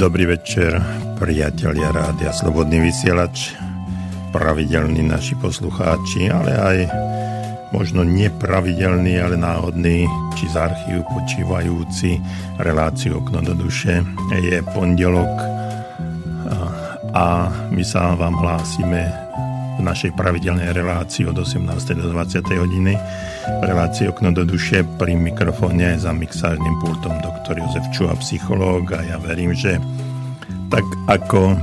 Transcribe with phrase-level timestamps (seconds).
[0.00, 0.80] Dobrý večer,
[1.20, 3.52] priatelia Rádia Slobodný vysielač,
[4.32, 6.78] pravidelní naši poslucháči, ale aj
[7.76, 10.08] možno nepravidelný, ale náhodný,
[10.40, 12.16] či z archívu počívajúci
[12.64, 14.00] reláciu Okno do duše.
[14.40, 15.36] Je pondelok
[17.12, 19.04] a my sa vám hlásime
[19.76, 21.76] v našej pravidelnej relácii od 18.
[22.00, 22.40] do 20.
[22.56, 22.96] hodiny.
[23.58, 29.02] V relácii Okno do duše pri mikrofóne za mixážnym pultom doktor Jozef Čuha, psychológ a
[29.02, 29.82] ja verím, že
[30.70, 31.58] tak ako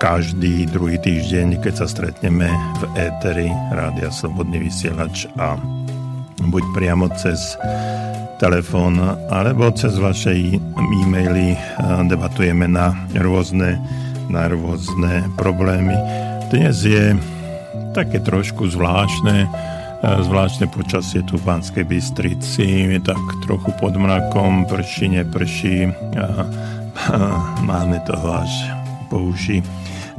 [0.00, 2.48] každý druhý týždeň, keď sa stretneme
[2.80, 5.60] v éteri Rádia Slobodný vysielač a
[6.48, 7.60] buď priamo cez
[8.40, 8.96] telefón
[9.28, 11.54] alebo cez vaše e-maily
[12.08, 13.76] debatujeme na rôzne,
[14.32, 15.94] na rôzne problémy.
[16.48, 17.14] Dnes je
[17.92, 19.46] také trošku zvláštne,
[20.02, 25.86] zvláštne počasie tu v Banskej Bystrici, tak trochu pod mrakom, prší, neprší,
[26.18, 26.26] a,
[27.06, 27.16] a
[27.62, 28.52] máme toho až
[29.06, 29.62] po uši.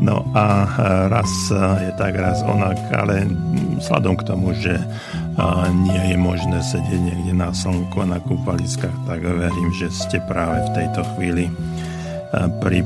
[0.02, 0.66] No a
[1.06, 3.30] raz je tak, raz onak, ale
[3.78, 4.81] sladom k tomu, že
[5.86, 10.66] nie je možné sedieť niekde na slnku a na kúpaliskách, tak verím, že ste práve
[10.66, 11.45] v tejto chvíli
[12.64, 12.81] pri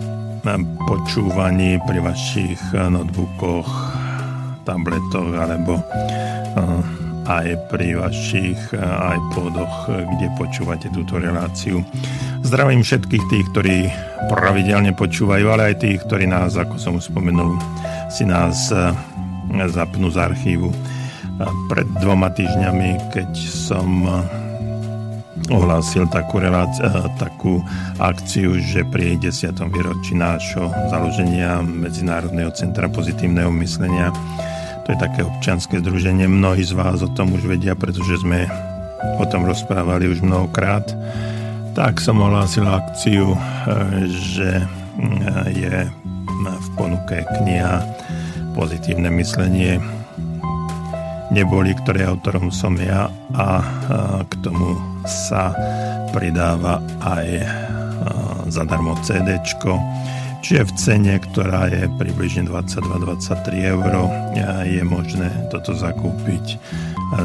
[0.83, 3.67] počúvaní pri vašich notebookoch,
[4.67, 5.79] tabletoch alebo
[7.27, 8.71] aj pri vašich
[9.17, 11.83] iPodoch, kde počúvate túto reláciu.
[12.47, 13.77] Zdravím všetkých tých, ktorí
[14.31, 17.59] pravidelne počúvajú, ale aj tých, ktorí nás, ako som spomenul,
[18.07, 18.95] si nás e,
[19.67, 20.71] zapnú z archívu.
[21.69, 24.11] Pred dvoma týždňami, keď som e,
[25.51, 27.59] ohlásil takú, reláci- e, takú
[27.99, 29.67] akciu, že pri 10.
[29.67, 34.15] výročí nášho založenia Medzinárodného centra pozitívneho myslenia
[34.87, 36.31] to je také občianske združenie.
[36.31, 38.47] Mnohí z vás o tom už vedia, pretože sme
[39.19, 40.87] o tom rozprávali už mnohokrát.
[41.75, 43.39] Tak som ohlásil akciu, e,
[44.07, 44.65] že e,
[45.51, 45.75] je
[46.39, 47.83] v ponuke kniha
[48.55, 49.75] Pozitívne myslenie
[51.35, 53.65] neboli, ktoré autorom som ja a e,
[54.23, 55.51] k tomu sa
[56.15, 57.27] pridáva aj
[58.47, 59.75] zadarmo CDčko
[60.41, 63.93] Čiže v cene, ktorá je približne 22-23 eur,
[64.63, 66.61] je možné toto zakúpiť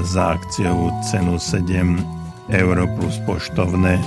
[0.06, 2.00] za akciovú cenu 7
[2.50, 4.00] eur plus poštovné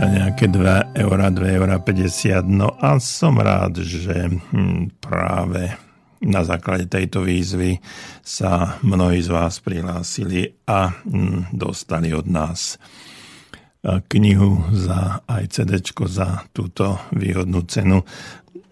[0.00, 2.48] nejaké 2 eur, 2 eur 50.
[2.48, 5.76] No a som rád, že hm, práve
[6.22, 7.82] na základe tejto výzvy
[8.22, 12.78] sa mnohí z vás prihlásili a hm, dostali od nás
[13.82, 18.06] knihu za aj CD za túto výhodnú cenu.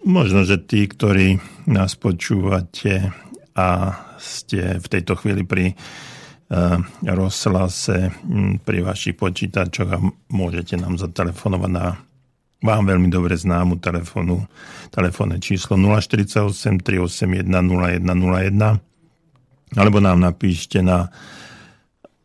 [0.07, 1.35] Možno, že tí, ktorí
[1.67, 3.11] nás počúvate
[3.53, 3.69] a
[4.17, 5.75] ste v tejto chvíli pri
[7.03, 8.11] rozhlase
[8.67, 10.03] pri vašich počítačoch a
[10.35, 11.95] môžete nám zatelefonovať na
[12.61, 14.45] vám veľmi dobre známu telefónu,
[14.93, 21.07] telefónne číslo 048 381 0101 alebo nám napíšte na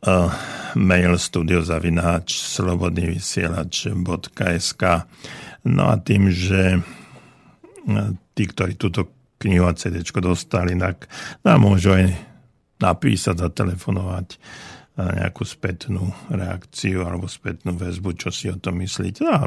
[0.04, 0.28] uh,
[0.76, 4.84] mail studiozavináč slobodnyvysielač.sk
[5.66, 6.78] No a tým, že
[8.38, 9.10] tí, ktorí túto
[9.42, 11.10] knihu a CD dostali, tak
[11.42, 12.14] nám môžu aj
[12.78, 14.38] napísať, zatelefonovať
[14.96, 19.20] nejakú spätnú reakciu alebo spätnú väzbu, čo si o tom myslíte.
[19.26, 19.44] No a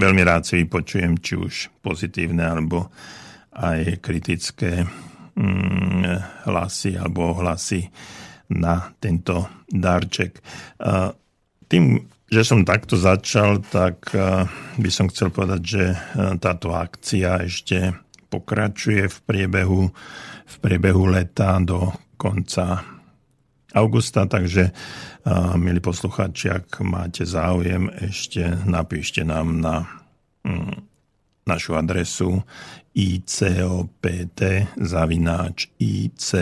[0.00, 2.90] veľmi rád si vypočujem, či už pozitívne alebo
[3.54, 4.82] aj kritické
[5.38, 6.02] mm,
[6.50, 7.86] hlasy alebo hlasy
[8.54, 10.38] na tento darček.
[11.66, 11.84] Tým,
[12.30, 14.14] že som takto začal, tak
[14.78, 15.84] by som chcel povedať, že
[16.38, 17.92] táto akcia ešte
[18.30, 19.82] pokračuje v priebehu,
[20.46, 22.82] v priebehu leta do konca
[23.74, 24.70] augusta, takže
[25.58, 29.74] milí poslucháči, ak máte záujem, ešte napíšte nám na
[30.46, 30.74] mm,
[31.44, 32.40] našu adresu
[32.94, 34.38] icopt
[34.78, 36.38] zavináč icopt.sk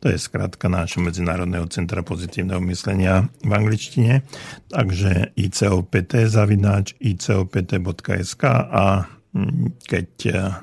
[0.00, 4.24] To je skratka nášho Medzinárodného centra pozitívneho myslenia v angličtine.
[4.72, 9.04] Takže icopt zavináč icopt.sk a
[9.36, 10.08] mm, keď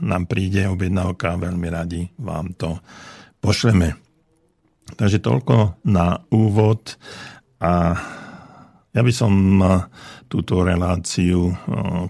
[0.02, 2.82] nám príde objednávka, veľmi radi vám to
[3.38, 3.94] pošleme.
[4.98, 6.98] Takže toľko na úvod
[7.62, 7.96] a
[8.92, 9.34] ja by som
[10.28, 11.56] túto reláciu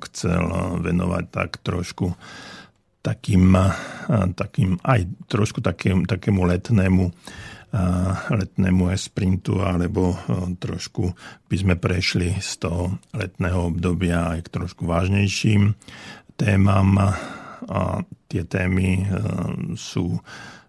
[0.10, 0.44] chcel
[0.82, 2.14] venovať tak trošku
[3.02, 3.58] takým,
[4.38, 7.06] takým aj trošku takým, takému letnému
[8.28, 10.20] letnému sprintu, alebo
[10.60, 11.16] trošku
[11.48, 15.72] by sme prešli z toho letného obdobia aj k trošku vážnejším
[16.36, 17.16] témam.
[17.72, 19.08] A tie témy
[19.80, 20.20] sú,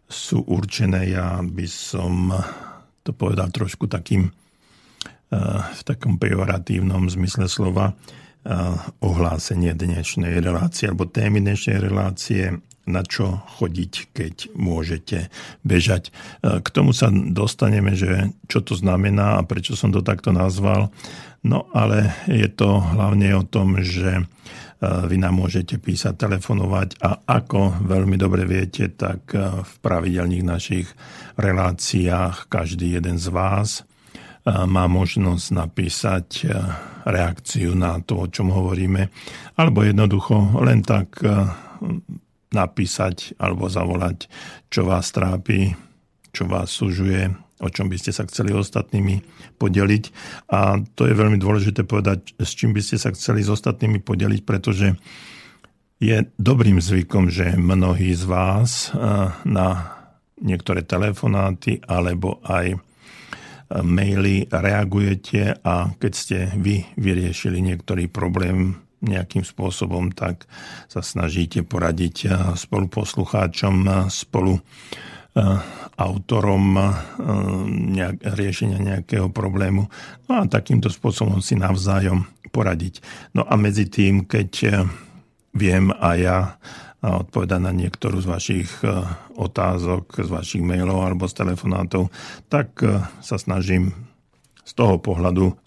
[0.06, 2.31] sú určené, ja by som
[3.03, 4.31] to povedal trošku takým
[5.32, 7.96] v takom pejoratívnom zmysle slova,
[9.00, 15.31] ohlásenie dnešnej relácie alebo témy dnešnej relácie na čo chodiť, keď môžete
[15.62, 16.11] bežať.
[16.43, 20.90] K tomu sa dostaneme, že čo to znamená a prečo som to takto nazval.
[21.46, 24.26] No ale je to hlavne o tom, že
[24.82, 29.31] vy nám môžete písať, telefonovať a ako veľmi dobre viete, tak
[29.62, 30.90] v pravidelných našich
[31.38, 33.87] reláciách každý jeden z vás
[34.47, 36.50] má možnosť napísať
[37.06, 39.11] reakciu na to, o čom hovoríme,
[39.55, 41.23] alebo jednoducho len tak
[42.53, 44.27] napísať alebo zavolať,
[44.69, 45.73] čo vás trápi,
[46.35, 49.23] čo vás sužuje, o čom by ste sa chceli ostatnými
[49.56, 50.05] podeliť.
[50.50, 54.41] A to je veľmi dôležité povedať, s čím by ste sa chceli s ostatnými podeliť,
[54.43, 54.99] pretože
[56.03, 58.91] je dobrým zvykom, že mnohí z vás
[59.47, 59.69] na
[60.43, 62.75] niektoré telefonáty alebo aj
[63.80, 70.44] maily reagujete a keď ste vy vyriešili niektorý problém nejakým spôsobom, tak
[70.86, 74.60] sa snažíte poradiť spolu poslucháčom, spolu
[75.96, 76.64] autorom
[77.96, 79.88] nejak, riešenia nejakého problému.
[80.28, 83.00] No a takýmto spôsobom si navzájom poradiť.
[83.32, 84.84] No a medzi tým, keď
[85.56, 86.38] viem a ja
[87.02, 89.02] odpovedať na niektorú z vašich e,
[89.34, 92.14] otázok, z vašich mailov alebo z telefonátov,
[92.46, 93.90] tak e, sa snažím
[94.62, 95.58] z toho pohľadu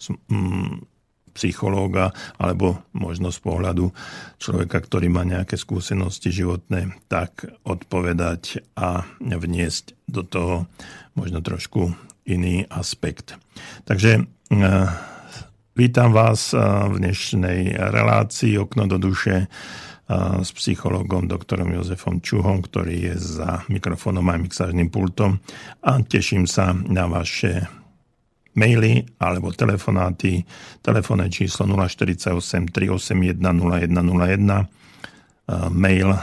[1.36, 3.92] psychológa alebo možno z pohľadu
[4.40, 10.72] človeka, ktorý má nejaké skúsenosti životné, tak odpovedať a vniesť do toho
[11.20, 11.92] možno trošku
[12.24, 13.36] iný aspekt.
[13.84, 14.68] Takže e,
[15.76, 19.52] vítam vás v dnešnej relácii Okno do duše
[20.42, 25.42] s psychologom doktorom Jozefom Čuhom, ktorý je za mikrofónom a mixážnym pultom
[25.82, 27.66] a teším sa na vaše
[28.54, 30.46] maily alebo telefonáty.
[30.86, 36.14] Telefónne číslo 048 381 0101 mail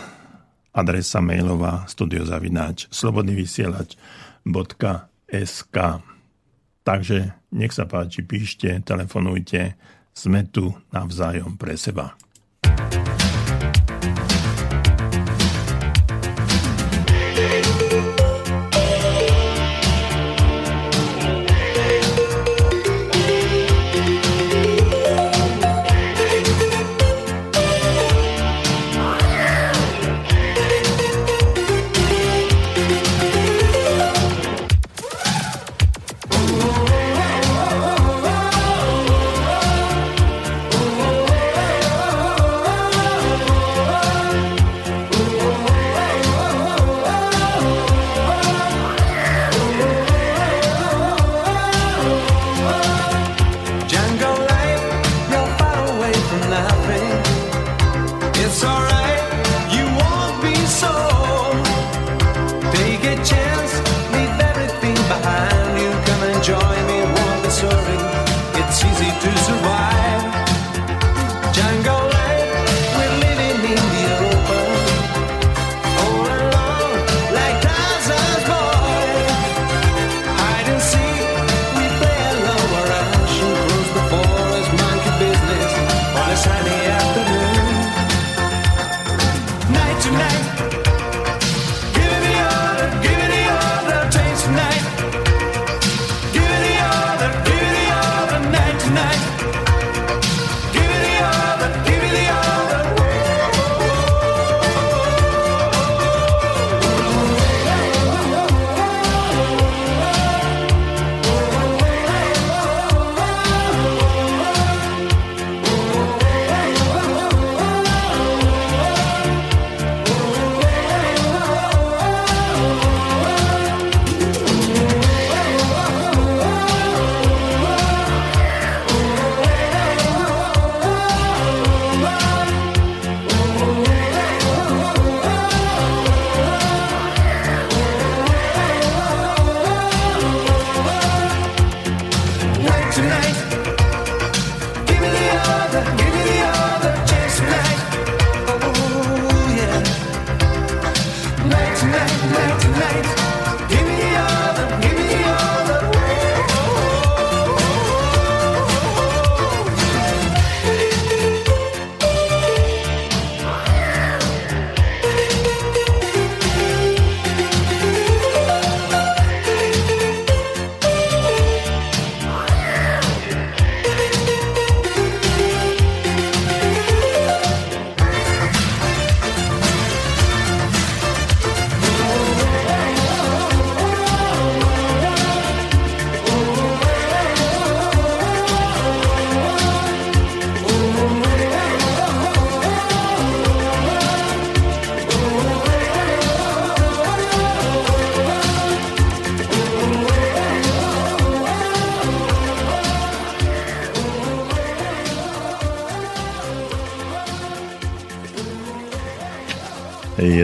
[0.72, 5.76] adresa mailová studiozavináč slobodnyvysielač.sk
[6.82, 7.18] Takže
[7.54, 9.78] nech sa páči, píšte, telefonujte,
[10.10, 12.18] sme tu navzájom pre seba.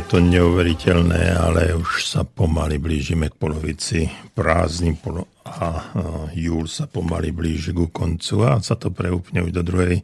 [0.09, 4.97] To neuveriteľné, ale už sa pomaly blížime k polovici prázdnin
[5.45, 5.93] a
[6.33, 10.01] júl sa pomaly blíži ku koncu a sa to preúpne už do druhej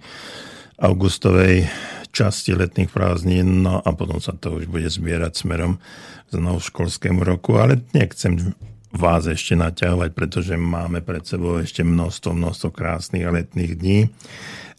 [0.77, 1.73] augustovej
[2.13, 5.81] časti letných prázdnin, no a potom sa to už bude zbierať smerom
[6.29, 8.53] z školskému roku, ale nechcem
[8.93, 14.13] vás ešte naťahovať, pretože máme pred sebou ešte množstvo, množstvo krásnych letných dní.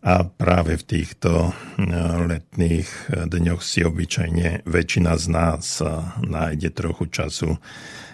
[0.05, 1.81] A práve v týchto eh,
[2.29, 5.89] letných eh, dňoch si obyčajne väčšina z nás eh,
[6.21, 7.57] nájde trochu času,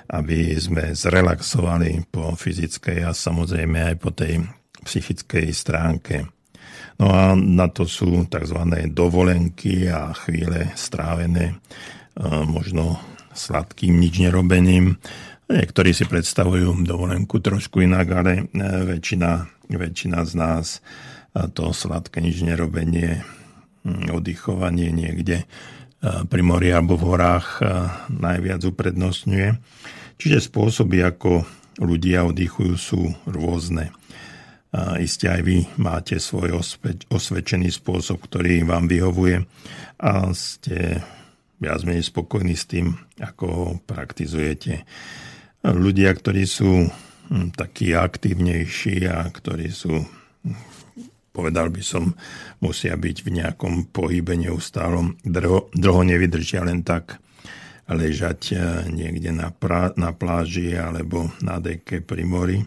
[0.07, 4.39] aby sme zrelaxovali po fyzickej a samozrejme aj po tej
[4.87, 6.31] psychickej stránke.
[6.95, 8.59] No a na to sú tzv.
[8.91, 11.57] dovolenky a chvíle strávené
[12.45, 12.99] možno
[13.33, 14.99] sladkým nič nerobením.
[15.49, 18.31] Niektorí si predstavujú dovolenku trošku inak, ale
[18.85, 20.67] väčšina, väčšina z nás
[21.31, 23.23] to sladké nič nerobenie,
[23.83, 25.47] hm, oddychovanie niekde
[26.01, 27.61] pri mori alebo v horách
[28.09, 29.53] najviac uprednostňuje.
[30.17, 31.45] Čiže spôsoby, ako
[31.77, 33.93] ľudia oddychujú, sú rôzne.
[34.97, 36.57] Isté aj vy máte svoj
[37.11, 39.45] osvedčený spôsob, ktorý vám vyhovuje
[40.01, 41.05] a ste
[41.61, 44.81] viac menej spokojní s tým, ako ho praktizujete.
[45.61, 50.01] Ľudia, ktorí sú hm, takí aktívnejší a ktorí sú
[51.31, 52.13] povedal by som,
[52.59, 55.17] musia byť v nejakom pohybe neustálom.
[55.23, 57.19] Dlho, dlho nevydržia len tak
[57.91, 62.59] ležať eh, niekde na, pra, na pláži alebo na deke pri mori.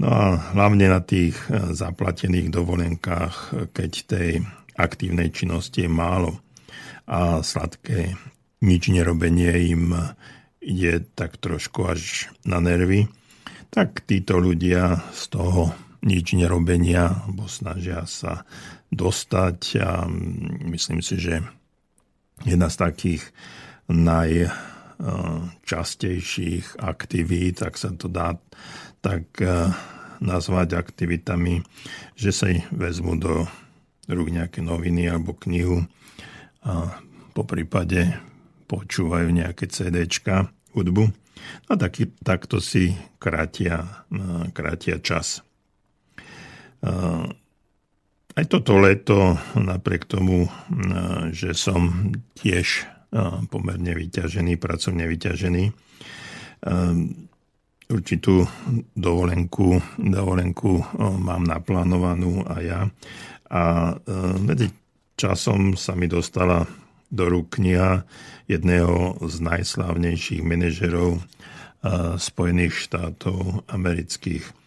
[0.00, 0.24] No a
[0.56, 4.30] hlavne na tých eh, zaplatených dovolenkách, keď tej
[4.76, 6.40] aktívnej činnosti je málo
[7.04, 8.16] a sladké
[8.62, 9.92] nič nerobenie im
[10.62, 13.10] ide tak trošku až na nervy,
[13.74, 18.42] tak títo ľudia z toho nič nerobenia, alebo snažia sa
[18.90, 20.02] dostať a
[20.66, 21.42] myslím si, že
[22.42, 23.22] jedna z takých
[23.86, 28.34] najčastejších aktivít, tak sa to dá
[29.02, 29.74] tak e,
[30.22, 31.66] nazvať aktivitami,
[32.14, 33.44] že sa vezmu do
[34.06, 35.82] rúk nejaké noviny alebo knihu
[36.62, 37.02] a
[37.34, 38.14] po prípade
[38.70, 41.10] počúvajú nejaké CDčka, hudbu
[41.68, 45.42] a taký, takto si krátia, e, krátia čas.
[48.32, 50.50] Aj toto leto, napriek tomu,
[51.30, 52.88] že som tiež
[53.52, 55.64] pomerne vyťažený, pracovne vyťažený,
[57.92, 58.48] určitú
[58.96, 60.72] dovolenku, dovolenku
[61.20, 62.80] mám naplánovanú a ja.
[63.52, 63.92] A
[64.40, 64.72] medzi
[65.12, 66.64] časom sa mi dostala
[67.12, 68.08] do rúk kniha
[68.48, 71.20] jedného z najslávnejších manažerov
[72.16, 74.61] Spojených štátov amerických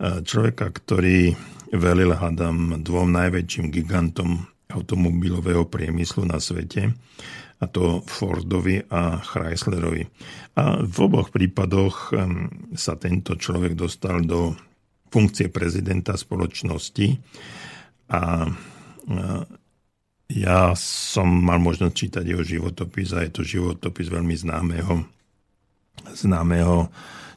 [0.00, 1.34] človeka, ktorý
[1.72, 6.92] velil, hadam, dvom najväčším gigantom automobilového priemyslu na svete,
[7.62, 10.02] a to Fordovi a Chryslerovi.
[10.58, 12.10] A v oboch prípadoch
[12.74, 14.58] sa tento človek dostal do
[15.12, 17.06] funkcie prezidenta spoločnosti
[18.10, 18.50] a
[20.32, 25.04] ja som mal možnosť čítať jeho životopis a je to životopis veľmi známeho,
[26.16, 26.88] známeho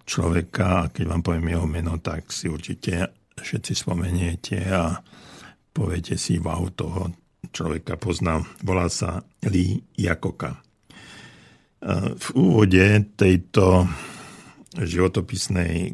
[0.05, 4.95] človeka a keď vám poviem jeho meno, tak si určite všetci spomeniete a
[5.75, 7.11] poviete si, wow, toho
[7.51, 8.47] človeka poznám.
[8.63, 10.61] Volá sa Lee Jakoka.
[12.17, 13.85] V úvode tejto
[14.77, 15.93] životopisnej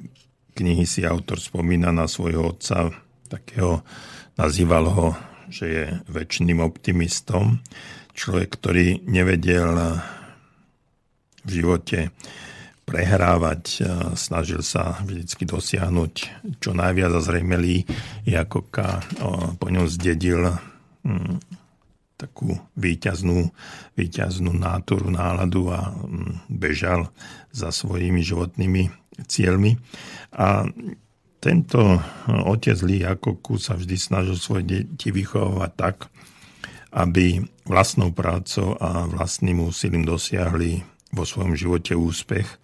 [0.55, 2.91] knihy si autor spomína na svojho otca,
[3.27, 3.83] takého,
[4.35, 5.07] nazýval ho,
[5.51, 7.59] že je väčšným optimistom.
[8.15, 9.99] Človek, ktorý nevedel
[11.43, 12.13] v živote
[12.91, 13.87] prehrávať,
[14.19, 16.13] snažil sa vždy dosiahnuť
[16.59, 17.87] čo najviac a zrejme Lee
[18.27, 18.99] Jakoka
[19.55, 20.51] po ňom zdedil
[21.07, 21.39] hm,
[22.19, 23.47] takú výťaznú,
[23.95, 27.15] výťaznú náturu, náladu a hm, bežal
[27.55, 28.91] za svojimi životnými
[29.23, 29.79] cieľmi.
[30.35, 30.67] A
[31.41, 35.97] tento otec Lee Jakoku sa vždy snažil svoje deti vychovávať tak,
[36.91, 40.83] aby vlastnou prácou a vlastným úsilím dosiahli
[41.15, 42.60] vo svojom živote úspech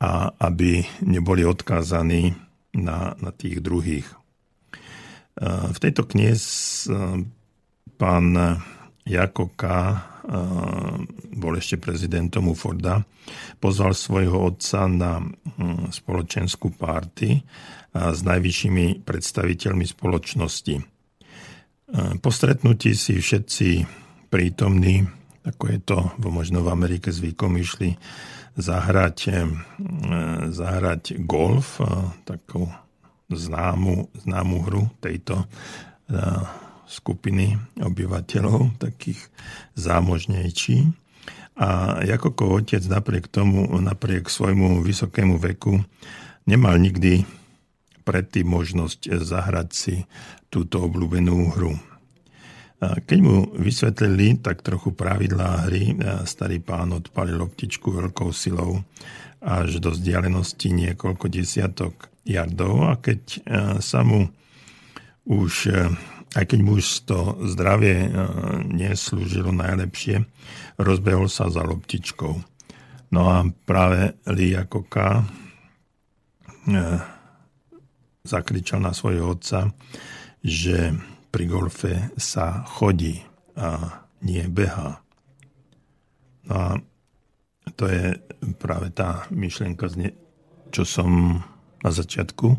[0.00, 2.34] a aby neboli odkázaní
[2.74, 4.08] na, na tých druhých.
[5.74, 6.38] V tejto knihe
[7.98, 8.26] pán
[9.02, 9.76] Jakoka
[11.34, 13.02] bol ešte prezidentom Uforda,
[13.58, 15.20] pozval svojho otca na
[15.90, 17.42] spoločenskú párty
[17.94, 20.76] s najvyššími predstaviteľmi spoločnosti.
[22.18, 23.68] Po stretnutí si všetci
[24.32, 25.06] prítomní,
[25.44, 27.94] ako je to možno v Amerike zvykom, išli
[28.54, 29.46] zahrať, eh,
[30.50, 31.86] zahrať golf, eh,
[32.24, 32.70] takú
[33.30, 36.44] známu, známu hru tejto eh,
[36.86, 39.18] skupiny obyvateľov, takých
[39.74, 40.92] zámožnejší.
[41.54, 45.80] A Jakokov otec napriek tomu, napriek svojmu vysokému veku,
[46.50, 47.22] nemal nikdy
[48.04, 49.96] predtým možnosť zahrať si
[50.52, 51.78] túto obľúbenú hru.
[52.82, 55.96] Keď mu vysvetlili tak trochu pravidlá hry,
[56.28, 58.82] starý pán odpalil loptičku veľkou silou
[59.40, 63.20] až do vzdialenosti niekoľko desiatok jardov a keď
[63.80, 64.28] sa mu
[65.24, 65.72] už,
[66.36, 68.08] aj keď mu už to zdravie
[68.68, 70.24] neslúžilo najlepšie,
[70.76, 72.34] rozbehol sa za loptičkou.
[73.14, 75.24] No a práve Liakoka
[78.24, 79.72] zakričal na svojho otca,
[80.40, 80.96] že
[81.34, 83.18] pri golfe sa chodí
[83.58, 85.02] a nie beha.
[86.46, 86.68] No a
[87.74, 88.22] to je
[88.54, 89.90] práve tá myšlienka,
[90.70, 91.42] čo som
[91.82, 92.54] na začiatku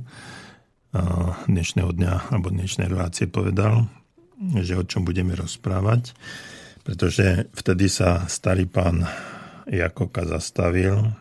[1.47, 3.87] dnešného dňa alebo dnešnej relácie povedal,
[4.59, 6.11] že o čom budeme rozprávať,
[6.83, 9.07] pretože vtedy sa starý pán
[9.71, 11.15] Jakoka zastavil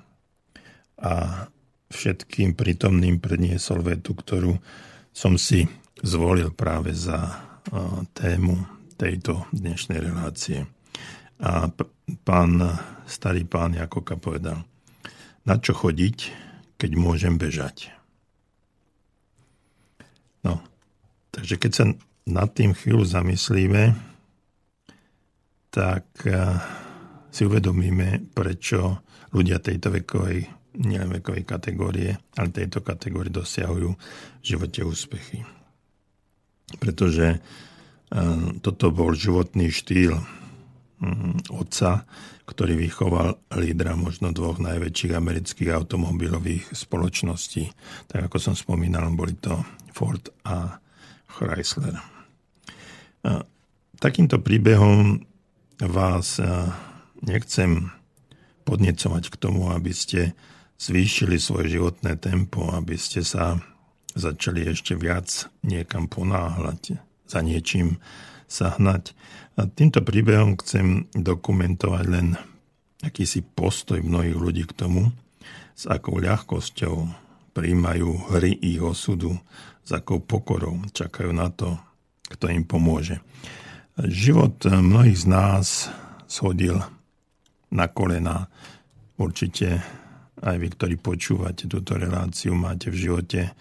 [0.99, 1.47] a
[1.95, 4.59] všetkým prítomným predniesol vetu, ktorú
[5.15, 5.71] som si
[6.05, 7.33] zvolil práve za
[8.13, 8.61] tému
[9.01, 10.69] tejto dnešnej relácie.
[11.41, 11.73] A
[12.29, 12.61] pán,
[13.09, 14.69] starý pán Jakoka povedal,
[15.49, 16.29] na čo chodiť,
[16.77, 17.89] keď môžem bežať.
[20.45, 20.61] No,
[21.33, 21.85] takže keď sa
[22.29, 23.97] nad tým chvíľu zamyslíme,
[25.73, 26.05] tak
[27.33, 29.01] si uvedomíme, prečo
[29.33, 35.47] ľudia tejto vekovej nielen vekovej kategórie, ale tejto kategórie dosiahujú v živote úspechy.
[36.79, 37.39] Pretože e,
[38.61, 40.19] toto bol životný štýl
[41.01, 42.07] mm, otca,
[42.45, 47.73] ktorý vychoval lídra možno dvoch najväčších amerických automobilových spoločností.
[48.11, 49.65] Tak ako som spomínal, boli to
[49.97, 50.79] Ford a
[51.29, 51.97] Chrysler.
[51.99, 52.03] E,
[53.99, 55.25] takýmto príbehom
[55.81, 56.47] vás e,
[57.25, 57.91] nechcem
[58.65, 60.33] podnecovať k tomu, aby ste
[60.81, 63.61] zvýšili svoje životné tempo, aby ste sa
[64.15, 67.99] začali ešte viac niekam ponáhľať, za niečím
[68.47, 69.13] sa hnať.
[69.59, 72.27] A týmto príbehom chcem dokumentovať len
[73.03, 75.11] akýsi postoj mnohých ľudí k tomu,
[75.75, 76.95] s akou ľahkosťou
[77.55, 79.39] príjmajú hry ich osudu,
[79.85, 81.79] s akou pokorou čakajú na to,
[82.31, 83.21] kto im pomôže.
[83.99, 85.67] Život mnohých z nás
[86.27, 86.83] shodil
[87.71, 88.51] na kolena.
[89.15, 89.83] Určite
[90.43, 93.55] aj vy, ktorí počúvate túto reláciu, máte v živote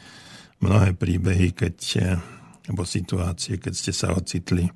[0.64, 1.76] mnohé príbehy, keď,
[2.72, 4.72] alebo situácie, keď ste sa ocitli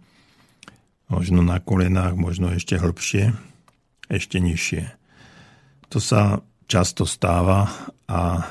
[1.08, 3.32] možno na kolenách, možno ešte hĺbšie,
[4.12, 4.84] ešte nižšie.
[5.96, 7.72] To sa často stáva
[8.12, 8.44] a,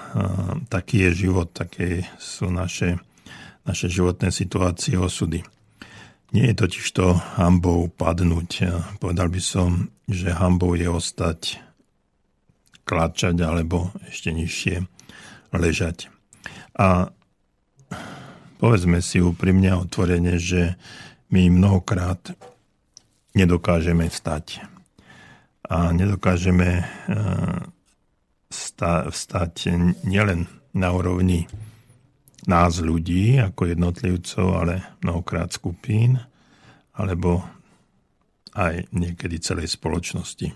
[0.73, 2.97] taký je život, také sú naše,
[3.69, 5.45] naše životné situácie, osudy.
[6.33, 8.67] Nie je totiž to hambou padnúť.
[8.99, 11.61] Povedal by som, že hambou je ostať
[12.89, 14.85] kláčať alebo ešte nižšie
[15.53, 16.09] ležať.
[16.77, 17.11] A
[18.57, 20.77] povedzme si úprimne a otvorene, že
[21.33, 22.33] my mnohokrát
[23.37, 24.65] nedokážeme vstať.
[25.67, 26.87] A nedokážeme eh,
[29.11, 29.55] vstať
[30.07, 31.51] nielen na úrovni
[32.47, 36.23] nás ľudí ako jednotlivcov, ale mnohokrát skupín,
[36.95, 37.43] alebo
[38.55, 40.55] aj niekedy celej spoločnosti.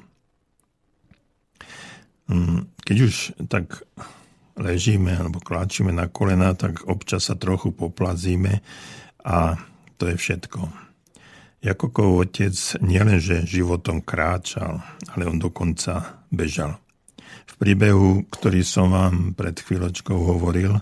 [2.30, 3.14] Mm, keď už
[3.50, 3.82] tak
[4.58, 8.62] ležíme alebo kláčime na kolena, tak občas sa trochu poplazíme
[9.24, 9.58] a
[10.00, 10.60] to je všetko.
[11.60, 14.80] Jakokov otec nielenže životom kráčal,
[15.12, 16.80] ale on dokonca bežal.
[17.44, 20.80] V príbehu, ktorý som vám pred chvíľočkou hovoril,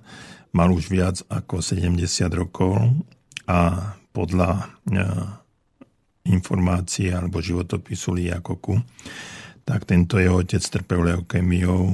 [0.54, 1.98] mal už viac ako 70
[2.30, 2.78] rokov
[3.50, 4.64] a podľa e,
[6.30, 8.78] informácie alebo životopisu Liakoku
[9.68, 11.92] tak tento jeho otec trpel leukémiou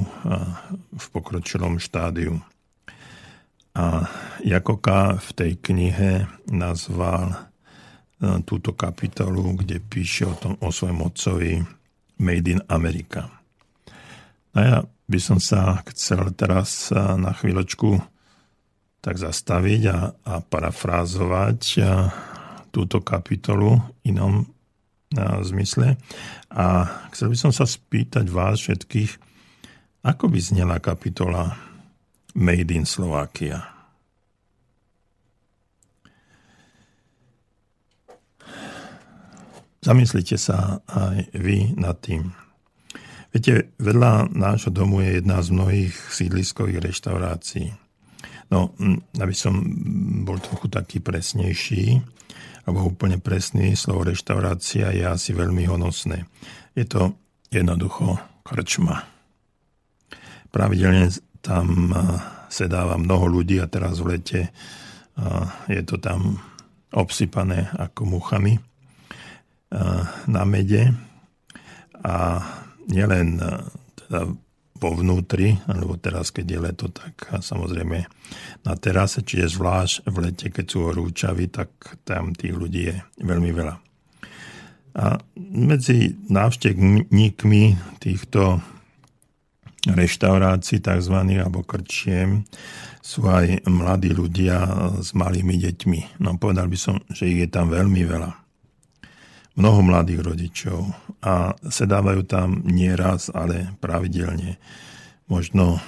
[0.95, 2.39] v pokročilom štádiu.
[3.75, 4.07] A
[4.39, 7.37] Jakoka v tej knihe nazval e,
[8.47, 11.59] túto kapitolu, kde píše o, tom, o svojom otcovi
[12.23, 13.27] Made in America.
[14.55, 14.77] A ja
[15.11, 17.99] by som sa chcel teraz e, na chvíľočku
[19.03, 21.79] tak zastaviť a, a parafrázovať e,
[22.71, 23.75] túto kapitolu
[24.07, 24.54] inom
[25.43, 25.95] zmysle.
[26.51, 26.65] A
[27.15, 29.11] chcel by som sa spýtať vás všetkých,
[30.05, 31.57] ako by znela kapitola
[32.35, 33.75] Made in Slovakia?
[39.85, 42.33] Zamyslite sa aj vy nad tým.
[43.29, 47.69] Viete, vedľa nášho domu je jedna z mnohých sídliskových reštaurácií.
[48.49, 48.73] No,
[49.21, 49.61] aby som
[50.25, 52.01] bol trochu taký presnejší,
[52.65, 56.25] alebo úplne presný, slovo reštaurácia je asi veľmi honosné.
[56.73, 57.13] Je to
[57.53, 59.05] jednoducho krčma.
[60.49, 61.13] Pravidelne
[61.45, 61.93] tam
[62.49, 64.49] sedáva mnoho ľudí a teraz v lete
[65.69, 66.41] je to tam
[66.89, 68.57] obsypané ako muchami
[70.25, 70.89] na mede.
[72.01, 72.41] A
[72.89, 73.41] nielen
[73.97, 74.29] teda
[74.85, 78.05] vo vnútri, alebo teraz, keď je leto, tak samozrejme
[78.61, 81.73] na terase, čiže zvlášť v lete, keď sú horúčaví, tak
[82.05, 82.95] tam tých ľudí je
[83.25, 83.75] veľmi veľa.
[84.95, 87.63] A medzi návštevníkmi
[87.99, 88.61] týchto
[89.85, 91.15] reštaurácií tzv.
[91.17, 92.45] alebo krčiem
[93.01, 94.65] sú aj mladí ľudia
[94.97, 96.21] s malými deťmi.
[96.21, 98.44] No povedal by som, že ich je tam veľmi veľa.
[99.55, 100.91] Mnoho mladých rodičov
[101.23, 104.59] a sedávajú tam nie raz, ale pravidelne.
[105.31, 105.79] Možno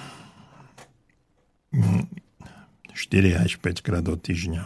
[2.95, 4.63] 4 až 5 krát do týždňa.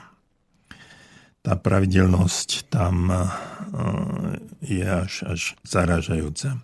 [1.42, 3.26] Tá pravidelnosť tam eh,
[4.62, 6.62] je až, až zaražajúca.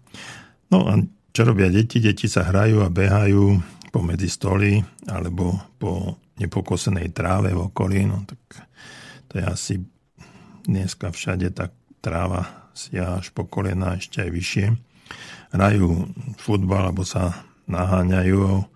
[0.69, 1.01] No a
[1.33, 1.97] čo robia deti?
[1.97, 3.57] Deti sa hrajú a behajú
[3.89, 4.77] pomedzi stoly
[5.09, 8.05] alebo po nepokosenej tráve v okolí.
[8.05, 8.41] No tak
[9.29, 9.73] to je asi
[10.69, 11.73] dneska všade tak
[12.07, 14.67] tráva si až po kolena ešte aj vyššie.
[15.51, 16.07] Hrajú
[16.39, 18.71] futbal alebo sa naháňajú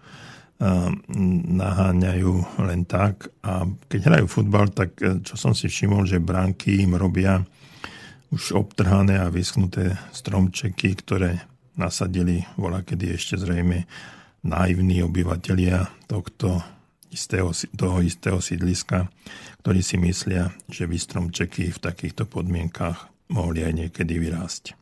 [1.58, 3.34] naháňajú len tak.
[3.42, 7.42] A keď hrajú futbal, tak e, čo som si všimol, že bránky im robia
[8.30, 11.42] už obtrhané a vyschnuté stromčeky, ktoré
[11.76, 13.90] nasadili vola, kedy ešte zrejme
[14.46, 16.62] naivní obyvatelia tohto
[17.10, 19.10] istého, toho istého sídliska,
[19.66, 24.76] ktorí si myslia, že by stromčeky v takýchto podmienkách mohli aj niekedy vyrásť.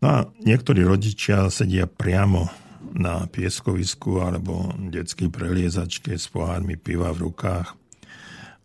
[0.00, 2.48] No a niektorí rodičia sedia priamo
[2.96, 7.76] na pieskovisku alebo detskej preliezačke s pohármi piva v rukách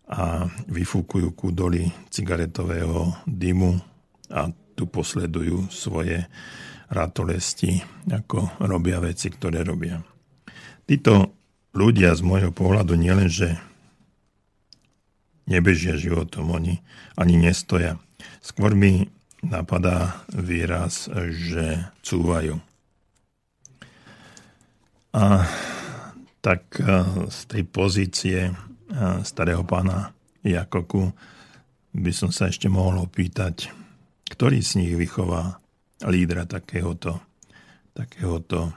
[0.08, 3.76] a vyfúkujú kúdoly cigaretového dymu
[4.32, 6.24] a tu posledujú svoje
[6.88, 9.98] ratolesti, ako robia veci, ktoré robia.
[10.86, 11.34] Títo
[11.74, 13.58] ľudia z môjho pohľadu nielenže
[15.50, 16.80] nebežia životom, oni
[17.18, 17.98] ani nestoja.
[18.46, 19.02] Skôr mi
[19.42, 22.62] napadá výraz, že cúvajú.
[25.10, 25.50] A
[26.38, 26.86] tak e,
[27.26, 28.52] z tej pozície e,
[29.26, 30.14] starého pána
[30.46, 31.10] Jakoku
[31.90, 33.66] by som sa ešte mohol opýtať,
[34.30, 35.58] ktorý z nich vychová
[36.06, 37.18] lídra takéhoto,
[37.98, 38.70] takéhoto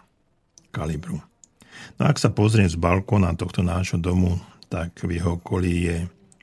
[0.73, 1.21] kalibru.
[2.01, 5.97] No ak sa pozriem z balkóna tohto nášho domu, tak v jeho okolí je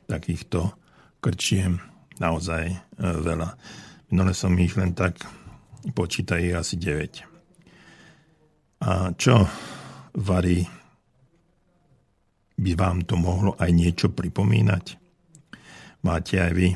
[0.07, 0.71] takýchto
[1.19, 1.83] krčiem
[2.19, 3.49] naozaj e, veľa.
[4.13, 5.19] Minule som ich len tak
[5.95, 7.37] počítal ich asi 9.
[8.87, 9.47] A čo
[10.17, 10.67] varí
[12.57, 14.85] by vám to mohlo aj niečo pripomínať?
[16.05, 16.69] Máte aj vy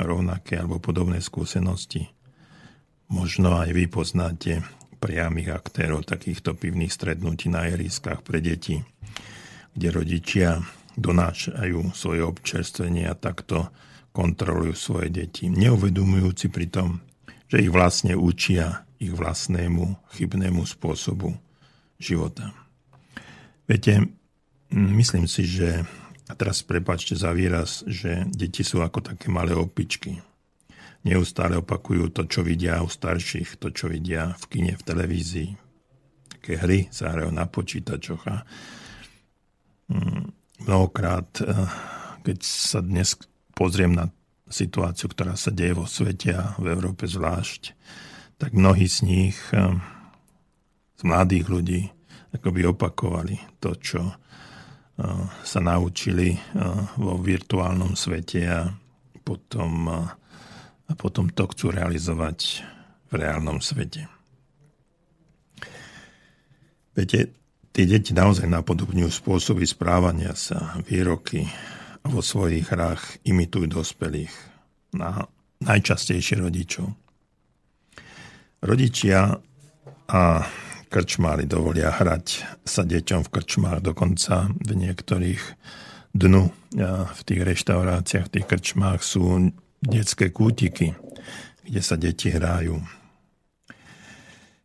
[0.00, 2.08] rovnaké alebo podobné skúsenosti?
[3.12, 4.64] Možno aj vy poznáte
[5.04, 8.80] priamých aktérov takýchto pivných stretnutí na ihriskách pre deti,
[9.76, 10.64] kde rodičia
[10.96, 13.68] donášajú svoje občerstvenie a takto
[14.14, 17.02] kontrolujú svoje deti, neuvedomujúci pritom,
[17.50, 21.34] že ich vlastne učia ich vlastnému chybnému spôsobu
[21.98, 22.54] života.
[23.66, 24.06] Viete,
[24.70, 25.82] myslím si, že,
[26.30, 30.22] a teraz prepačte za výraz, že deti sú ako také malé opičky,
[31.04, 35.50] neustále opakujú to, čo vidia u starších, to, čo vidia v kine, v televízii.
[36.38, 38.36] Také hry sa hrajú na počítačoch a
[40.64, 41.50] mnohokrát, eh,
[42.24, 43.18] keď sa dnes
[43.56, 44.10] pozriem na
[44.50, 47.72] situáciu, ktorá sa deje vo svete a v Európe zvlášť,
[48.36, 49.74] tak mnohí z nich, eh,
[50.98, 51.82] z mladých ľudí,
[52.34, 54.16] akoby opakovali to, čo eh,
[55.42, 56.38] sa naučili
[56.98, 58.70] vo virtuálnom svete a
[59.24, 59.88] potom
[60.84, 62.60] a potom to chcú realizovať
[63.08, 64.04] v reálnom svete.
[66.94, 67.34] Viete,
[67.74, 71.48] tie deti naozaj napodobňujú spôsoby správania sa, výroky
[72.04, 74.32] vo svojich hrách imitujú dospelých,
[74.94, 75.26] na
[75.64, 76.92] najčastejšie rodičov.
[78.62, 79.40] Rodičia
[80.08, 80.22] a
[80.92, 85.42] krčmári dovolia hrať sa deťom v krčmách, dokonca v niektorých
[86.14, 86.46] dnu
[87.10, 89.50] v tých reštauráciách, v tých krčmách sú
[89.82, 90.94] detské kútiky,
[91.66, 92.78] kde sa deti hrajú.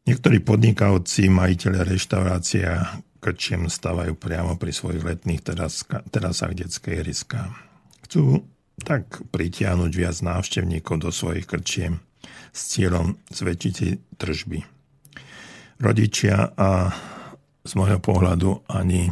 [0.06, 5.44] Niektorí podnikavci, majiteľe reštaurácia krčiem stávajú priamo pri svojich letných
[6.10, 7.52] terasách detskej ihriska.
[8.08, 8.48] Chcú
[8.80, 12.00] tak pritiahnuť viac návštevníkov do svojich krčiem
[12.56, 14.60] s cieľom zväčšiť si tržby.
[15.80, 16.92] Rodičia a
[17.64, 19.12] z môjho pohľadu ani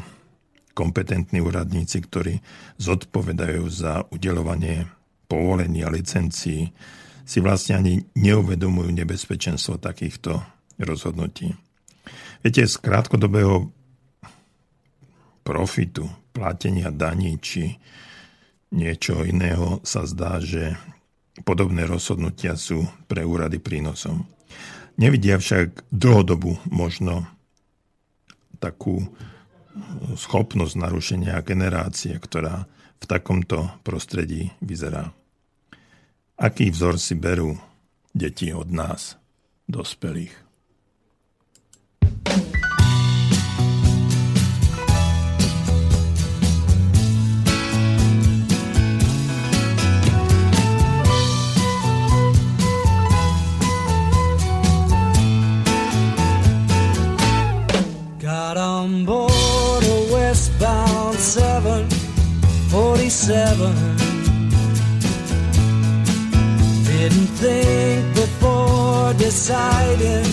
[0.72, 2.40] kompetentní úradníci, ktorí
[2.80, 4.88] zodpovedajú za udelovanie
[5.28, 6.72] povolení a licencií
[7.28, 10.40] si vlastne ani neuvedomujú nebezpečenstvo takýchto
[10.80, 11.60] rozhodnutí.
[12.40, 13.68] Viete, z krátkodobého
[15.48, 17.80] profitu, platenia daní či
[18.76, 20.76] niečo iného sa zdá, že
[21.48, 24.28] podobné rozhodnutia sú pre úrady prínosom.
[25.00, 27.32] Nevidia však dlhodobu možno
[28.60, 29.08] takú
[30.18, 35.14] schopnosť narušenia generácie, ktorá v takomto prostredí vyzerá.
[36.36, 37.56] Aký vzor si berú
[38.12, 39.16] deti od nás,
[39.70, 40.47] dospelých?
[58.88, 63.74] On board a westbound 747
[66.86, 70.26] Didn't think before deciding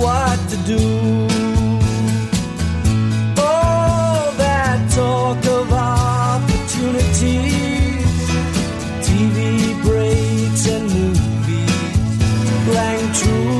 [0.00, 0.82] what to do.
[3.38, 8.10] Oh, that talk of opportunities
[9.08, 9.40] TV
[9.84, 11.80] breaks and movies
[12.74, 13.55] rang true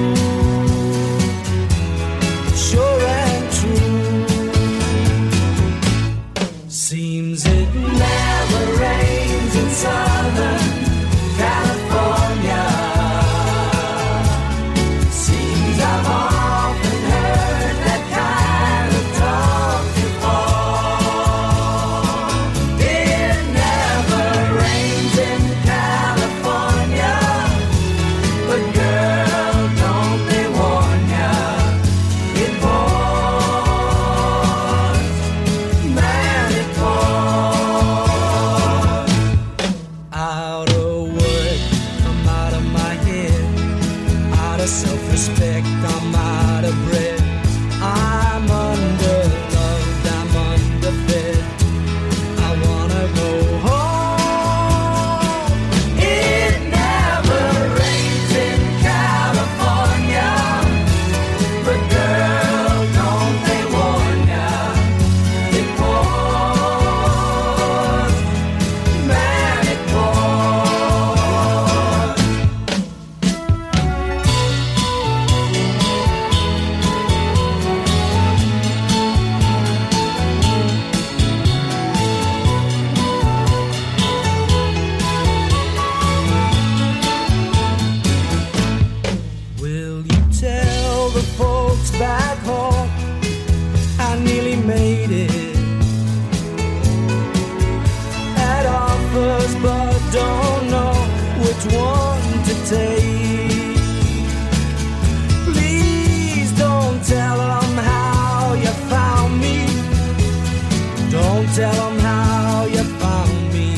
[111.36, 113.68] Don't tell them how you found me.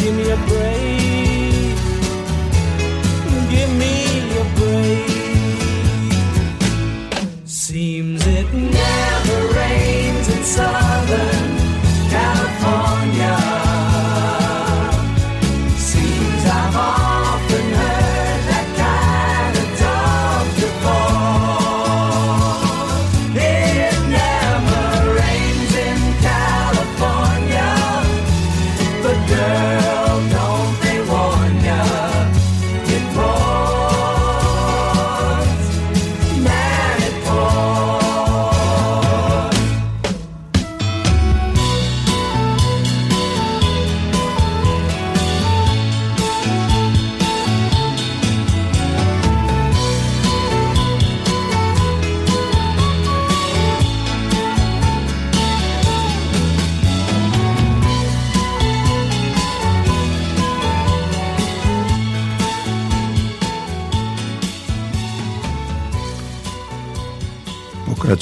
[0.00, 1.76] Give me a break.
[3.50, 3.94] Give me
[4.40, 5.08] a break.
[7.44, 10.42] Seems it never rains in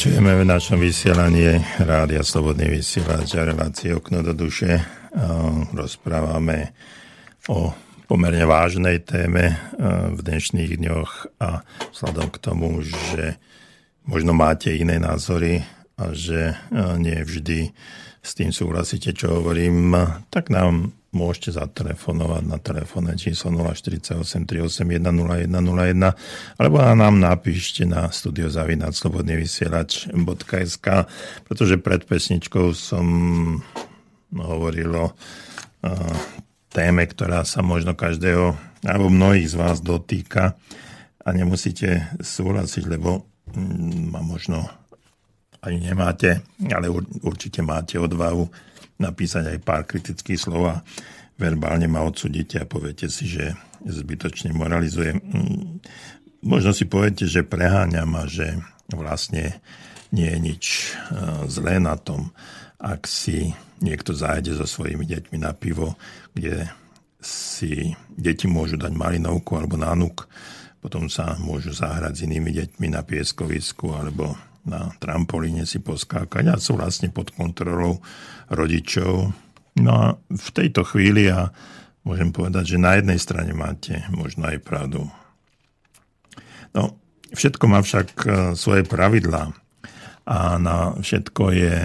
[0.05, 4.85] Pokračujeme v našom vysielaní Rádia Slobodný vysielač a relácie Okno do duše.
[5.73, 6.77] Rozprávame
[7.49, 7.73] o
[8.05, 9.57] pomerne vážnej téme
[10.13, 13.41] v dnešných dňoch a vzhľadom k tomu, že
[14.05, 15.65] možno máte iné názory
[15.97, 16.53] a že
[17.01, 17.73] nie vždy
[18.21, 19.97] s tým súhlasíte, čo hovorím,
[20.29, 30.89] tak nám môžete zatelefonovať na telefónne číslo 048 381 0101 alebo nám napíšte na studiozavinac.slobodnyvysielač.sk
[31.47, 33.07] pretože pred pesničkou som
[34.35, 35.15] hovoril o
[36.75, 40.53] téme, ktorá sa možno každého alebo mnohých z vás dotýka
[41.25, 43.25] a nemusíte súhlasiť, lebo
[43.55, 44.69] mm, ma možno
[45.65, 46.93] ani nemáte, ale
[47.25, 48.45] určite máte odvahu
[48.99, 50.77] napísať aj pár kritických slov a
[51.39, 55.19] verbálne ma odsudíte a poviete si, že zbytočne moralizujem.
[55.19, 55.83] Mm,
[56.47, 58.55] možno si poviete, že preháňam a že
[58.93, 59.59] vlastne
[60.15, 60.87] nie je nič e,
[61.51, 62.31] zlé na tom,
[62.79, 63.51] ak si
[63.83, 65.99] niekto zájde so svojimi deťmi na pivo,
[66.37, 66.71] kde
[67.25, 70.29] si deti môžu dať malinovku alebo nánuk,
[70.85, 76.61] potom sa môžu zahrať s inými deťmi na pieskovisku alebo na trampolíne si poskákať a
[76.61, 78.01] sú vlastne pod kontrolou
[78.51, 79.33] rodičov.
[79.81, 81.51] No a v tejto chvíli ja
[82.05, 85.09] môžem povedať, že na jednej strane máte možno aj pravdu.
[86.75, 86.99] No,
[87.33, 88.29] všetko má však e,
[88.59, 89.55] svoje pravidlá
[90.25, 91.77] a na všetko je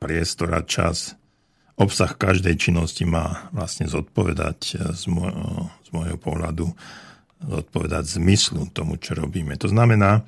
[0.00, 1.16] priestor a čas
[1.74, 6.66] obsah každej činnosti má vlastne zodpovedať eh, z, môjho, z môjho pohľadu
[7.44, 9.52] zodpovedať zmyslu tomu, čo robíme.
[9.60, 10.24] To znamená,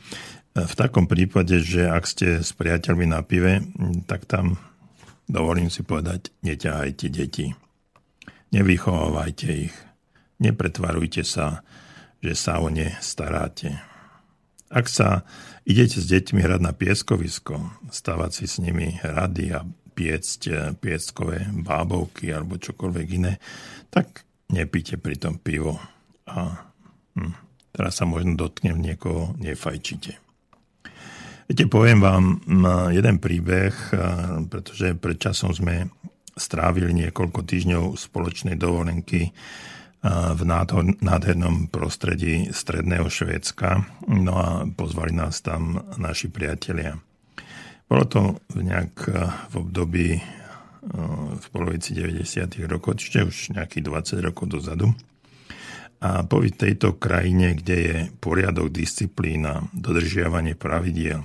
[0.53, 3.65] v takom prípade, že ak ste s priateľmi na pive,
[4.05, 4.61] tak tam,
[5.27, 7.53] dovolím si povedať, neťahajte deti.
[8.55, 9.77] Nevychovávajte ich.
[10.39, 11.67] Nepretvarujte sa,
[12.23, 13.77] že sa o ne staráte.
[14.67, 15.23] Ak sa
[15.63, 19.63] idete s deťmi hrať na pieskovisko, stávať si s nimi rady a
[19.97, 23.41] piecť eh, pieskové bábovky alebo čokoľvek iné,
[23.89, 25.81] tak nepíte pri tom pivo.
[26.27, 26.67] A
[27.17, 27.33] hm,
[27.73, 30.26] teraz sa možno dotknem niekoho, nefajčite.
[31.47, 32.43] Viete, poviem vám
[32.91, 33.99] jeden príbeh, eh,
[34.51, 35.87] pretože pred časom sme
[36.35, 39.33] strávili niekoľko týždňov spoločnej dovolenky
[40.07, 40.43] v
[41.01, 43.89] nádhernom prostredí stredného Švédska.
[44.07, 46.95] No a pozvali nás tam naši priatelia.
[47.89, 48.21] Bolo to
[48.53, 50.09] nejak eh, v období
[51.37, 52.63] v polovici 90.
[52.71, 54.95] rokov, čiže už nejakých 20 rokov dozadu.
[56.01, 61.25] A po tejto krajine, kde je poriadok, disciplína, dodržiavanie pravidiel,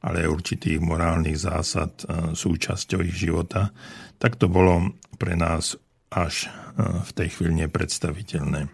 [0.00, 3.70] ale aj určitých morálnych zásad eh, súčasťou ich života,
[4.16, 5.76] tak to bolo pre nás
[6.12, 8.68] až v tej chvíli nepredstaviteľné.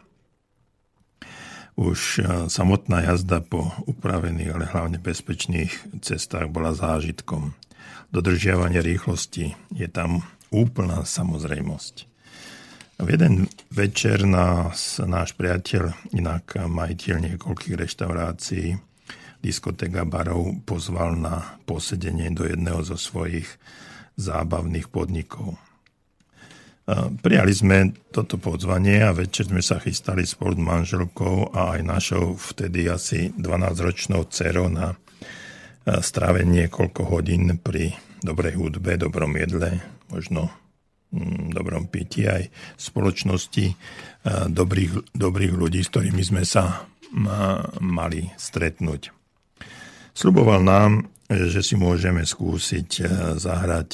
[1.72, 5.72] Už e, samotná jazda po upravených, ale hlavne bezpečných
[6.04, 7.56] cestách bola zážitkom.
[8.12, 10.20] Dodržiavanie rýchlosti je tam
[10.52, 12.11] úplná samozrejmosť.
[13.02, 18.78] V jeden večer nás náš priateľ, inak majiteľ niekoľkých reštaurácií,
[19.42, 23.50] diskotek a barov, pozval na posedenie do jedného zo svojich
[24.14, 25.58] zábavných podnikov.
[27.26, 32.38] Prijali sme toto pozvanie a večer sme sa chystali spolu s manželkou a aj našou
[32.38, 34.94] vtedy asi 12-ročnou dcerou na
[35.82, 40.61] strávenie niekoľko hodín pri dobrej hudbe, dobrom jedle, možno
[41.52, 42.48] dobrom pití aj
[42.80, 43.76] spoločnosti
[44.48, 46.88] dobrých, dobrých ľudí, s ktorými sme sa
[47.84, 49.12] mali stretnúť.
[50.16, 50.90] Sluboval nám,
[51.28, 53.04] že si môžeme skúsiť
[53.36, 53.90] zahrať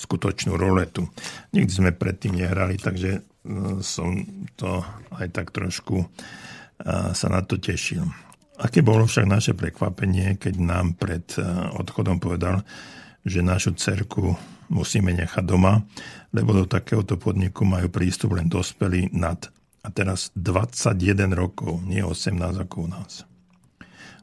[0.00, 1.04] skutočnú roletu.
[1.52, 3.20] Nikdy sme predtým nehrali, takže e,
[3.84, 4.24] som
[4.56, 4.80] to
[5.20, 6.06] aj tak trošku e,
[7.12, 8.08] sa na to tešil.
[8.60, 11.44] Aké bolo však naše prekvapenie, keď nám pred e,
[11.76, 12.64] odchodom povedal,
[13.20, 14.32] že našu cerku
[14.72, 15.84] musíme nechať doma,
[16.30, 19.50] lebo do takéhoto podniku majú prístup len dospelí nad
[19.80, 23.24] a teraz 21 rokov, nie 18 ako u nás.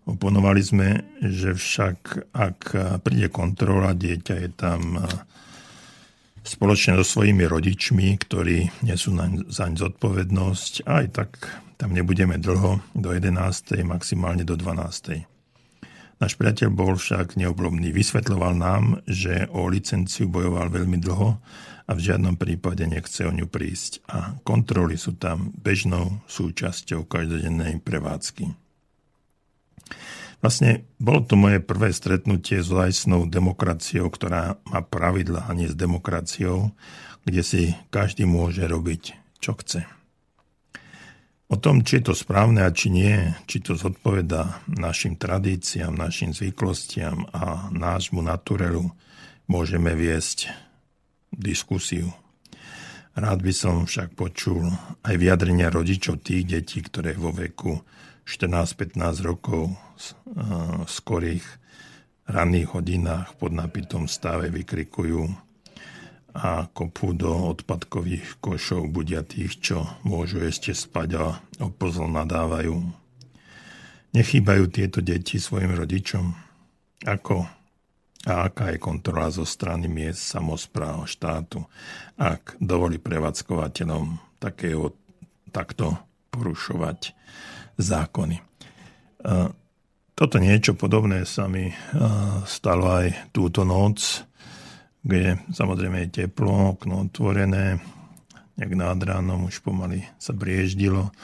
[0.08, 2.60] Oponovali sme, že však ak
[3.03, 5.01] príde kontrola, dieťa je tam
[6.47, 10.88] spoločne so svojimi rodičmi, ktorí nesú naň, zaň zodpovednosť.
[10.88, 13.84] Aj tak tam nebudeme dlho, do 11.
[13.84, 15.28] maximálne do 12.
[16.18, 17.91] Náš priateľ bol však neoblomný.
[17.91, 21.36] Vysvetloval nám, že o licenciu bojoval veľmi dlho
[21.88, 24.03] a v žiadnom prípade nechce o ňu prísť.
[24.11, 28.51] A kontroly sú tam bežnou súčasťou každodennej prevádzky.
[30.38, 35.73] Vlastne bolo to moje prvé stretnutie s lajsnou demokraciou, ktorá má pravidla a nie s
[35.73, 36.75] demokraciou,
[37.25, 39.88] kde si každý môže robiť, čo chce.
[41.47, 46.35] O tom, či je to správne a či nie, či to zodpoveda našim tradíciám, našim
[46.35, 48.83] zvyklostiam a nášmu naturelu,
[49.47, 50.66] môžeme viesť
[51.34, 52.11] diskusiu.
[53.17, 54.69] Rád by som však počul
[55.01, 57.82] aj vyjadrenia rodičov tých detí, ktoré vo veku
[58.30, 61.45] 14-15 rokov v skorých
[62.30, 65.32] ranných hodinách pod napitom stave vykrikujú
[66.38, 71.25] a kopú do odpadkových košov budia tých, čo môžu ešte spať a
[71.65, 72.78] opozol nadávajú.
[74.13, 76.38] Nechýbajú tieto deti svojim rodičom?
[77.09, 77.57] Ako
[78.28, 81.63] a aká je kontrola zo strany miest samozpráv štátu,
[82.19, 84.91] ak dovolí prevádzkovateľom takého,
[85.55, 85.95] takto
[86.36, 87.15] porušovať
[87.80, 88.38] zákony.
[90.17, 91.71] Toto niečo podobné sa mi
[92.43, 94.28] stalo aj túto noc,
[95.07, 97.80] kde samozrejme je teplo, okno otvorené,
[98.59, 101.15] nejak nad ránom už pomaly sa brieždilo.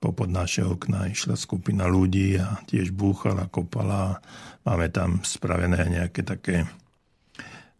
[0.00, 4.24] Popod naše okna išla skupina ľudí a tiež búchala, kopala.
[4.64, 6.64] Máme tam spravené nejaké také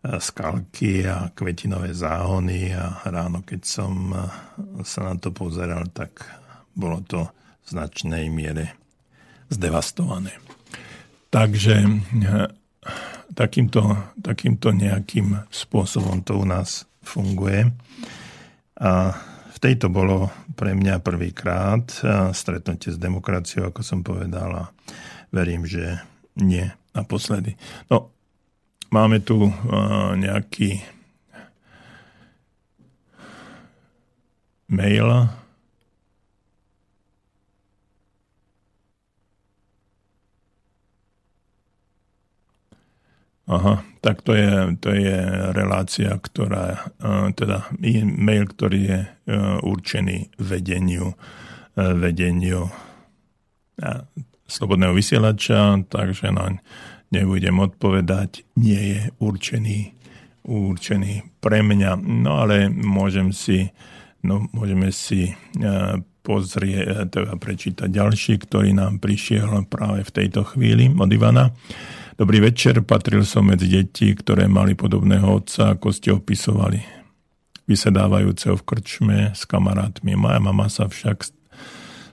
[0.05, 4.12] skalky a kvetinové záhony a ráno, keď som
[4.85, 6.21] sa na to pozeral, tak
[6.77, 7.25] bolo to
[7.64, 8.77] v značnej miere
[9.49, 10.37] zdevastované.
[11.33, 11.85] Takže
[13.33, 17.68] takýmto, takýmto nejakým spôsobom to u nás funguje.
[18.81, 19.12] A
[19.61, 21.85] tejto bolo pre mňa prvýkrát
[22.33, 24.65] stretnutie s demokraciou, ako som povedal, a
[25.31, 26.01] verím, že
[26.41, 26.65] nie
[26.97, 27.55] naposledy.
[27.93, 28.11] No,
[28.91, 29.47] Máme tu
[30.19, 30.83] nejaký
[34.67, 35.31] mail.
[43.51, 45.16] Aha, tak to je, to je
[45.51, 46.94] relácia, ktorá,
[47.34, 47.66] teda
[48.07, 49.01] mail, ktorý je
[49.66, 51.18] určený vedeniu,
[51.74, 52.70] vedeniu
[54.46, 56.62] slobodného vysielača, takže naň
[57.11, 59.78] nebudem odpovedať, nie je určený,
[60.46, 61.98] určený pre mňa.
[62.01, 63.70] No ale môžem si,
[64.22, 65.34] no, môžeme si e,
[66.22, 71.51] pozrieť, e, teda prečítať ďalší, ktorý nám prišiel práve v tejto chvíli od Ivana.
[72.21, 76.85] Dobrý večer, patril som medzi deti, ktoré mali podobného otca, ako ste opisovali.
[77.64, 80.21] Vysedávajúceho v krčme s kamarátmi.
[80.21, 81.25] Moja mama sa však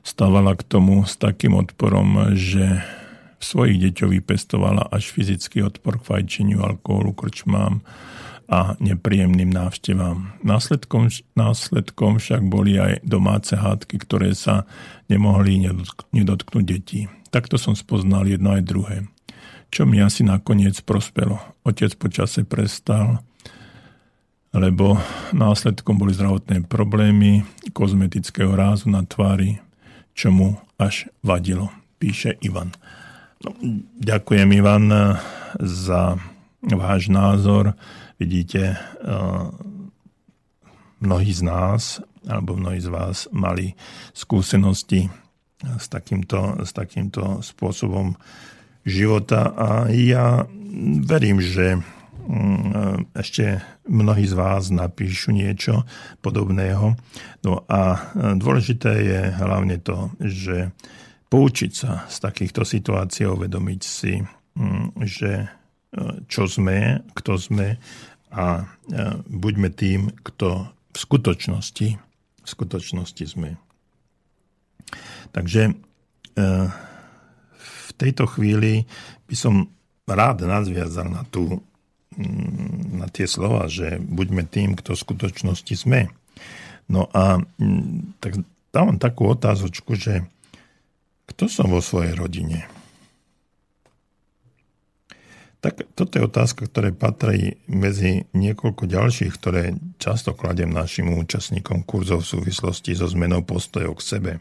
[0.08, 2.80] stávala k tomu s takým odporom, že
[3.43, 7.84] svojich deťov vypestovala až fyzický odpor k fajčeniu, alkoholu, krčmám
[8.47, 10.39] a nepríjemným návštevám.
[10.39, 14.64] Následkom, následkom však boli aj domáce hádky, ktoré sa
[15.12, 15.68] nemohli
[16.16, 17.12] nedotknúť detí.
[17.28, 19.03] Takto som spoznal jedno aj druhé.
[19.68, 21.38] Čo mi asi nakoniec prospelo.
[21.68, 23.20] Otec počase prestal,
[24.55, 24.95] lebo
[25.36, 27.43] následkom boli zdravotné problémy,
[27.76, 29.59] kozmetického rázu na tvári,
[30.18, 32.74] čo mu až vadilo, píše Ivan.
[33.45, 33.53] No,
[34.01, 34.89] ďakujem Ivan
[35.61, 36.18] za
[36.65, 37.78] váš názor.
[38.18, 39.45] Vidíte, eh,
[40.97, 43.78] mnohí z nás alebo mnohí z vás mali
[44.11, 45.07] skúsenosti
[45.63, 48.13] s takýmto, s takýmto spôsobom
[48.88, 50.47] života a ja
[51.03, 55.83] verím, že mm, ešte mnohí z vás napíšu niečo
[56.23, 56.95] podobného.
[57.43, 60.71] No a dôležité je hlavne to, že
[61.27, 64.23] poučiť sa z takýchto situácií, uvedomiť si,
[64.55, 65.47] mm, že e,
[66.31, 67.67] čo sme, kto sme
[68.31, 68.65] a e,
[69.27, 71.88] buďme tým, kto v skutočnosti,
[72.43, 73.59] v skutočnosti sme.
[75.35, 75.73] Takže e,
[77.98, 78.86] tejto chvíli
[79.28, 79.68] by som
[80.08, 81.60] rád nadviazal na, tú,
[82.16, 86.08] mm, na tie slova, že buďme tým, kto v skutočnosti sme.
[86.88, 88.39] No a mm, tak
[88.72, 90.24] dávam takú otázočku, že
[91.28, 92.64] kto som vo svojej rodine?
[95.58, 102.24] Tak toto je otázka, ktoré patrí medzi niekoľko ďalších, ktoré často kladem našim účastníkom kurzov
[102.24, 104.34] v súvislosti so zmenou postojov k sebe,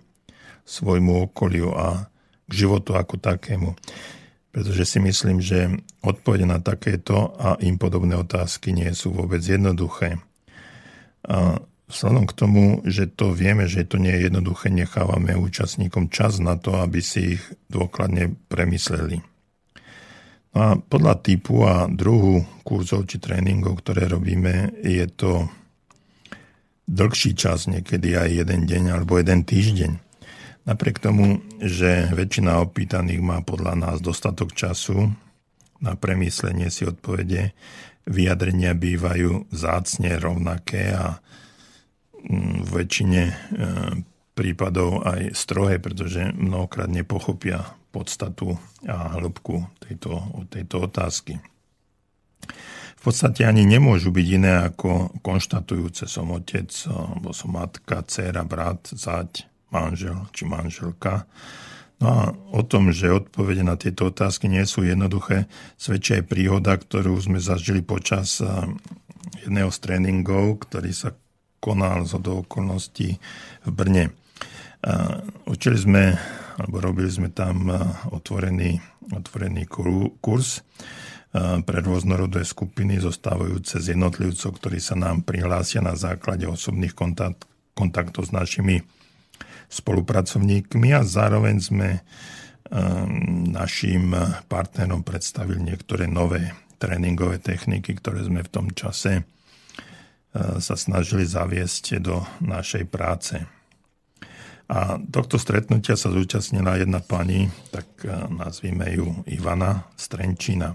[0.69, 2.07] svojmu okoliu a
[2.47, 3.75] k životu ako takému.
[4.55, 5.69] Pretože si myslím, že
[6.01, 10.17] odpovede na takéto a im podobné otázky nie sú vôbec jednoduché.
[11.29, 16.43] A Vzhľadom k tomu, že to vieme, že to nie je jednoduché, nechávame účastníkom čas
[16.43, 19.23] na to, aby si ich dôkladne premysleli.
[20.51, 25.47] No a podľa typu a druhu kurzov či tréningov, ktoré robíme, je to
[26.91, 30.06] dlhší čas, niekedy aj jeden deň alebo jeden týždeň.
[30.67, 35.15] Napriek tomu, že väčšina opýtaných má podľa nás dostatok času
[35.81, 37.53] na premyslenie si odpovede,
[38.07, 41.23] vyjadrenia bývajú zácne rovnaké a
[42.27, 43.35] v väčšine e,
[44.35, 47.63] prípadov aj strohé, pretože mnohokrát nepochopia
[47.95, 51.39] podstatu a hĺbku tejto, tejto otázky.
[52.97, 58.91] V podstate ani nemôžu byť iné ako konštatujúce som otec, alebo som matka, dcera, brat,
[58.91, 61.27] zať, manžel či manželka.
[61.97, 62.21] No a
[62.53, 65.49] o tom, že odpovede na tieto otázky nie sú jednoduché,
[65.81, 68.47] svedčí aj príhoda, ktorú sme zažili počas e,
[69.49, 71.17] jedného z tréningov, ktorý sa
[71.57, 73.17] konal z okolností
[73.65, 74.15] v Brne.
[75.51, 76.15] Učili sme,
[76.63, 77.67] alebo robili sme tam
[78.15, 78.79] otvorený,
[79.11, 79.67] otvorený
[80.23, 80.63] kurz
[81.67, 88.31] pre rôznorodé skupiny zostávajúce z jednotlivcov, ktorí sa nám prihlásia na základe osobných kontakt, kontaktov
[88.31, 88.81] s našimi
[89.69, 91.89] spolupracovníkmi a zároveň sme
[93.55, 94.11] našim
[94.51, 96.51] partnerom predstavili niektoré nové
[96.83, 99.23] tréningové techniky, ktoré sme v tom čase
[100.37, 103.41] sa snažili zaviesť do našej práce.
[104.67, 107.87] A tohto stretnutia sa zúčastnila jedna pani, tak
[108.35, 110.75] nazvime ju Ivana Strenčina.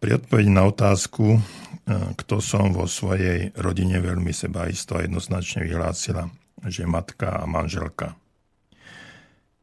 [0.00, 1.36] Pri odpovedi na otázku,
[2.16, 6.32] kto som vo svojej rodine veľmi sebaisto a jednoznačne vyhlásila,
[6.66, 8.16] že matka a manželka.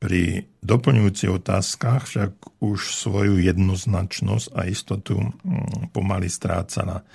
[0.02, 7.06] Pri doplňujúcich otázkach však už svoju jednoznačnosť a istotu mm, pomaly strácala.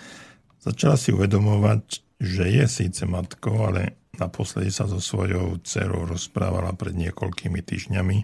[0.63, 1.83] Začala si uvedomovať,
[2.23, 8.17] že je síce matkou, ale naposledy sa so svojou dcerou rozprávala pred niekoľkými týždňami,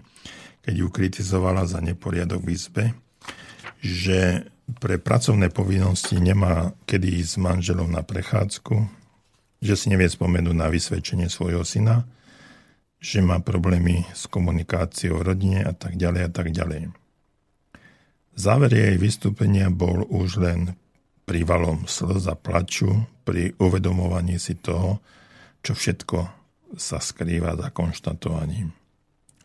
[0.63, 2.85] keď ju kritizovala za neporiadok v izbe,
[3.83, 4.47] že
[4.79, 9.02] pre pracovné povinnosti nemá kedy ísť s manželom na prechádzku,
[9.63, 12.03] že si nevie spomenúť na vysvedčenie svojho syna,
[12.99, 16.91] že má problémy s komunikáciou v rodine a tak ďalej a tak ďalej.
[18.35, 20.75] Záver jej vystúpenia bol už len
[21.23, 24.99] prívalom slz a plaču pri uvedomovaní si toho,
[25.63, 26.19] čo všetko
[26.75, 28.75] sa skrýva za konštatovaním.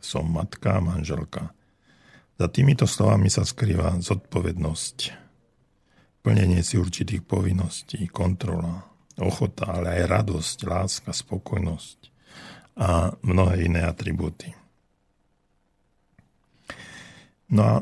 [0.02, 1.54] Som matka a manželka.
[2.38, 4.98] Za týmito slovami sa skrýva zodpovednosť,
[6.22, 8.87] plnenie si určitých povinností, kontrola,
[9.20, 11.98] ochota, ale aj radosť, láska, spokojnosť
[12.78, 14.54] a mnohé iné atribúty.
[17.50, 17.74] No a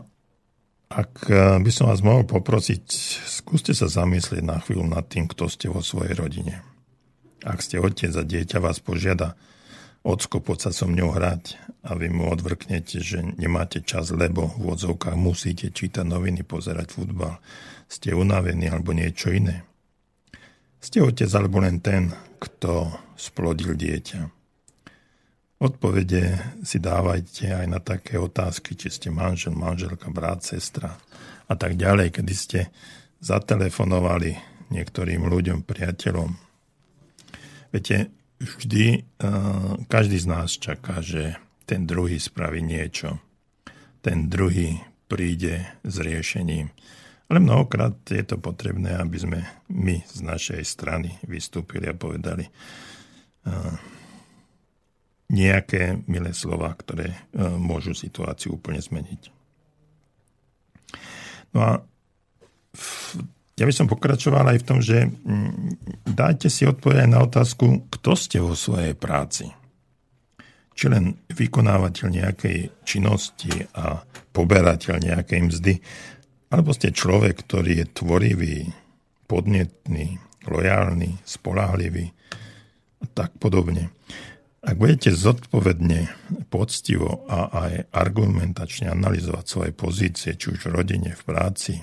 [0.86, 1.28] ak
[1.60, 2.84] by som vás mohol poprosiť,
[3.26, 6.62] skúste sa zamyslieť na chvíľu nad tým, kto ste vo svojej rodine.
[7.44, 9.36] Ak ste otec a dieťa vás požiada,
[10.06, 14.78] ocko, poď sa so mňou hrať a vy mu odvrknete, že nemáte čas, lebo v
[14.78, 17.42] odzovkách musíte čítať noviny, pozerať futbal,
[17.90, 19.66] ste unavení alebo niečo iné.
[20.80, 24.20] Ste otec alebo len ten, kto splodil dieťa.
[25.56, 26.36] Odpovede
[26.68, 31.00] si dávajte aj na také otázky, či ste manžel, manželka, brat, sestra
[31.48, 32.60] a tak ďalej, kedy ste
[33.24, 34.36] zatelefonovali
[34.68, 36.36] niektorým ľuďom, priateľom.
[37.72, 43.18] Viete, vždy uh, každý z nás čaká, že ten druhý spraví niečo.
[44.04, 46.70] Ten druhý príde s riešením.
[47.26, 49.38] Ale mnohokrát je to potrebné, aby sme
[49.74, 53.74] my z našej strany vystúpili a povedali uh,
[55.34, 59.22] nejaké milé slova, ktoré uh, môžu situáciu úplne zmeniť.
[61.50, 61.72] No a
[63.56, 68.12] ja by som pokračoval aj v tom, že mm, dajte si odpovedať na otázku, kto
[68.12, 69.48] ste vo svojej práci.
[70.76, 74.04] Či len vykonávateľ nejakej činnosti a
[74.36, 75.74] poberateľ nejakej mzdy,
[76.50, 78.58] alebo ste človek, ktorý je tvorivý,
[79.26, 82.14] podnetný, lojálny, spolahlivý
[83.02, 83.90] a tak podobne.
[84.66, 86.10] Ak budete zodpovedne,
[86.50, 91.78] poctivo a aj argumentačne analyzovať svoje pozície, či už v rodine, v práci,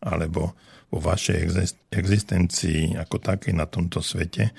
[0.00, 0.56] alebo
[0.88, 1.44] vo vašej
[1.92, 4.56] existencii ako takej na tomto svete,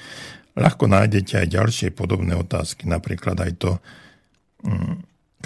[0.53, 3.71] ľahko nájdete aj ďalšie podobné otázky, napríklad aj to,
[4.65, 4.95] mm,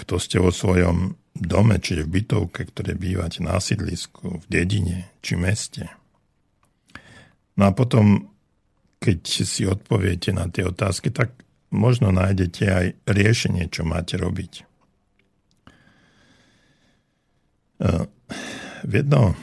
[0.04, 5.36] kto ste vo svojom dome, čiže v bytovke, ktoré bývate na sídlisku, v dedine či
[5.36, 5.88] meste.
[7.56, 8.32] No a potom,
[9.00, 11.32] keď si odpoviete na tie otázky, tak
[11.72, 14.52] možno nájdete aj riešenie, čo máte robiť.
[14.60, 14.64] E,
[18.82, 19.36] v jedno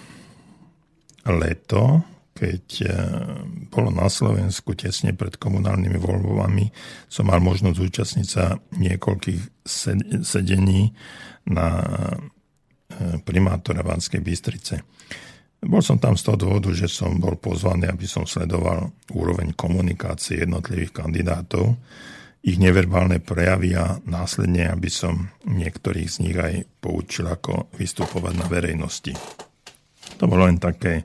[1.26, 2.06] leto,
[2.40, 2.92] keď eh,
[3.68, 6.66] bolo na Slovensku tesne pred komunálnymi voľbami,
[7.12, 9.68] som mal možnosť zúčastniť sa niekoľkých
[10.24, 10.96] sedení
[11.52, 14.76] na eh, primátora Banskej Bystrice.
[15.60, 20.48] Bol som tam z toho dôvodu, že som bol pozvaný, aby som sledoval úroveň komunikácie
[20.48, 21.76] jednotlivých kandidátov,
[22.40, 28.48] ich neverbálne prejavy a následne, aby som niektorých z nich aj poučil, ako vystupovať na
[28.48, 29.12] verejnosti.
[30.16, 31.04] To bolo len také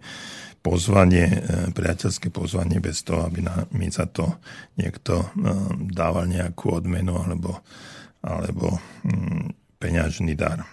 [0.64, 1.38] pozvanie, e,
[1.76, 3.44] priateľské pozvanie bez toho, aby
[3.76, 4.40] mi za to
[4.80, 5.26] niekto e,
[5.92, 7.60] dával nejakú odmenu alebo,
[8.24, 10.64] alebo mm, peňažný dar.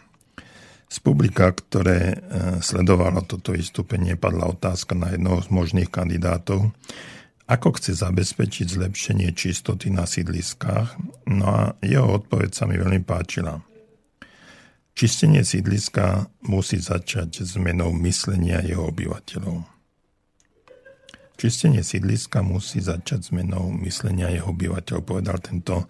[0.87, 2.17] Z publika, ktoré e,
[2.63, 6.71] sledovalo toto vystúpenie, padla otázka na jednoho z možných kandidátov,
[7.51, 10.95] ako chce zabezpečiť zlepšenie čistoty na sídliskách,
[11.27, 13.59] no a jeho odpoveď sa mi veľmi páčila.
[14.95, 19.80] Čistenie sídliska musí začať zmenou myslenia jeho obyvateľov.
[21.41, 25.89] Čistenie sídliska musí začať zmenou myslenia jeho obyvateľov, povedal tento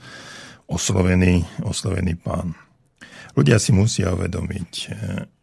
[0.71, 2.55] oslovený, oslovený pán.
[3.35, 4.71] Ľudia si musia uvedomiť,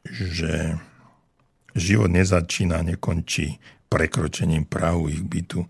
[0.09, 0.81] že
[1.77, 3.61] život nezačína, nekončí
[3.93, 5.69] prekročením prahu ich bytu.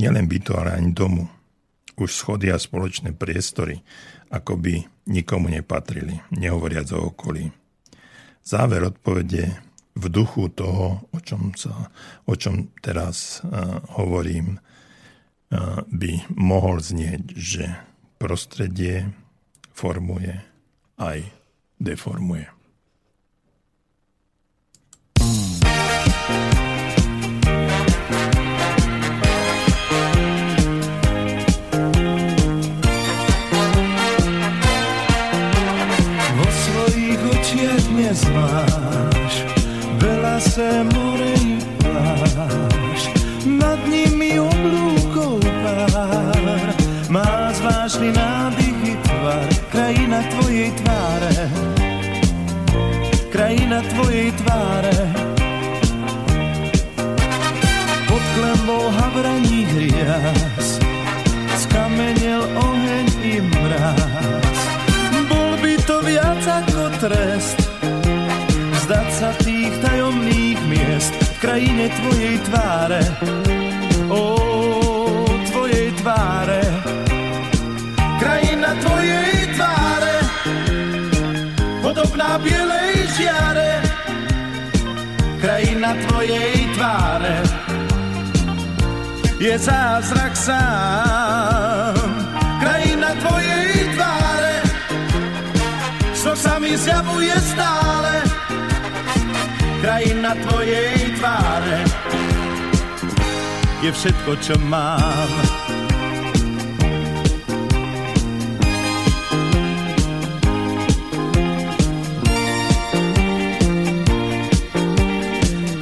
[0.00, 1.28] Nielen bytu, ale ani domu.
[1.94, 3.78] už schody a spoločné priestory,
[4.30, 7.52] ako by nikomu nepatrili, nehovoriac o okolí.
[8.42, 9.63] Záver odpovede
[9.94, 11.90] v duchu toho, o čom, sa,
[12.26, 17.64] o čom teraz uh, hovorím, uh, by mohol znieť, že
[18.18, 19.10] prostredie
[19.74, 20.34] formuje
[20.98, 21.26] aj
[21.82, 22.53] deformuje.
[40.56, 43.00] More i pláž,
[43.42, 46.66] nad nimi oblúkov pár,
[47.10, 51.34] má zvláštny nádych i tvar, krajina tvojej tváre,
[53.34, 54.98] krajina tvojej tváre.
[58.06, 60.78] Pod klembou havraní hriaz,
[61.66, 64.58] skamenel oheň i mráz,
[65.26, 67.58] bol by to viac ako trest,
[68.70, 69.53] vzdať sa tajomných
[71.44, 73.02] miest v krajine tvojej tváre.
[74.08, 74.22] Ó,
[75.52, 76.62] tvojej tváre.
[78.16, 80.16] Krajina tvojej tváre,
[81.84, 83.72] podobná bielej žiare.
[85.44, 87.36] Krajina tvojej tváre
[89.36, 92.08] je zázrak sám.
[92.64, 94.56] Krajina tvojej tváre,
[96.16, 98.24] so sa mi zjavuje stále
[99.84, 101.84] krajina tvojej tváre
[103.84, 105.28] je všetko, čo mám.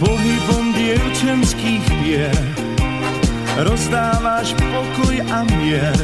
[0.03, 2.35] Pohybom dievčenských pier
[3.63, 5.95] rozdávaš pokoj a mier.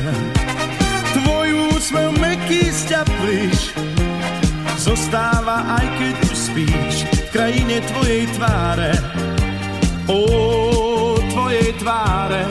[1.18, 3.02] Tvoj úsmev meký sťa
[4.78, 8.92] zostáva aj keď už spíš krajine tvojej tváre.
[10.08, 10.20] O
[11.30, 12.42] tvojej tváre.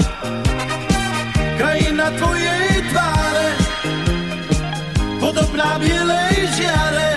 [1.57, 3.47] Krajina tvojej tváre.
[5.17, 7.09] Podobná bielej žiare.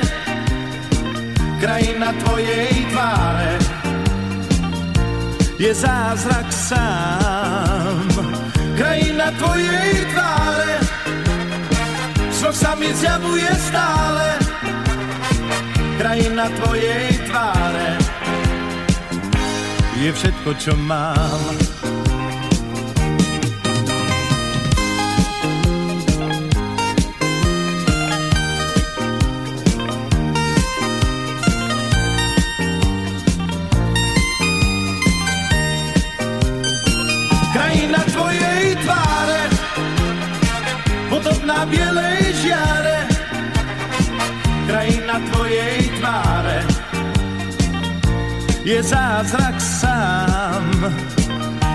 [1.61, 3.53] Krajina tvojej tváre.
[5.61, 8.09] Je zázrak sám.
[8.81, 10.73] Krajina tvojej tváre.
[12.33, 14.40] Snoh sa mi zjavuje stále
[16.01, 17.89] krajina tvojej tváre
[20.01, 21.53] je všetko, čo mám.
[37.53, 39.43] Krajina tvojej tváre,
[41.13, 42.20] podobná bielej
[45.29, 46.59] tvojej tváre
[48.65, 50.65] je zázrak sám.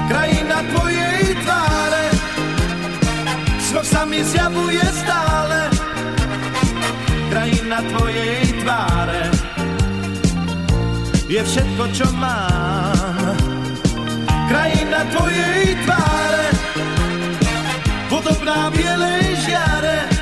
[0.07, 2.05] Krajina tvojej tváre
[3.69, 5.69] snok sa mi zjavuje stále.
[7.33, 9.23] Krajina tvojej tváre
[11.25, 13.35] je všetko, čo mám.
[14.45, 16.47] Krajina tvojej tváre
[18.07, 20.14] podobná bielej žiare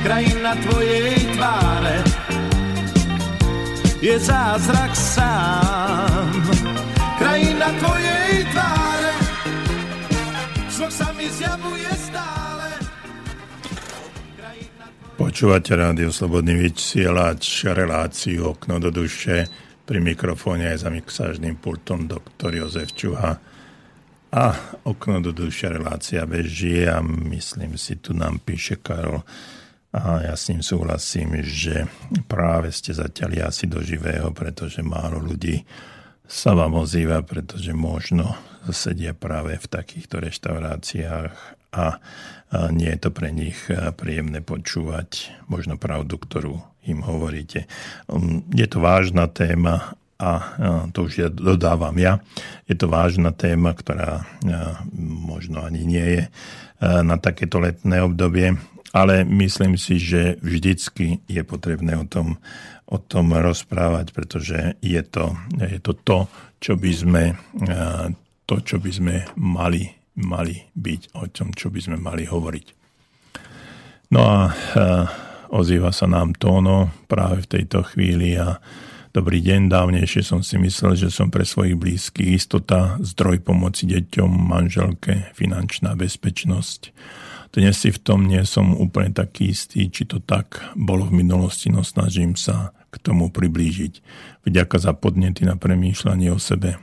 [0.00, 1.96] krajina tvojej tváre
[4.00, 6.40] je zázrak sám.
[7.20, 9.12] Krajina tvojej tváre,
[10.72, 12.66] snok sa mi zjavuje stále.
[15.20, 19.44] Počúvate rádio Slobodný vysielač, reláciu Okno do duše,
[19.84, 23.36] pri mikrofóne aj za mixážnym pultom doktor Jozef Čuha.
[24.32, 24.44] A
[24.88, 29.20] Okno do duše relácia beží a myslím si, tu nám píše Karol
[29.90, 31.90] a ja s ním súhlasím, že
[32.30, 35.66] práve ste zatiaľ asi do živého, pretože málo ľudí
[36.30, 38.38] sa vám ozýva, pretože možno
[38.70, 41.34] sedia práve v takýchto reštauráciách
[41.74, 41.98] a
[42.70, 43.58] nie je to pre nich
[43.98, 47.66] príjemné počúvať možno pravdu, ktorú im hovoríte.
[48.06, 50.30] Um, je to vážna téma a
[50.92, 52.20] to už ja dodávam ja.
[52.68, 54.28] Je to vážna téma, ktorá
[55.00, 56.22] možno ani nie je
[56.80, 58.52] na takéto letné obdobie
[58.90, 62.42] ale myslím si, že vždycky je potrebné o tom,
[62.90, 66.18] o tom rozprávať, pretože je to, je to to,
[66.58, 67.24] čo by sme,
[68.44, 69.86] to, čo by sme mali,
[70.18, 72.66] mali byť, o tom, čo by sme mali hovoriť.
[74.10, 74.50] No a
[75.54, 78.58] ozýva sa nám Tóno práve v tejto chvíli a
[79.10, 84.30] Dobrý deň, dávnejšie som si myslel, že som pre svojich blízkych istota, zdroj pomoci deťom,
[84.30, 86.94] manželke, finančná bezpečnosť.
[87.50, 91.66] Dnes si v tom nie som úplne taký istý, či to tak bolo v minulosti,
[91.66, 93.92] no snažím sa k tomu priblížiť.
[94.46, 96.78] Vďaka za podnety na premýšľanie o sebe.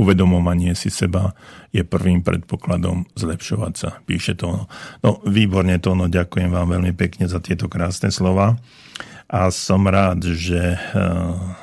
[0.00, 1.36] Uvedomovanie si seba
[1.76, 4.64] je prvým predpokladom zlepšovať sa, píše to.
[5.04, 8.56] No, výborne to ono, ďakujem vám veľmi pekne za tieto krásne slova
[9.28, 10.80] a som rád, že eh,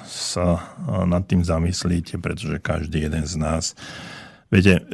[0.05, 0.61] sa eh,
[1.09, 3.73] nad tým zamyslíte, pretože každý jeden z nás,
[4.53, 4.85] viete,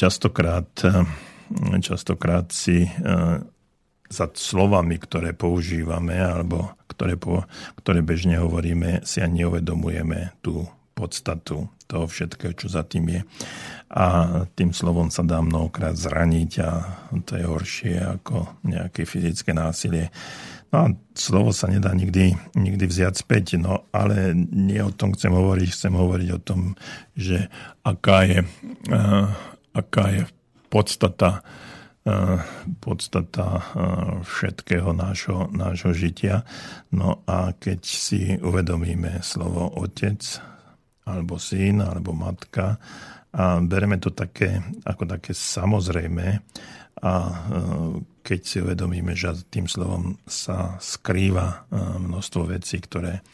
[0.00, 1.04] častokrát, eh,
[1.82, 2.86] častokrát si
[4.10, 7.46] za slovami, ktoré používame alebo ktoré, po,
[7.78, 10.66] ktoré bežne hovoríme, si ani neuvedomujeme tú
[10.98, 13.20] podstatu toho všetkého, čo za tým je.
[13.94, 14.04] A
[14.52, 16.70] tým slovom sa dá mnohokrát zraniť a
[17.24, 20.12] to je horšie ako nejaké fyzické násilie.
[20.70, 20.86] No a
[21.18, 25.94] slovo sa nedá nikdy, nikdy vziať späť, no ale nie o tom chcem hovoriť, chcem
[25.94, 26.60] hovoriť o tom,
[27.18, 27.50] že
[27.82, 28.46] aká je,
[28.94, 29.26] uh,
[29.74, 30.22] aká je
[30.70, 31.42] podstata,
[32.06, 32.38] uh,
[32.78, 33.62] podstata uh,
[34.22, 36.46] všetkého nášho, nášho žitia.
[36.94, 40.22] No a keď si uvedomíme slovo otec,
[41.10, 42.78] alebo syn, alebo matka
[43.30, 46.42] a bereme to také, ako také samozrejme
[47.00, 47.12] a
[48.20, 53.24] keď si uvedomíme, že tým slovom sa skrýva e, množstvo vecí, ktoré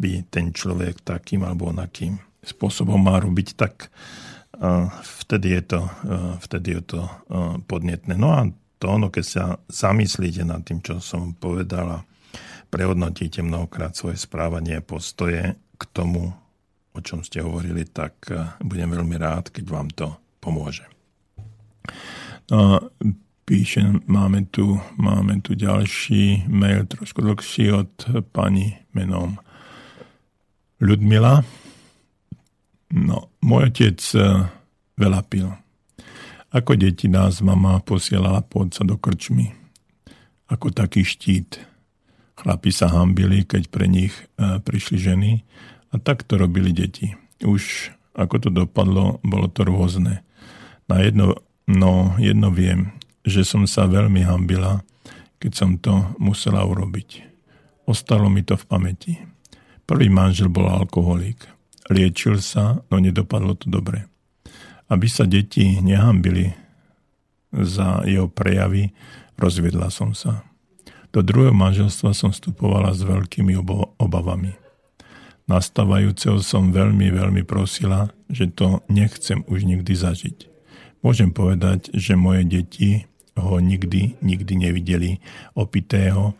[0.00, 3.88] by ten človek takým alebo onakým spôsobom má robiť, tak e,
[5.02, 5.80] vtedy je to,
[6.42, 7.00] vtedy je to
[7.70, 8.18] podnetné.
[8.18, 8.48] No a
[8.80, 12.02] to ono, keď sa zamyslíte nad tým, čo som povedala,
[12.70, 16.32] prehodnotíte mnohokrát svoje správanie a postoje k tomu,
[16.90, 18.30] o čom ste hovorili, tak
[18.62, 20.86] budem veľmi rád, keď vám to pomôže.
[22.50, 22.90] No,
[23.46, 27.90] píše, máme tu, máme tu ďalší mail, trošku dlhší od
[28.34, 29.38] pani menom
[30.80, 31.44] Ľudmila.
[32.90, 34.50] No, môj otec eh,
[34.98, 35.48] veľa pil.
[36.50, 39.54] Ako deti nás mama posielala pod sa do krčmy.
[40.50, 41.62] Ako taký štít.
[42.34, 45.30] Chlapi sa hambili, keď pre nich eh, prišli ženy
[45.94, 47.14] a tak to robili deti.
[47.46, 50.26] Už ako to dopadlo, bolo to rôzne.
[50.90, 51.38] Na jedno,
[51.70, 52.90] no jedno viem,
[53.22, 54.82] že som sa veľmi hambila,
[55.38, 57.22] keď som to musela urobiť.
[57.86, 59.14] Ostalo mi to v pamäti.
[59.86, 61.59] Prvý manžel bol alkoholík.
[61.90, 64.06] Liečil sa, no nedopadlo to dobre.
[64.86, 66.54] Aby sa deti nehambili
[67.50, 68.94] za jeho prejavy,
[69.34, 70.46] rozviedla som sa.
[71.10, 73.58] Do druhého manželstva som vstupovala s veľkými
[73.98, 74.54] obavami.
[75.50, 80.46] Nastávajúceho som veľmi, veľmi prosila, že to nechcem už nikdy zažiť.
[81.02, 85.18] Môžem povedať, že moje deti ho nikdy, nikdy nevideli
[85.58, 86.38] opitého.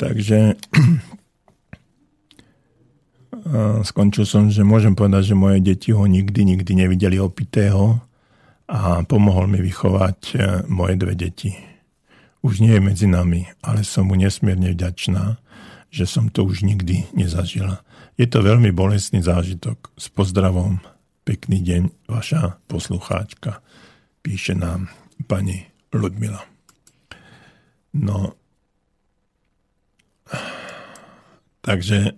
[0.00, 0.56] Takže
[3.92, 8.00] skončil som, že môžem povedať, že moje deti ho nikdy, nikdy nevideli opitého
[8.64, 10.34] a pomohol mi vychovať e,
[10.72, 11.52] moje dve deti.
[12.40, 15.36] Už nie je medzi nami, ale som mu nesmierne vďačná,
[15.92, 17.84] že som to už nikdy nezažila.
[18.16, 19.92] Je to veľmi bolestný zážitok.
[20.00, 20.80] S pozdravom,
[21.28, 23.60] pekný deň, vaša poslucháčka,
[24.24, 24.88] píše nám
[25.28, 26.40] pani Ludmila.
[27.90, 28.39] No,
[31.66, 32.14] takže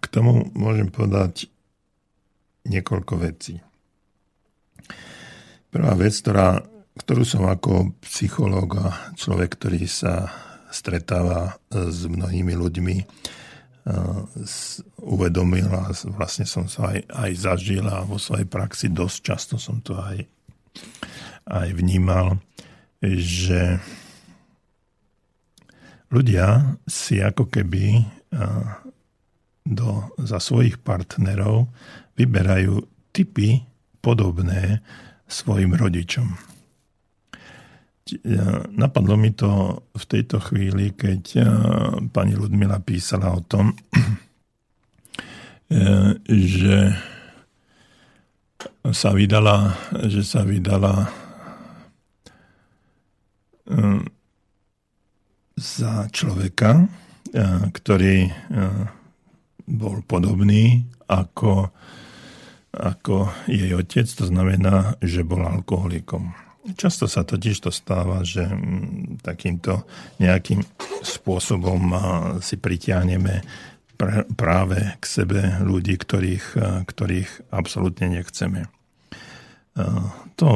[0.00, 1.48] k tomu môžem povedať
[2.68, 3.60] niekoľko vecí.
[5.72, 6.62] Prvá vec, ktorá,
[6.96, 10.30] ktorú som ako psychológ a človek, ktorý sa
[10.70, 12.96] stretáva s mnohými ľuďmi,
[15.04, 19.84] uvedomil a vlastne som sa aj, aj zažil a vo svojej praxi dosť často som
[19.84, 20.24] to aj,
[21.52, 22.40] aj vnímal,
[23.04, 23.76] že
[26.14, 28.06] ľudia si ako keby
[29.64, 29.88] do,
[30.20, 31.66] za svojich partnerov
[32.14, 33.64] vyberajú typy
[34.04, 34.84] podobné
[35.26, 36.28] svojim rodičom.
[38.76, 41.40] Napadlo mi to v tejto chvíli, keď
[42.12, 43.76] pani Ludmila písala o tom, e,
[46.28, 46.92] že
[48.92, 49.72] sa vydala,
[50.12, 51.08] že sa vydala
[53.64, 54.13] e,
[55.54, 56.84] za človeka, e,
[57.72, 58.28] ktorý
[59.64, 61.72] bol podobný ako,
[62.72, 66.36] ako jej otec, to znamená, že bol alkoholikom.
[66.76, 68.48] Často sa totiž to stáva, že
[69.20, 69.84] takýmto
[70.16, 70.64] nejakým
[71.04, 71.92] spôsobom
[72.40, 73.44] si pritiahneme
[74.36, 76.46] práve k sebe ľudí, ktorých,
[76.88, 78.68] ktorých absolútne nechceme.
[80.40, 80.48] To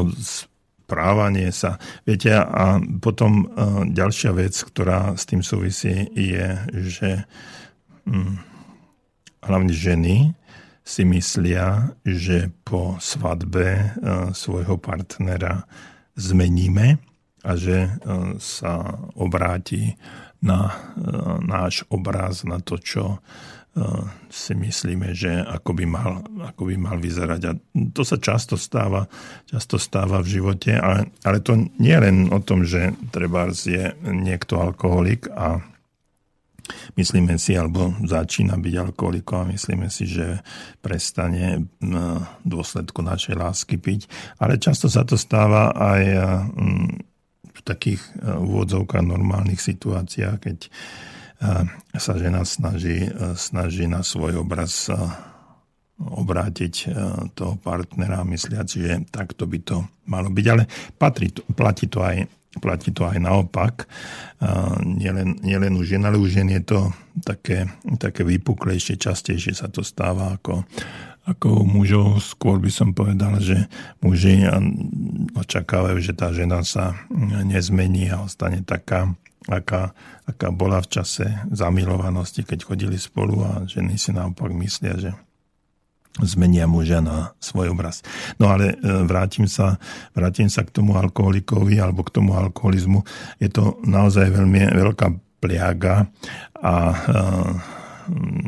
[0.89, 1.76] správanie sa.
[2.09, 3.45] Viete, a potom
[3.93, 6.49] ďalšia vec, ktorá s tým súvisí, je,
[6.89, 7.28] že
[8.09, 8.41] hm,
[9.45, 10.32] hlavne ženy
[10.80, 13.93] si myslia, že po svadbe
[14.32, 15.68] svojho partnera
[16.16, 16.97] zmeníme
[17.45, 17.93] a že
[18.41, 19.93] sa obráti
[20.41, 20.72] na
[21.45, 23.20] náš obraz, na to, čo
[24.29, 27.41] si myslíme, že ako by mal, ako by mal vyzerať.
[27.49, 27.53] A
[27.95, 29.07] to sa často stáva,
[29.49, 33.95] často stáva v živote, ale, ale to nie je len o tom, že treba je
[34.05, 35.62] niekto alkoholik a
[37.01, 40.45] myslíme si, alebo začína byť alkoholikom a myslíme si, že
[40.85, 44.11] prestane v dôsledku našej lásky piť.
[44.37, 46.03] Ale často sa to stáva aj
[47.49, 50.59] v takých úvodzovkách normálnych situáciách, keď
[51.95, 53.07] sa žena snaží,
[53.39, 54.91] snaží na svoj obraz
[55.99, 56.95] obrátiť
[57.34, 60.47] toho partnera, mysliaci, že takto by to malo byť.
[60.47, 62.22] Ale patrí, platí, to aj,
[62.62, 63.91] platí to aj naopak.
[64.86, 66.95] Nielen, nielen u žien, ale u žien je to
[67.26, 67.66] také,
[67.99, 70.62] také vypuklejšie, častejšie sa to stáva ako,
[71.26, 72.22] ako u mužov.
[72.22, 73.66] Skôr by som povedal, že
[73.99, 74.47] muži
[75.34, 76.95] očakávajú, že tá žena sa
[77.43, 79.18] nezmení a ostane taká,
[79.49, 79.97] aká,
[80.29, 85.11] aká bola v čase zamilovanosti, keď chodili spolu a ženy si naopak myslia, že
[86.23, 88.03] zmenia muža na svoj obraz.
[88.43, 88.77] No ale e,
[89.07, 89.79] vrátim sa,
[90.13, 93.07] vrátim sa k tomu alkoholikovi alebo k tomu alkoholizmu.
[93.39, 96.11] Je to naozaj veľmi veľká pliaga
[96.59, 96.97] a e,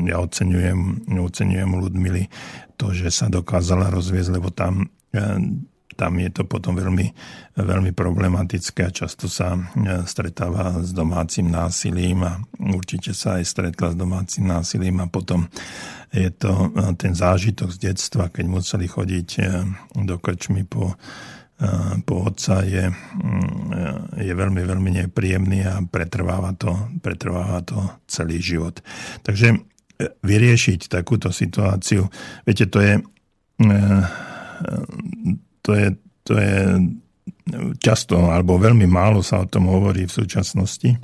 [0.09, 2.27] ja oceňujem, oceňujem Ludmily
[2.81, 5.21] to, že sa dokázala rozviezť, lebo tam e,
[6.01, 7.13] tam je to potom veľmi,
[7.61, 9.61] veľmi problematické a často sa e,
[10.09, 15.45] stretáva s domácim násilím a určite sa aj stretla s domácim násilím a potom
[16.09, 19.41] je to e, ten zážitok z detstva, keď museli chodiť e,
[20.09, 20.97] do krčmy po,
[22.09, 26.73] po otca je, mm, je veľmi, veľmi nepríjemný a pretrváva to,
[27.05, 27.77] pretrváva to
[28.09, 28.81] celý život.
[29.21, 29.61] Takže
[30.25, 32.09] vyriešiť takúto situáciu,
[32.49, 32.95] viete, to je
[35.61, 35.89] to je,
[36.25, 36.57] to je
[37.81, 40.97] často alebo veľmi málo sa o tom hovorí v súčasnosti.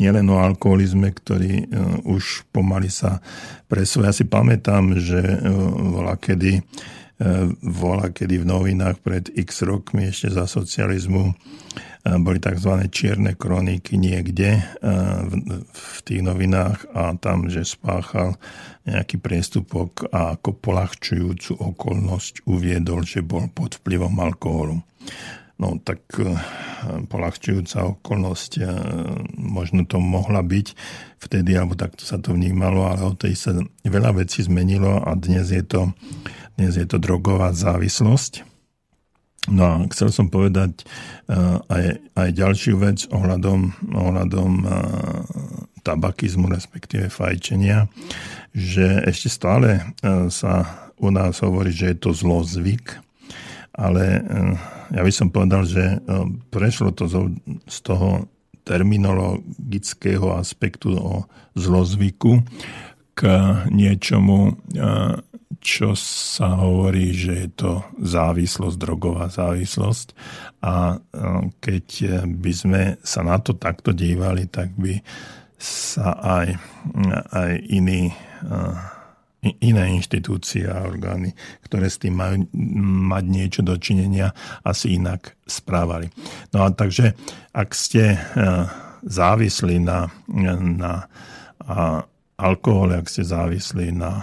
[0.00, 3.20] Nielen o alkoholizme, ktorý uh, už pomaly sa
[3.68, 4.10] presúva.
[4.10, 5.20] Ja si pamätám, že
[5.92, 11.36] bola kedy, uh, bola kedy v novinách pred x rokmi ešte za socializmu
[12.02, 12.90] boli tzv.
[12.90, 14.58] čierne kroniky niekde
[15.70, 18.34] v tých novinách a tam, že spáchal
[18.82, 24.82] nejaký priestupok a ako polahčujúcu okolnosť uviedol, že bol pod vplyvom alkoholu.
[25.62, 26.02] No tak
[27.06, 28.66] polahčujúca okolnosť
[29.38, 30.66] možno to mohla byť
[31.22, 33.54] vtedy, alebo takto sa to vnímalo, ale o tej sa
[33.86, 35.94] veľa vecí zmenilo a dnes je to,
[36.58, 38.51] dnes je to drogová závislosť
[39.50, 40.86] No a chcel som povedať
[41.26, 44.70] uh, aj, aj ďalšiu vec ohľadom, ohľadom uh,
[45.82, 47.90] tabakizmu, respektíve fajčenia,
[48.54, 53.02] že ešte stále uh, sa u nás hovorí, že je to zlozvyk,
[53.74, 54.22] ale
[54.92, 55.98] ja by som povedal, že
[56.52, 57.10] prešlo to
[57.66, 58.30] z toho
[58.62, 61.26] terminologického aspektu o
[61.58, 62.44] zlozvyku
[63.18, 63.20] k
[63.72, 64.54] niečomu
[65.62, 70.06] čo sa hovorí, že je to závislosť, drogová závislosť.
[70.66, 70.96] A e,
[71.62, 71.86] keď
[72.26, 74.98] by sme sa na to takto dívali, tak by
[75.62, 76.58] sa aj,
[77.30, 78.14] aj iní, e,
[79.62, 81.30] iné inštitúcie a orgány,
[81.62, 82.42] ktoré s tým majú
[83.06, 84.34] mať niečo dočinenia,
[84.66, 86.10] asi inak správali.
[86.50, 87.14] No a takže,
[87.54, 88.18] ak ste e,
[89.06, 90.10] závislí na,
[90.58, 91.06] na
[91.62, 92.02] a
[92.42, 94.22] alkohol, ak ste závislí na uh,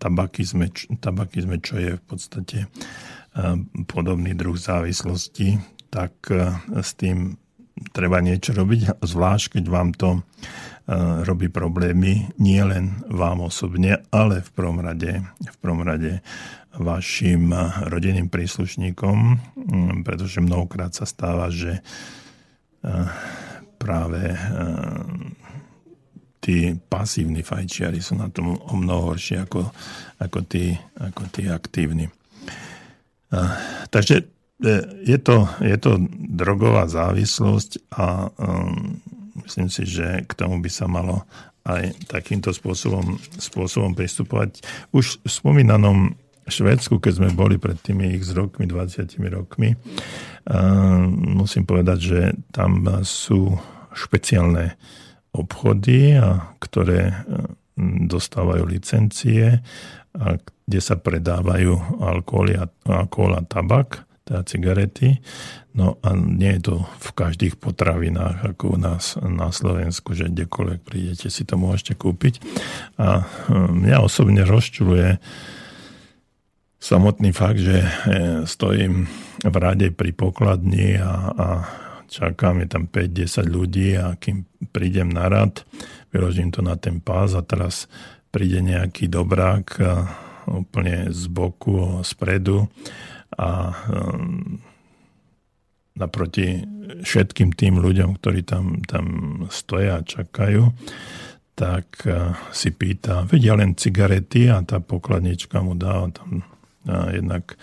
[0.00, 5.60] tabakizme, tabakizme, čo je v podstate uh, podobný druh závislosti,
[5.92, 7.36] tak uh, s tým
[7.92, 10.24] treba niečo robiť, zvlášť keď vám to
[11.24, 16.20] robí problémy nie len vám osobne, ale v prvom rade, v prvom rade
[16.76, 17.56] vašim
[17.88, 19.16] rodinným príslušníkom,
[19.56, 21.80] mm, pretože mnohokrát sa stáva, že
[23.80, 24.36] práve
[26.44, 29.72] tí pasívni fajčiari sú na tom o mnoho horšie ako,
[30.20, 32.12] ako, tí, ako tí aktívni.
[33.88, 34.24] Takže e,
[35.08, 39.00] je to, je to drogová závislosť a um,
[39.48, 41.24] myslím si, že k tomu by sa malo
[41.64, 44.60] aj takýmto spôsobom, spôsobom pristupovať.
[44.92, 46.12] Už v spomínanom
[46.44, 52.20] Švedsku, keď sme boli pred tými x rokmi, 20 rokmi, uh, musím povedať, že
[52.52, 53.56] tam sú
[53.96, 54.76] špeciálne
[55.34, 57.14] obchody, a ktoré e,
[58.06, 59.58] dostávajú licencie,
[60.14, 64.06] a kde sa predávajú alkohol a, alkohol a tabak.
[64.24, 65.20] teda cigarety.
[65.74, 70.80] No a nie je to v každých potravinách, ako u nás na Slovensku, že kdekoľvek
[70.80, 72.40] prídete, si to môžete kúpiť.
[72.96, 75.18] A mňa osobne rozčuluje
[76.78, 77.84] samotný fakt, že
[78.48, 79.10] stojím
[79.44, 81.48] v rade pri pokladni a, a
[82.14, 85.66] čakám, je tam 5-10 ľudí a kým prídem na rad,
[86.14, 87.90] vyložím to na ten pás a teraz
[88.30, 89.66] príde nejaký dobrák
[90.46, 92.70] úplne z boku, spredu
[93.34, 94.62] a um,
[95.98, 96.62] naproti
[97.02, 99.06] všetkým tým ľuďom, ktorí tam, tam
[99.50, 100.70] stoja a čakajú,
[101.54, 102.02] tak
[102.50, 106.42] si pýta, vedia len cigarety a tá pokladnička mu dá tam
[107.14, 107.54] jednak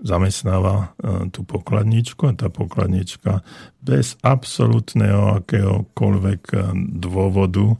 [0.00, 3.44] zamestnáva e, tú pokladničku a tá pokladnička
[3.84, 6.58] bez absolútneho akéhokoľvek e,
[6.96, 7.76] dôvodu e,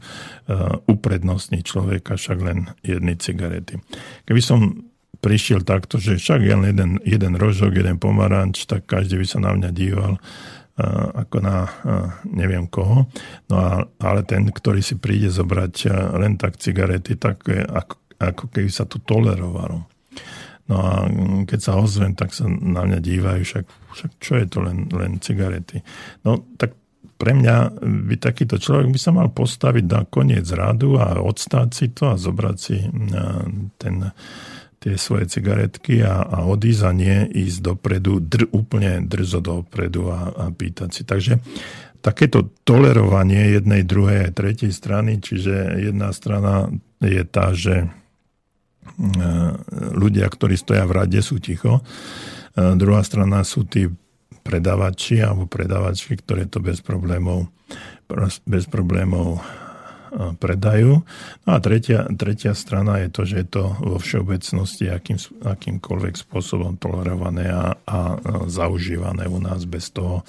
[0.85, 3.81] uprednostní človeka však len jedny cigarety.
[4.29, 4.85] Keby som
[5.21, 9.51] prišiel takto, že však len jeden, jeden rožok, jeden pomaranč, tak každý by sa na
[9.53, 10.17] mňa díval
[11.13, 11.69] ako na
[12.25, 13.05] neviem koho.
[13.45, 18.71] No a, ale ten, ktorý si príde zobrať len tak cigarety, tak ako, ako keby
[18.71, 19.90] sa to tolerovalo.
[20.71, 21.03] No a
[21.43, 25.19] keď sa ozvem, tak sa na mňa dívajú, však, však čo je to len, len
[25.19, 25.83] cigarety.
[26.23, 26.79] No tak
[27.19, 31.85] pre mňa by takýto človek by sa mal postaviť na koniec radu a odstáť si
[31.91, 32.81] to a zobrať si
[33.77, 33.95] ten,
[34.79, 40.31] tie svoje cigaretky a, a odísť a nie ísť dopredu, dr, úplne drzo dopredu a,
[40.31, 41.01] a pýtať si.
[41.03, 41.43] Takže
[41.99, 46.71] takéto tolerovanie jednej, druhej a tretej strany, čiže jedna strana
[47.03, 48.00] je tá, že E,
[49.95, 51.81] ľudia, ktorí stoja v rade, sú ticho.
[52.55, 53.87] E, druhá strana sú tí
[54.41, 57.49] predavači alebo predavačky, ktoré to bez problémov,
[58.45, 59.41] bez problémov e,
[60.35, 61.05] predajú.
[61.45, 66.75] No a tretia, tretia strana je to, že je to vo všeobecnosti akým, akýmkoľvek spôsobom
[66.81, 67.97] tolerované a, a
[68.49, 70.25] zaužívané u nás bez toho,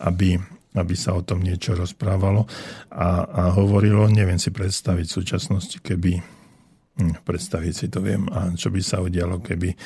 [0.00, 0.38] aby
[0.74, 2.50] aby sa o tom niečo rozprávalo
[2.90, 4.10] a, a hovorilo.
[4.10, 6.33] Neviem si predstaviť v súčasnosti, keby
[6.98, 8.30] predstaviť si to viem.
[8.30, 9.76] A čo by sa udialo, keby e,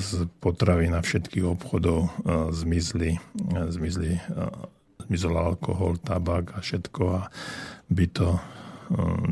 [0.00, 2.10] z potravy na všetkých obchodov e,
[2.56, 3.20] zmizli, e,
[3.68, 4.16] zmizli,
[5.04, 7.20] zmizol alkohol, tabak a všetko a
[7.92, 8.28] by to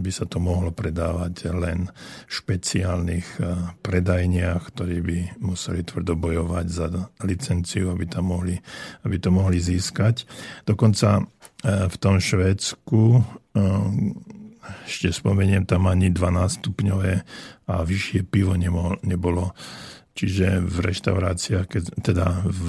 [0.02, 1.86] by sa to mohlo predávať len
[2.26, 3.38] v špeciálnych
[3.86, 6.90] predajniach, ktorí by museli tvrdo bojovať za
[7.22, 8.58] licenciu, aby, tam mohli,
[9.06, 10.26] aby to mohli získať.
[10.66, 11.22] Dokonca
[11.62, 13.22] v tom Švédsku
[14.86, 17.14] ešte spomeniem, tam ani 12 stupňové
[17.68, 18.54] a vyššie pivo
[19.02, 19.52] nebolo.
[20.14, 22.68] Čiže v reštauráciách, keď, teda v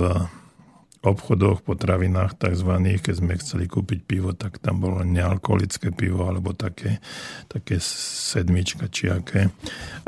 [1.05, 6.97] obchodoch, potravinách tzv., keď sme chceli kúpiť pivo, tak tam bolo nealkoholické pivo alebo také,
[7.45, 9.53] také sedmička či aké.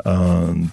[0.02, 0.12] A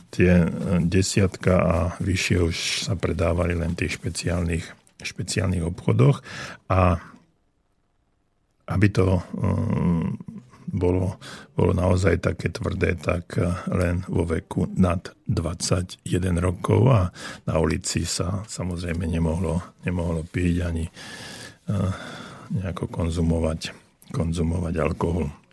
[0.09, 0.49] tie
[0.81, 2.57] desiatka a vyššie už
[2.89, 4.65] sa predávali len v tých špeciálnych,
[5.05, 6.25] špeciálnych obchodoch
[6.73, 6.97] a
[8.65, 10.17] aby to um,
[10.75, 11.17] bolo,
[11.55, 16.03] bolo naozaj také tvrdé, tak eh, len vo veku nad 21
[16.43, 17.01] rokov a
[17.47, 21.91] na ulici sa samozrejme nemohlo, nemohlo piť ani eh,
[22.51, 23.71] nejako konzumovať,
[24.11, 25.44] konzumovať alkohol.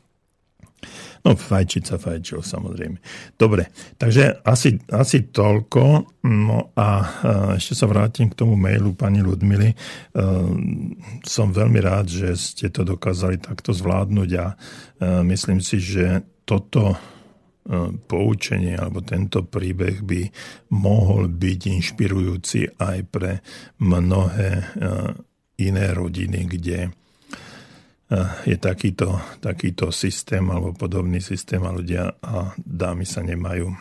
[1.23, 2.99] No, sa fajčil, samozrejme.
[3.39, 6.19] Dobre, takže asi, asi toľko.
[6.27, 6.89] No a
[7.55, 9.71] ešte sa vrátim k tomu mailu pani Ludmily.
[11.23, 14.47] Som veľmi rád, že ste to dokázali takto zvládnuť a
[15.23, 16.99] myslím si, že toto
[18.11, 20.27] poučenie alebo tento príbeh by
[20.75, 23.39] mohol byť inšpirujúci aj pre
[23.79, 24.75] mnohé
[25.63, 26.91] iné rodiny, kde
[28.45, 33.73] je takýto, takýto systém alebo podobný systém a ľudia a dámy sa nemajú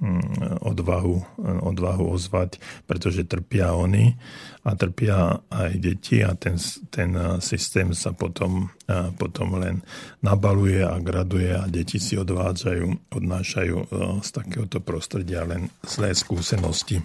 [0.00, 1.16] mm, odvahu,
[1.64, 4.16] odvahu ozvať, pretože trpia oni
[4.60, 6.60] a trpia aj deti a ten,
[6.92, 8.68] ten systém sa potom,
[9.16, 9.80] potom len
[10.20, 13.76] nabaluje a graduje a deti si odvádzajú, odnášajú
[14.20, 17.00] z takéhoto prostredia len zlé skúsenosti.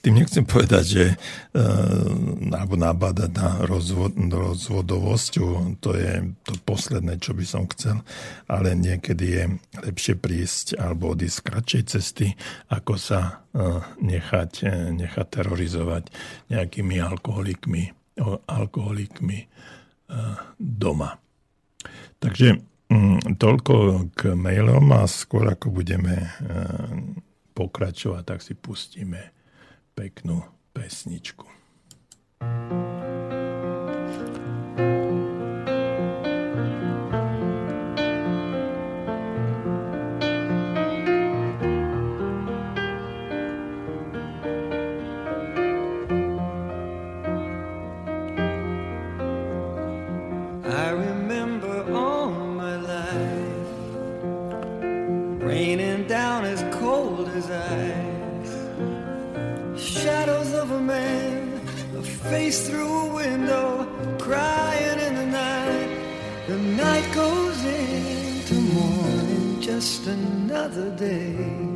[0.00, 1.04] Tým nechcem povedať, že
[2.52, 5.32] alebo nabádať na rozvod, rozvodovosť,
[5.84, 8.00] to je to posledné, čo by som chcel,
[8.48, 9.44] ale niekedy je
[9.84, 12.32] lepšie prísť alebo odísť kratšej cesty,
[12.72, 13.45] ako sa
[14.00, 14.52] nechať,
[14.92, 16.12] nechať terorizovať
[16.52, 17.82] nejakým tými alkoholikmi,
[18.46, 19.46] alkoholikmi e,
[20.60, 21.18] doma.
[22.20, 23.74] Takže mm, toľko
[24.14, 26.30] k mailom a skôr ako budeme
[27.56, 29.32] pokračovať, tak si pustíme
[29.96, 30.44] peknú
[30.76, 31.48] pesničku.
[32.36, 33.55] thank you
[55.46, 58.54] raining down as cold as ice.
[59.80, 61.60] Shadows of a man,
[61.96, 63.86] a face through a window,
[64.18, 65.90] crying in the night.
[66.48, 71.75] The night goes into morning, just another day.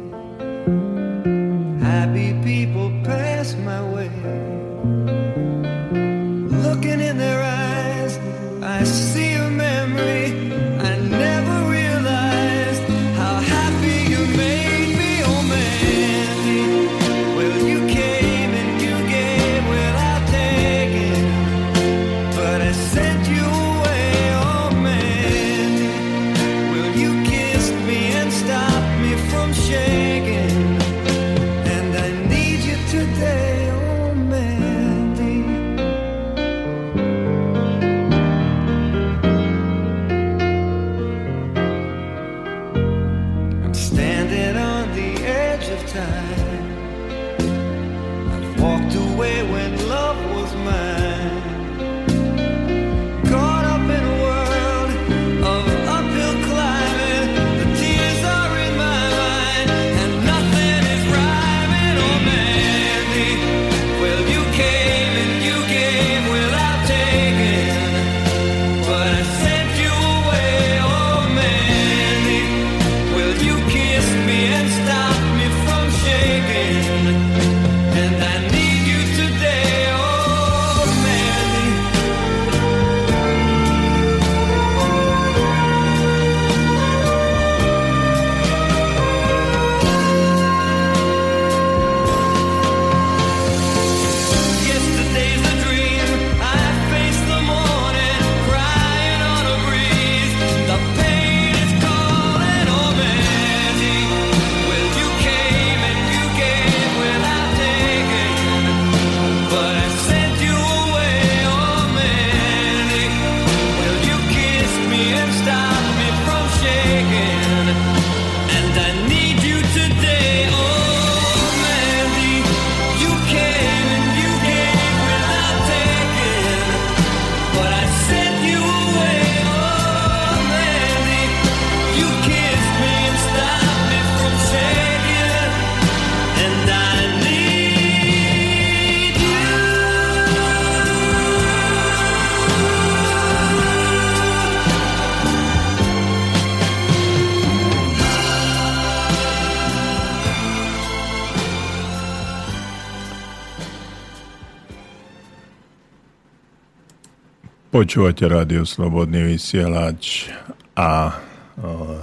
[157.91, 160.30] Počúvate rádio Slobodný vysielač
[160.79, 161.11] a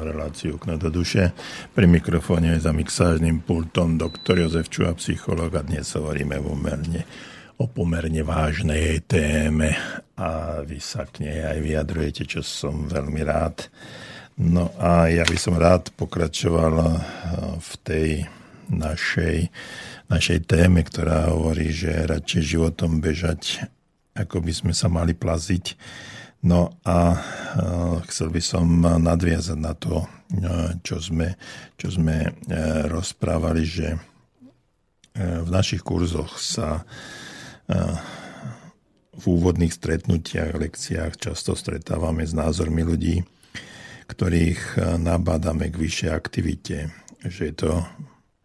[0.03, 1.31] reláciu Okno do duše.
[1.72, 7.07] Pri mikrofóne za mixážnym pultom doktor Jozef Čuha, psycholog a dnes hovoríme pomerne,
[7.55, 9.80] o pomerne vážnej téme
[10.19, 13.72] a vy sa k nej aj vyjadrujete, čo som veľmi rád.
[14.43, 16.99] No a ja by som rád pokračoval
[17.64, 18.27] v tej
[18.76, 19.47] našej,
[20.11, 23.72] našej téme, ktorá hovorí, že radšej životom bežať
[24.18, 25.77] ako by sme sa mali plaziť.
[26.45, 27.19] No a e,
[28.10, 30.07] chcel by som nadviazať na to, e,
[30.85, 31.34] čo sme,
[31.77, 32.31] čo sme e,
[32.89, 33.98] rozprávali, že
[35.18, 36.85] v našich kurzoch sa
[39.18, 43.26] v úvodných stretnutiach, lekciách často stretávame s názormi ľudí,
[44.06, 46.94] ktorých nabádame k vyššej aktivite,
[47.26, 47.81] že je to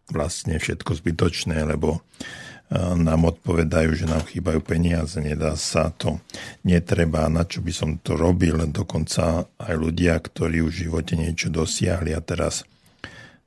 [0.09, 2.01] vlastne všetko zbytočné, lebo
[2.71, 6.23] nám odpovedajú, že nám chýbajú peniaze, nedá sa to,
[6.65, 8.63] netreba, na čo by som to robil.
[8.65, 12.65] Dokonca aj ľudia, ktorí už v živote niečo dosiahli a teraz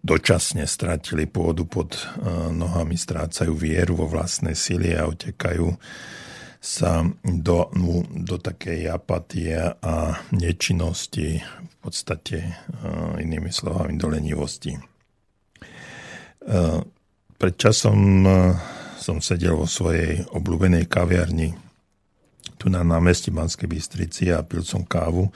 [0.06, 1.98] dočasne stratili pôdu pod
[2.55, 5.74] nohami, strácajú vieru vo vlastné sily a utekajú
[6.62, 7.70] sa do,
[8.10, 9.94] do takej apatie a
[10.30, 12.43] nečinnosti, v podstate
[13.18, 14.74] inými slovami do lenivosti.
[17.36, 17.98] Pred časom
[19.07, 21.55] som sedel vo svojej obľúbenej kaviarni
[22.59, 25.31] tu na námestí Banskej Bystrici a pil som kávu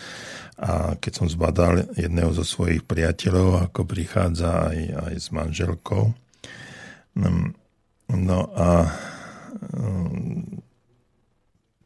[0.58, 6.10] a keď som zbadal jedného zo svojich priateľov, ako prichádza aj, aj s manželkou,
[8.10, 8.68] no a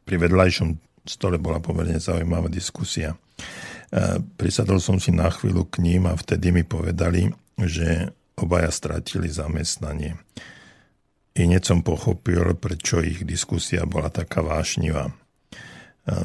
[0.05, 0.69] pri vedľajšom
[1.05, 3.13] stole bola pomerne zaujímavá diskusia.
[4.39, 7.29] Prisadol som si na chvíľu k ním a vtedy mi povedali,
[7.61, 8.09] že
[8.39, 10.17] obaja stratili zamestnanie.
[11.35, 15.11] I hneď som pochopil, prečo ich diskusia bola taká vášnivá.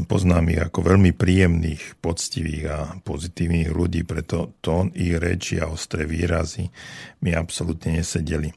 [0.07, 6.05] Poznám ich ako veľmi príjemných, poctivých a pozitívnych ľudí, preto tón ich reči a ostré
[6.05, 6.69] výrazy
[7.25, 8.53] mi absolútne nesedeli.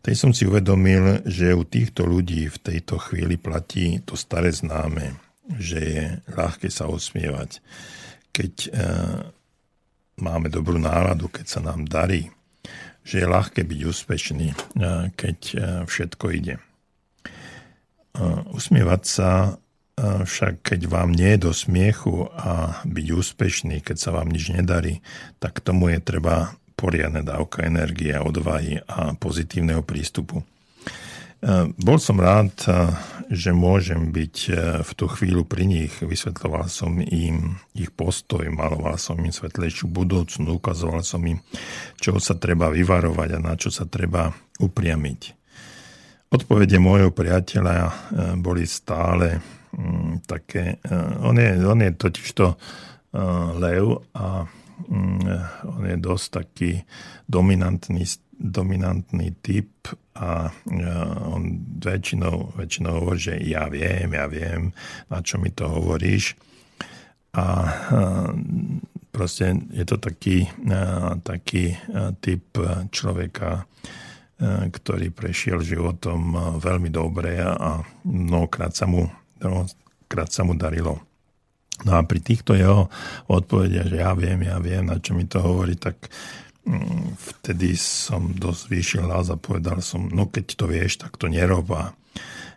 [0.00, 5.18] Tej som si uvedomil, že u týchto ľudí v tejto chvíli platí to staré známe,
[5.58, 7.58] že je ľahké sa osmievať.
[8.30, 8.68] Keď e,
[10.22, 12.30] máme dobrú náladu, keď sa nám darí,
[13.08, 14.56] že je ľahké byť úspešný, e,
[15.16, 15.56] keď e,
[15.88, 16.60] všetko ide.
[16.60, 16.62] E,
[18.52, 19.30] usmievať sa
[19.98, 25.02] však keď vám nie je do smiechu a byť úspešný, keď sa vám nič nedarí,
[25.42, 30.46] tak tomu je treba poriadne dávka energie, odvahy a pozitívneho prístupu.
[31.78, 32.50] Bol som rád,
[33.30, 34.36] že môžem byť
[34.82, 35.94] v tú chvíľu pri nich.
[36.02, 41.38] Vysvetloval som im ich postoj, maloval som im svetlejšiu budúcnu, ukazoval som im,
[42.02, 45.20] čo sa treba vyvarovať a na čo sa treba upriamiť.
[46.34, 47.76] Odpovede môjho priateľa
[48.42, 49.38] boli stále
[49.76, 50.80] Mm, také,
[51.20, 52.56] on je, on je totižto
[53.60, 53.84] lev
[54.16, 54.48] a
[54.88, 55.20] um,
[55.76, 56.70] on je dosť taký
[57.28, 58.08] dominantný,
[58.38, 64.70] dominantný typ a uh, on väčšinou, väčšinou hovorí, že ja viem, ja viem,
[65.10, 66.38] na čo mi to hovoríš.
[67.34, 68.30] A uh,
[69.10, 70.46] proste je to taký,
[71.26, 71.74] taký
[72.22, 72.54] typ
[72.94, 73.66] človeka,
[74.70, 79.10] ktorý prešiel životom veľmi dobre a mnohokrát sa mu
[80.08, 80.98] krát sa mu darilo.
[81.86, 82.90] No a pri týchto jeho
[83.30, 86.10] odpovediach, že ja viem, ja viem, na čo mi to hovorí, tak
[87.16, 91.68] vtedy som dosť vyšiel hlas a povedal som, no keď to vieš, tak to nerob
[91.72, 91.96] a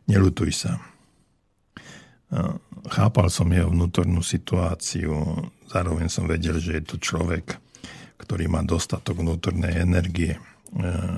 [0.07, 0.83] nelutuj sa.
[2.91, 5.11] Chápal som jeho vnútornú situáciu,
[5.67, 7.59] zároveň som vedel, že je to človek,
[8.19, 10.39] ktorý má dostatok vnútornej energie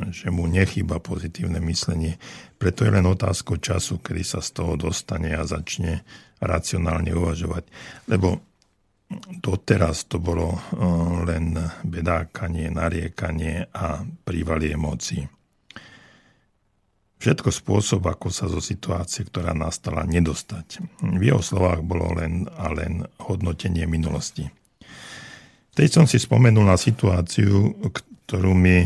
[0.10, 2.18] že mu nechýba pozitívne myslenie.
[2.58, 6.02] Preto je len otázkou času, kedy sa z toho dostane a začne
[6.42, 7.70] racionálne uvažovať.
[8.10, 8.42] Lebo
[9.30, 10.60] doteraz to bolo e,
[11.28, 15.26] len bedákanie, nariekanie a prívalie emócií.
[17.24, 20.84] Všetko spôsob, ako sa zo situácie, ktorá nastala, nedostať.
[21.00, 24.52] V jeho slovách bolo len a len hodnotenie minulosti.
[25.72, 27.80] Teď som si spomenul na situáciu,
[28.28, 28.84] ktorú mi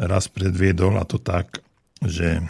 [0.00, 1.60] raz predviedol a to tak,
[2.00, 2.40] že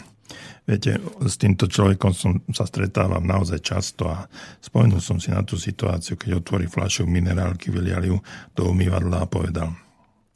[0.65, 4.25] viete, s týmto človekom som sa stretávam naozaj často a
[4.59, 8.17] spomenul som si na tú situáciu, keď otvorí fľašu minerálky, vyliali ju
[8.57, 9.77] do umývadla a povedal,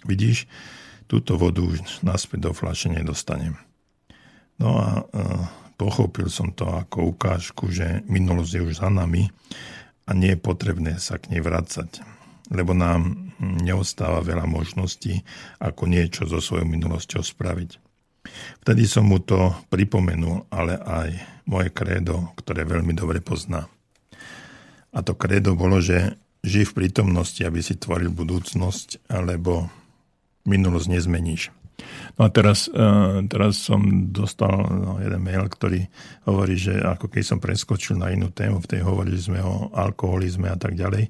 [0.05, 0.45] vidíš,
[1.09, 3.57] túto vodu už naspäť do fľaše nedostanem.
[4.61, 5.03] No a e,
[5.73, 9.33] pochopil som to ako ukážku, že minulosť je už za nami
[10.05, 12.05] a nie je potrebné sa k nej vracať,
[12.53, 15.25] lebo nám neostáva veľa možností,
[15.57, 17.88] ako niečo so svojou minulosťou spraviť.
[18.63, 21.09] Vtedy som mu to pripomenul, ale aj
[21.49, 23.65] moje krédo, ktoré veľmi dobre pozná.
[24.93, 29.67] A to krédo bolo, že žij v prítomnosti, aby si tvoril budúcnosť, alebo
[30.47, 31.43] minulosť nezmeníš.
[32.19, 35.87] No a teraz, e, teraz som dostal no, jeden mail, ktorý
[36.27, 40.51] hovorí, že ako keď som preskočil na inú tému, v tej hovorili sme o alkoholizme
[40.51, 41.07] a tak ďalej.
[41.07, 41.09] E,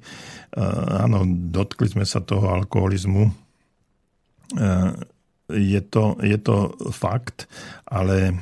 [1.02, 3.50] áno, dotkli sme sa toho alkoholizmu.
[5.54, 7.50] Je to, je to fakt,
[7.86, 8.34] ale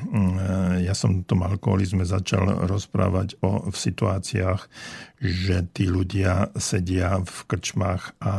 [0.82, 4.60] ja som v tom alkoholizme začal rozprávať o, v situáciách,
[5.18, 8.32] že tí ľudia sedia v krčmách a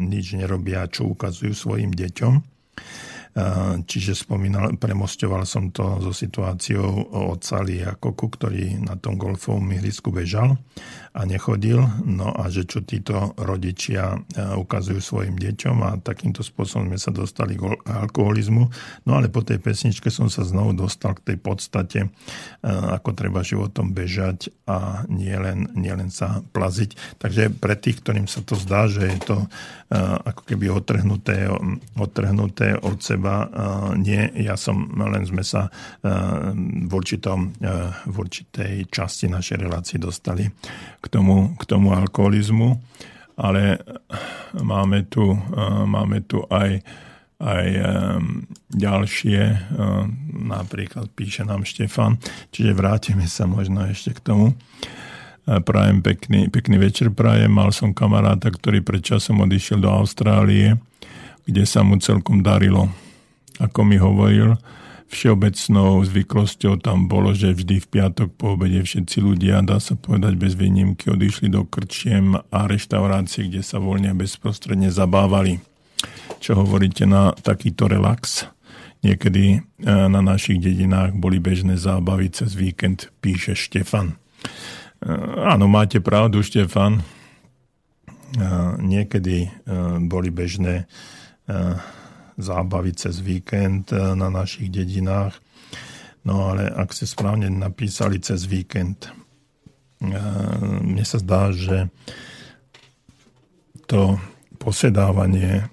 [0.00, 2.54] nič nerobia, čo ukazujú svojim deťom.
[3.82, 10.54] Čiže spomínal, premostoval som to so situáciou otca Liakoku, ktorý na tom golfovom ihrisku bežal
[11.14, 11.78] a nechodil.
[12.02, 17.54] No a že čo títo rodičia ukazujú svojim deťom a takýmto spôsobom sme sa dostali
[17.54, 18.66] k alkoholizmu.
[19.06, 22.10] No ale po tej pesničke som sa znovu dostal k tej podstate,
[22.66, 27.22] ako treba životom bežať a nielen nie len sa plaziť.
[27.22, 29.38] Takže pre tých, ktorým sa to zdá, že je to
[30.26, 31.46] ako keby otrhnuté,
[31.94, 33.46] otrhnuté od seba.
[33.94, 35.70] Nie, ja som, len sme sa
[36.02, 37.54] v, určitom,
[38.02, 40.50] v určitej časti našej relácie dostali
[41.08, 42.80] tomu, k tomu alkoholizmu,
[43.34, 43.82] ale
[44.54, 45.34] máme tu,
[45.84, 46.80] máme tu aj,
[47.42, 47.66] aj
[48.70, 49.40] ďalšie,
[50.32, 52.16] napríklad píše nám Štefan,
[52.54, 54.46] čiže vrátime sa možno ešte k tomu.
[55.44, 57.52] Prajem pekný, pekný večer, prajem.
[57.52, 60.80] Mal som kamaráta, ktorý pred časom odišiel do Austrálie,
[61.44, 62.88] kde sa mu celkom darilo
[63.62, 64.58] ako mi hovoril,
[65.08, 70.34] všeobecnou zvyklosťou tam bolo, že vždy v piatok po obede všetci ľudia, dá sa povedať
[70.36, 75.60] bez výnimky, odišli do krčiem a reštaurácií, kde sa voľne a bezprostredne zabávali.
[76.40, 78.48] Čo hovoríte na takýto relax?
[79.04, 84.16] Niekedy e, na našich dedinách boli bežné zábavy cez víkend, píše Štefan.
[85.44, 87.04] áno, máte pravdu, Štefan.
[88.82, 89.46] Niekedy
[90.10, 90.90] boli bežné
[92.38, 95.38] zábavy cez víkend na našich dedinách.
[96.24, 99.12] No ale ak ste správne napísali cez víkend,
[100.00, 101.92] mne sa zdá, že
[103.84, 104.16] to
[104.56, 105.68] posedávanie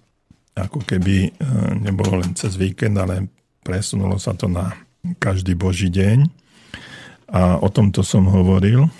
[0.51, 1.31] ako keby
[1.79, 3.31] nebolo len cez víkend, ale
[3.63, 4.75] presunulo sa to na
[5.17, 6.27] každý boží deň.
[7.31, 8.91] A o tomto som hovoril.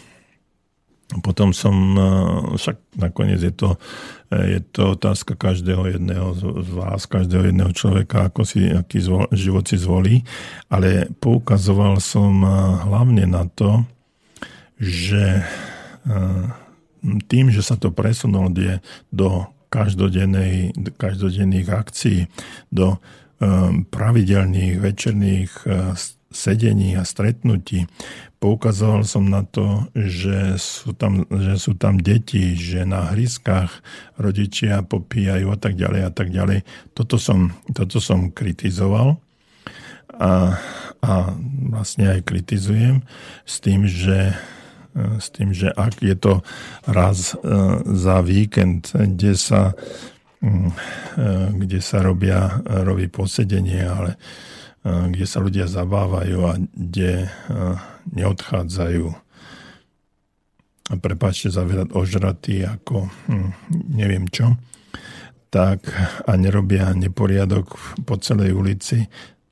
[1.20, 1.76] Potom som,
[2.56, 3.76] však nakoniec je to,
[4.32, 6.32] je to otázka každého jedného
[6.64, 10.24] z vás, každého jedného človeka, ako si, aký zvol, život si zvolí,
[10.72, 12.48] ale poukazoval som e,
[12.88, 13.84] hlavne na to,
[14.82, 15.46] že
[17.30, 18.50] tým, že sa to presunulo
[19.14, 22.26] do každodenných akcií,
[22.74, 22.98] do
[23.90, 25.52] pravidelných večerných
[26.32, 27.86] sedení a stretnutí.
[28.42, 33.70] Poukazoval som na to, že sú tam, že sú tam deti, že na hryskách
[34.18, 36.66] rodičia popíjajú a tak ďalej a tak ďalej.
[36.98, 39.22] Toto som, toto som kritizoval
[40.18, 40.58] a,
[41.06, 41.14] a
[41.70, 43.06] vlastne aj kritizujem
[43.46, 44.34] s tým, že
[44.96, 46.44] s tým, že ak je to
[46.84, 47.36] raz e,
[47.96, 49.72] za víkend, kde sa,
[50.44, 50.68] mm,
[51.16, 51.32] e,
[51.64, 54.20] kde sa robia, robí posedenie, ale
[54.82, 57.30] kde sa ľudia zabávajú a kde
[58.18, 59.14] neodchádzajú
[61.00, 63.50] prepáčte za veľa ožratí ako hm,
[63.96, 64.60] neviem čo,
[65.52, 65.88] tak
[66.28, 69.08] a nerobia neporiadok po celej ulici,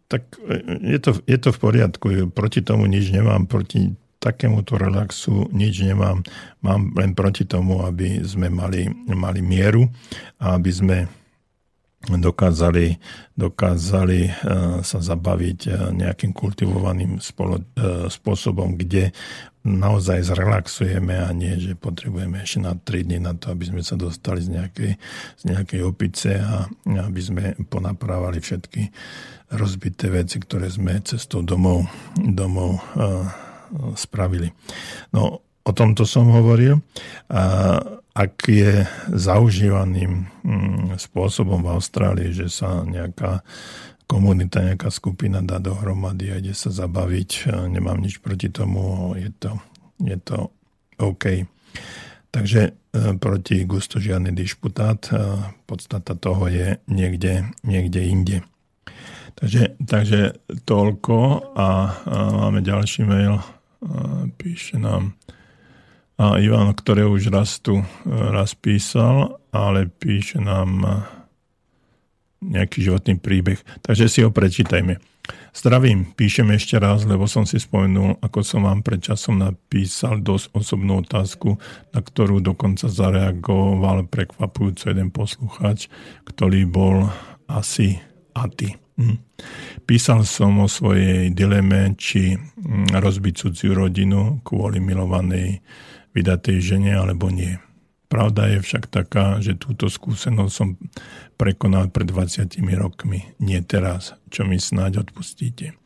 [0.09, 0.59] tak e,
[0.95, 2.07] je to, je to v poriadku.
[2.31, 6.23] Proti tomu nič nemám, proti takémuto relaxu nič nemám.
[6.59, 9.87] Mám len proti tomu, aby sme mali, mali mieru
[10.39, 10.97] a aby sme
[12.07, 12.95] dokázali,
[13.35, 14.33] dokázali eh,
[14.79, 19.11] sa zabaviť eh, nejakým kultivovaným spolo, eh, spôsobom, kde
[19.67, 23.99] naozaj zrelaxujeme a nie, že potrebujeme ešte na 3 dní na to, aby sme sa
[23.99, 24.91] dostali z nejakej,
[25.35, 28.87] z nejakej opice a aby sme ponaprávali všetky
[29.59, 32.79] rozbité veci, ktoré sme cestou domov, domov
[33.99, 34.47] spravili.
[35.11, 36.81] No, o tomto som hovoril.
[37.29, 37.77] A
[38.17, 38.83] ak je
[39.13, 43.45] zaužívaným mm, spôsobom v Austrálii, že sa nejaká
[44.09, 49.51] komunita, nejaká skupina dá dohromady a ide sa zabaviť, nemám nič proti tomu, je to,
[50.01, 50.49] je to
[50.97, 51.45] OK.
[52.33, 52.71] Takže e,
[53.21, 55.17] proti gustu žiadny dišputát, e,
[55.69, 58.37] podstata toho je niekde, niekde inde.
[59.37, 61.17] Takže, takže toľko
[61.55, 61.69] a, a
[62.43, 63.39] máme ďalší mail.
[64.35, 65.15] Píše nám
[66.19, 70.91] a Ivan, ktoré už raz tu e, raz písal, ale píše nám e,
[72.43, 73.63] nejaký životný príbeh.
[73.79, 74.99] Takže si ho prečítajme.
[75.55, 80.51] Zdravím, píšem ešte raz, lebo som si spomenul, ako som vám pred časom napísal dosť
[80.51, 81.55] osobnú otázku,
[81.95, 85.87] na ktorú dokonca zareagoval prekvapujúco jeden poslucháč,
[86.27, 87.07] ktorý bol
[87.47, 87.95] asi
[88.35, 88.75] Aty.
[88.99, 89.17] Hm.
[89.87, 95.63] Písal som o svojej dileme, či hm, rozbiť cudziu rodinu kvôli milovanej
[96.13, 97.57] vydatej žene alebo nie.
[98.09, 100.81] Pravda je však taká, že túto skúsenosť som
[101.37, 105.77] prekonal pred 20 rokmi, nie teraz, čo mi snáď odpustíte.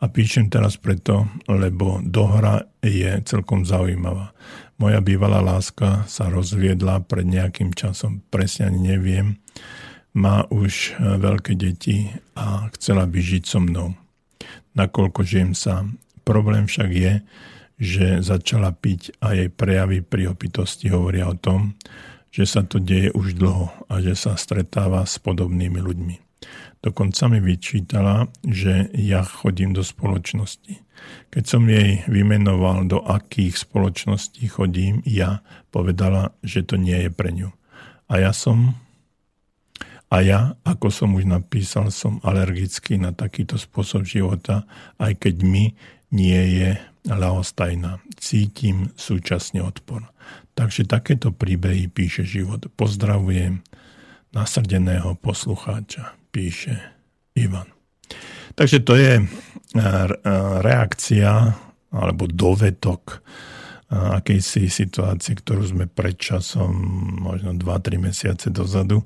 [0.00, 4.36] A píšem teraz preto, lebo dohra je celkom zaujímavá.
[4.76, 9.40] Moja bývalá láska sa rozviedla pred nejakým časom, presne ani neviem.
[10.12, 13.96] Má už veľké deti a chcela by žiť so mnou.
[14.76, 15.96] Nakoľko žijem sám.
[16.28, 17.12] Problém však je,
[17.80, 21.80] že začala piť a jej prejavy pri opitosti hovoria o tom,
[22.28, 26.16] že sa to deje už dlho a že sa stretáva s podobnými ľuďmi.
[26.80, 30.80] Dokonca mi vyčítala, že ja chodím do spoločnosti.
[31.32, 37.32] Keď som jej vymenoval, do akých spoločností chodím, ja povedala, že to nie je pre
[37.32, 37.52] ňu.
[38.08, 38.76] A ja som
[40.10, 44.66] a ja, ako som už napísal, som alergický na takýto spôsob života,
[44.98, 45.78] aj keď mi
[46.10, 46.70] nie je
[47.08, 48.02] ľahostajná.
[48.20, 50.04] Cítim súčasne odpor.
[50.58, 52.68] Takže takéto príbehy píše život.
[52.76, 53.64] Pozdravujem
[54.30, 56.78] nasrdeného poslucháča, píše
[57.34, 57.66] Ivan.
[58.54, 59.26] Takže to je eh,
[60.60, 61.56] reakcia
[61.90, 66.74] alebo dovetok eh, akejsi situácie, ktorú sme pred časom,
[67.22, 69.02] možno 2-3 mesiace dozadu,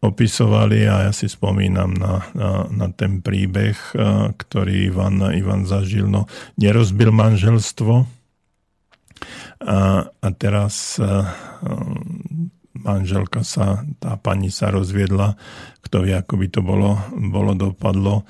[0.00, 3.76] opisovali a ja si spomínam na, na, na ten príbeh,
[4.32, 6.08] ktorý Ivan, Ivan zažil.
[6.08, 6.24] No,
[6.56, 8.08] nerozbil manželstvo
[9.60, 10.96] a, a teraz
[12.76, 15.36] manželka sa, tá pani sa rozviedla,
[15.84, 18.24] kto vie, ako by to bolo, bolo dopadlo,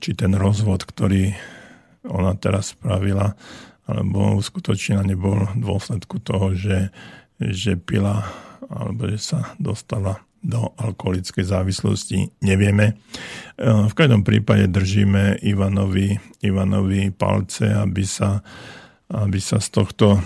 [0.00, 1.32] či ten rozvod, ktorý
[2.06, 3.34] ona teraz spravila,
[3.88, 6.92] alebo skutočne nebol v dôsledku toho, že,
[7.40, 12.94] že pila alebo že sa dostala do alkoholickej závislosti, nevieme.
[13.58, 16.14] V každom prípade držíme Ivanovi,
[16.46, 18.38] Ivanovi palce, aby sa,
[19.10, 20.22] aby sa z, tohto,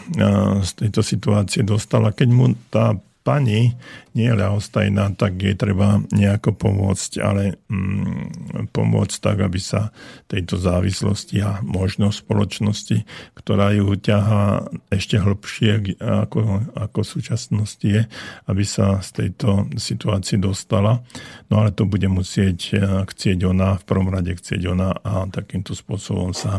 [0.60, 2.12] z tejto situácie dostala.
[2.12, 3.76] Keď mu tá pani
[4.10, 9.94] nie je ľahostajná, tak jej treba nejako pomôcť, ale mm, pomôcť tak, aby sa
[10.26, 13.06] tejto závislosti a možnosť spoločnosti,
[13.38, 16.40] ktorá ju ťahá ešte hlbšie ako,
[16.74, 18.02] ako súčasnosti je,
[18.50, 21.04] aby sa z tejto situácii dostala.
[21.52, 25.76] No ale to bude musieť eh, chcieť ona, v prvom rade chcieť ona a takýmto
[25.76, 26.58] spôsobom sa,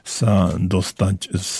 [0.00, 1.50] sa dostať z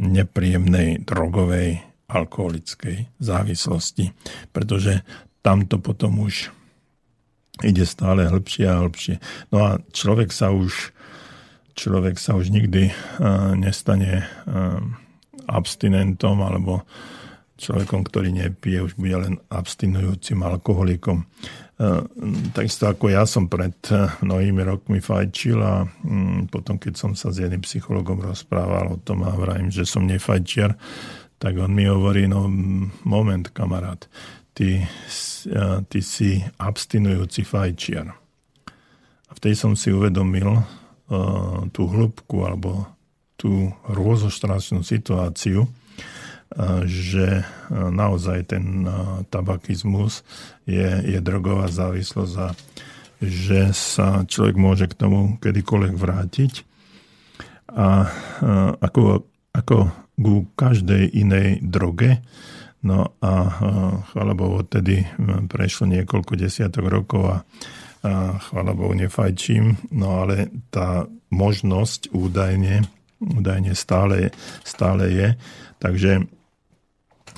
[0.00, 4.16] nepríjemnej drogovej alkoholickej závislosti,
[4.50, 5.04] pretože
[5.44, 6.48] tamto potom už
[7.60, 9.14] ide stále hĺbšie a hĺbšie.
[9.52, 10.96] No a človek sa už,
[11.76, 14.80] človek sa už nikdy uh, nestane uh,
[15.46, 16.88] abstinentom alebo
[17.58, 21.26] človekom, ktorý nepije, už bude len abstinujúcim alkoholikom.
[21.78, 22.06] Uh,
[22.54, 23.74] takisto ako ja som pred
[24.24, 29.26] mnohými rokmi fajčil a um, potom, keď som sa s jedným psychologom rozprával o tom
[29.26, 30.78] a vrajím, že som nefajčiar,
[31.38, 32.50] tak on mi hovorí, no
[33.06, 34.04] moment, kamarát,
[34.54, 34.82] ty,
[35.88, 38.10] ty si abstinujúci fajčiar.
[39.28, 40.58] A v tej som si uvedomil
[41.70, 42.90] tú hĺbku alebo
[43.38, 45.70] tú rôzostrašnú situáciu,
[46.88, 50.24] že naozaj ten uh, tabakizmus
[50.64, 52.48] je, je drogová závislosť a
[53.20, 56.52] že sa človek môže k tomu kedykoľvek vrátiť.
[57.68, 58.08] A
[58.80, 62.18] ako, ako ku každej inej droge.
[62.82, 63.32] No a
[64.14, 65.06] chvála Bohu, odtedy
[65.50, 67.36] prešlo niekoľko desiatok rokov a,
[68.06, 69.94] a chvála Bohu, nefajčím.
[69.94, 72.86] No ale tá možnosť údajne,
[73.22, 74.30] údajne stále,
[74.62, 75.28] stále je.
[75.78, 76.26] Takže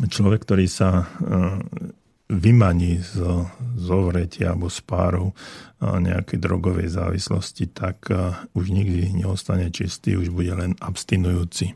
[0.09, 1.09] človek, ktorý sa
[2.31, 3.21] vymaní z
[3.81, 5.33] zovretia alebo z párov
[5.81, 8.13] nejakej drogovej závislosti, tak
[8.53, 11.73] už nikdy neostane čistý, už bude len abstinujúci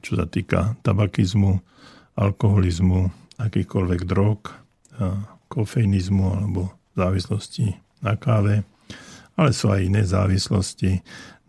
[0.00, 1.60] čo sa týka tabakizmu,
[2.16, 4.48] alkoholizmu, akýchkoľvek drog,
[5.50, 8.62] kofeinizmu alebo závislosti na káve,
[9.34, 11.00] ale sú aj iné závislosti.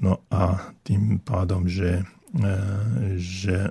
[0.01, 2.01] No a tým pádom, že,
[2.33, 2.53] e,
[3.19, 3.69] že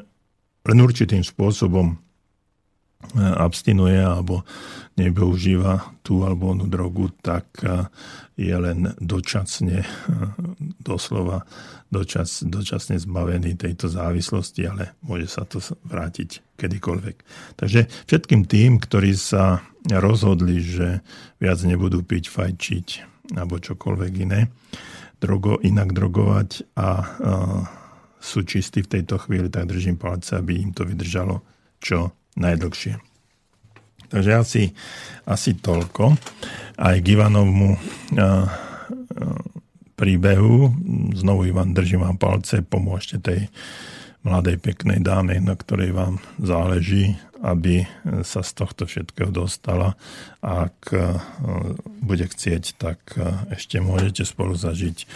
[0.69, 1.99] len určitým spôsobom
[3.19, 4.47] abstinuje alebo
[4.95, 7.89] nepoužíva tú alebo onú drogu, tak e,
[8.37, 9.89] je len dočasne, e,
[10.85, 11.49] doslova
[11.89, 15.59] dočas, dočasne zbavený tejto závislosti, ale môže sa to
[15.89, 17.17] vrátiť kedykoľvek.
[17.57, 21.01] Takže všetkým tým, ktorí sa rozhodli, že
[21.41, 22.89] viac nebudú piť, fajčiť
[23.33, 24.51] alebo čokoľvek iné,
[25.23, 26.91] drogo, inak drogovať a, a
[28.21, 31.41] sú čistí v tejto chvíli, tak držím palce, aby im to vydržalo
[31.81, 32.97] čo najdlhšie.
[34.11, 34.63] Takže asi,
[35.29, 36.19] asi toľko.
[36.81, 37.79] Aj k Ivanovmu
[39.95, 40.75] príbehu.
[41.15, 43.53] Znovu Ivan, držím vám palce, pomôžte tej
[44.27, 47.89] mladej peknej dáme, na ktorej vám záleží, aby
[48.21, 49.97] sa z tohto všetkého dostala.
[50.45, 50.93] Ak
[52.05, 53.01] bude chcieť, tak
[53.49, 55.09] ešte môžete spolu zažiť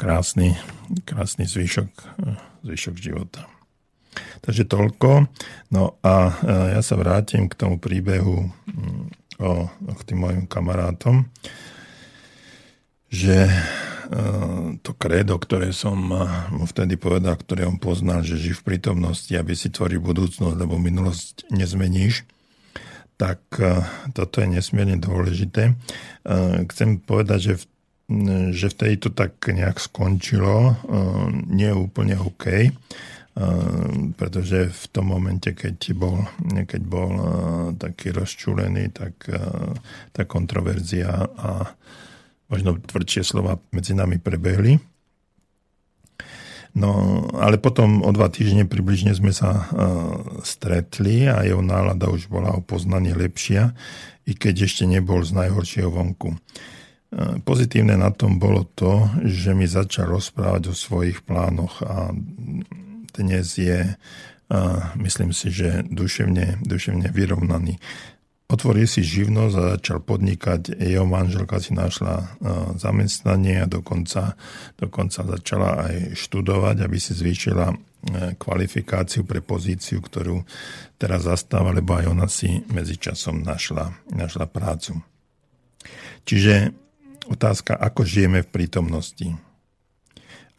[0.00, 0.56] krásny,
[1.04, 1.92] krásny zvyšok,
[2.64, 3.44] zvyšok života.
[4.50, 5.30] Takže toľko.
[5.70, 6.32] No a e,
[6.74, 9.02] ja sa vrátim k tomu príbehu mm,
[9.38, 11.22] o, k tým mojim kamarátom,
[13.06, 13.54] že e,
[14.82, 15.94] to kredo, ktoré som
[16.50, 20.82] mu vtedy povedal, ktoré on poznal, že ži v prítomnosti, aby si tvoril budúcnosť, lebo
[20.82, 22.26] minulosť nezmeníš,
[23.22, 23.86] tak e,
[24.18, 25.78] toto je nesmierne dôležité.
[26.66, 27.64] Chcem povedať, že v
[28.50, 30.74] že vtedy to tak nejak skončilo,
[31.46, 32.74] nie úplne OK
[34.16, 37.24] pretože v tom momente, keď bol, keď bol eh,
[37.80, 39.40] taký rozčúlený, tak eh,
[40.12, 41.72] tá kontroverzia a
[42.50, 44.76] možno tvrdšie slova medzi nami prebehli.
[46.70, 49.66] No, ale potom o dva týždne približne sme sa uh,
[50.46, 53.74] stretli a jeho nálada už bola o poznanie lepšia,
[54.22, 56.30] i keď ešte nebol z najhoršieho vonku.
[56.30, 62.14] Uh, pozitívne na tom bolo to, že mi začal rozprávať o svojich plánoch a
[63.14, 63.94] dnes je,
[64.98, 67.78] myslím si, že duševne, duševne vyrovnaný.
[68.50, 70.74] Otvoril si živnosť a začal podnikať.
[70.74, 72.34] Jeho manželka si našla
[72.74, 74.34] zamestnanie a dokonca,
[74.74, 77.76] dokonca začala aj študovať, aby si zvýšila e,
[78.34, 80.42] kvalifikáciu pre pozíciu, ktorú
[80.98, 84.98] teraz zastáva, lebo aj ona si medzičasom našla, našla prácu.
[86.26, 86.74] Čiže
[87.30, 89.30] otázka, ako žijeme v prítomnosti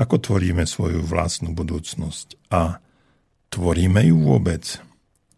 [0.02, 2.82] Ako tvoríme svoju vlastnú budúcnosť a
[3.54, 4.82] tvoríme ju vôbec?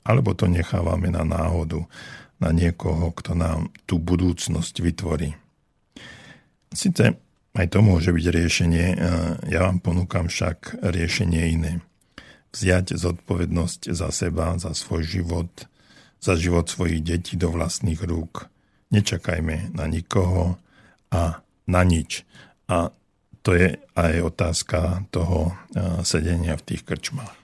[0.08, 1.84] Alebo to nechávame na náhodu,
[2.40, 5.36] na niekoho, kto nám tú budúcnosť vytvorí?
[6.72, 7.20] Sice
[7.54, 8.86] aj to môže byť riešenie,
[9.52, 11.84] ja vám ponúkam však riešenie iné.
[12.56, 15.52] Vziať zodpovednosť za seba, za svoj život,
[16.24, 18.48] za život svojich detí do vlastných rúk.
[18.96, 20.56] Nečakajme na nikoho
[21.12, 22.24] a na nič.
[22.72, 22.96] A
[23.44, 25.52] to je aj otázka toho
[26.08, 27.44] sedenia v tých krčmách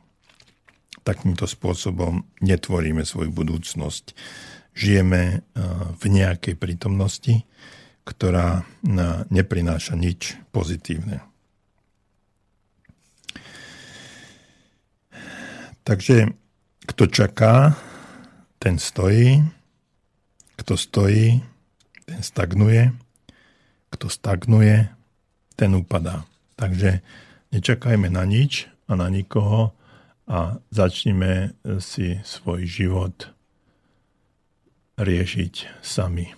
[1.10, 4.14] takýmto spôsobom netvoríme svoju budúcnosť.
[4.78, 5.42] Žijeme eh,
[5.98, 7.42] v nejakej prítomnosti,
[8.06, 8.66] ktorá eh,
[9.34, 11.26] neprináša nič pozitívne.
[15.82, 16.30] Takže
[16.86, 17.74] kto čaká,
[18.62, 19.42] ten stojí,
[20.62, 21.42] kto stojí,
[22.06, 22.94] ten stagnuje,
[23.90, 24.86] kto stagnuje,
[25.60, 26.24] ten upadá.
[26.56, 27.04] Takže
[27.52, 29.76] nečakajme na nič a na nikoho,
[30.30, 33.34] a začneme si svoj život
[35.02, 36.30] riešiť sami.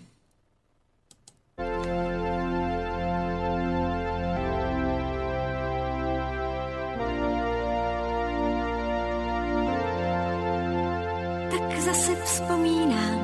[11.52, 13.19] Tak zase vzpomínám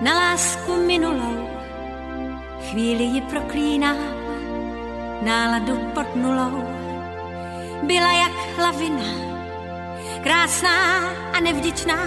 [0.00, 1.44] na lásku minulou.
[2.72, 4.21] Chvíli ji proklínám,
[5.22, 6.62] náladu pod nulou.
[7.82, 9.04] Byla jak lavina,
[10.22, 11.98] krásná a nevděčná,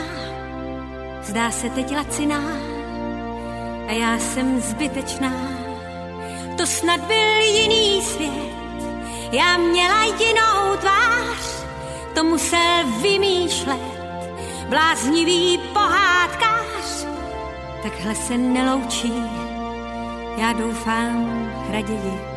[1.24, 2.42] zdá se teď laciná
[3.88, 5.32] a já jsem zbytečná.
[6.58, 8.56] To snad byl jiný svět,
[9.32, 11.66] já měla jinou tvář,
[12.16, 13.82] to musel vymýšlet
[14.70, 17.08] bláznivý pohádkář.
[17.84, 19.14] Takhle se neloučí,
[20.38, 22.35] já doufám raději,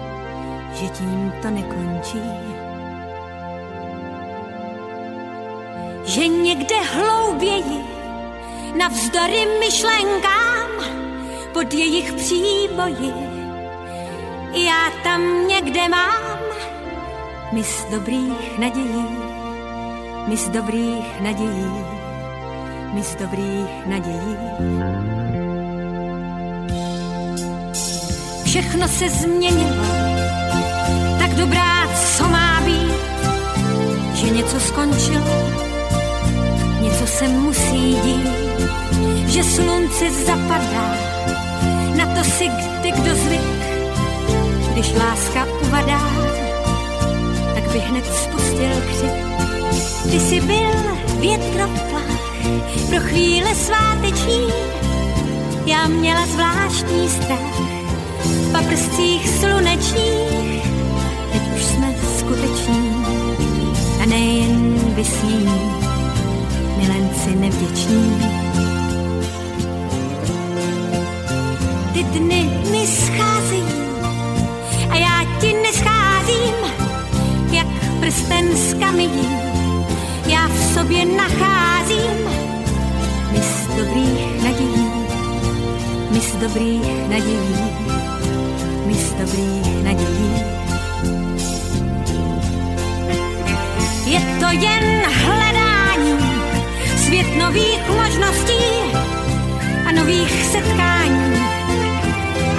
[0.80, 2.22] že tím to nekončí.
[6.08, 7.84] že někde hlouběji,
[8.78, 10.70] navzdory myšlenkám,
[11.52, 13.12] pod jejich příboji,
[14.52, 16.38] já tam někde mám
[17.52, 19.06] mis dobrých nadějí,
[20.26, 21.84] mis dobrých nadějí,
[22.92, 24.36] mis dobrých nadějí.
[28.44, 29.97] Všechno se změnilo,
[31.38, 32.92] dobrá, co má být,
[34.14, 35.24] že něco skončilo,
[36.80, 38.28] něco se musí dít,
[39.26, 40.96] že slunce zapadá,
[41.96, 43.58] na to si kdy kdo zvyk,
[44.72, 46.00] když láska uvadá,
[47.54, 49.28] tak by hned spustil křik.
[50.10, 50.72] Ty jsi byl
[51.20, 52.18] větroplach
[52.88, 54.48] pro chvíle sváteční,
[55.66, 57.60] já měla zvláštní strach
[58.24, 60.57] v paprscích slunečních,
[62.28, 63.04] jsme skuteční
[64.02, 65.74] a nejen vysnění
[66.76, 68.22] milenci nevděční.
[71.92, 73.64] Ty dny mi scházejí
[74.90, 76.54] a já ti nescházím,
[77.50, 77.66] jak
[78.00, 79.28] prsten z kamení.
[80.26, 82.28] Já v sobě nacházím
[83.32, 84.90] mis dobrých nadějí,
[86.10, 87.56] mis dobrých nadějí,
[88.86, 90.57] mis dobrých nadějí.
[94.48, 96.18] To jen hledání
[96.96, 98.64] svět nových možností
[99.88, 101.34] a nových setkání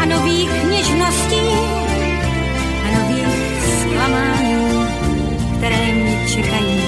[0.01, 1.41] a nových něžností
[2.85, 3.27] a nových
[3.81, 4.87] zklamání,
[5.57, 6.78] které mě čekají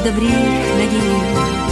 [0.00, 1.69] mis dobrých nadějí,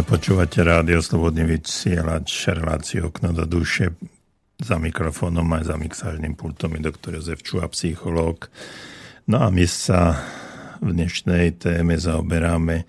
[0.00, 3.92] Stále počúvate rádio Slobodný vysielač, reláciu okno do duše.
[4.56, 8.48] Za mikrofónom aj za mixážnym pultom je doktor Jozef Čuha, psychológ.
[9.28, 10.16] No a my sa
[10.80, 12.88] v dnešnej téme zaoberáme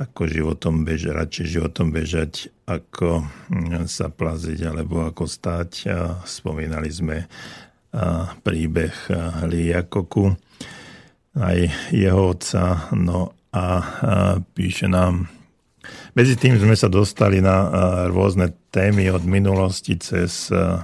[0.00, 5.72] ako životom bežať, radšej životom bežať, ako hm, sa plaziť alebo ako stáť.
[5.92, 7.28] A spomínali sme
[8.40, 8.96] príbeh
[9.44, 10.32] Liakoku,
[11.36, 13.64] aj jeho otca, no a
[14.56, 15.35] píše nám
[16.16, 17.68] medzi tým sme sa dostali na a,
[18.08, 20.80] rôzne témy od minulosti cez a,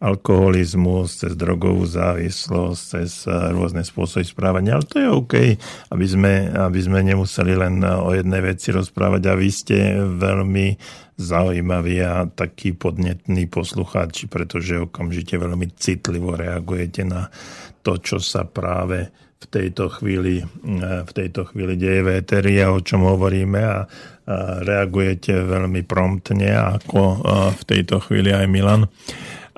[0.00, 5.34] alkoholizmus, cez drogovú závislosť, cez a, rôzne spôsoby správania, ale to je OK,
[5.92, 9.22] aby sme, aby sme nemuseli len o jednej veci rozprávať.
[9.28, 10.80] A vy ste veľmi
[11.20, 17.28] zaujímaví a takí podnetní poslucháči, pretože okamžite veľmi citlivo reagujete na
[17.84, 20.42] to, čo sa práve v tejto chvíli,
[21.06, 23.78] v tejto chvíli deje v éteri a o čom hovoríme a, a
[24.66, 27.22] reagujete veľmi promptne, ako
[27.54, 28.90] v tejto chvíli aj Milan.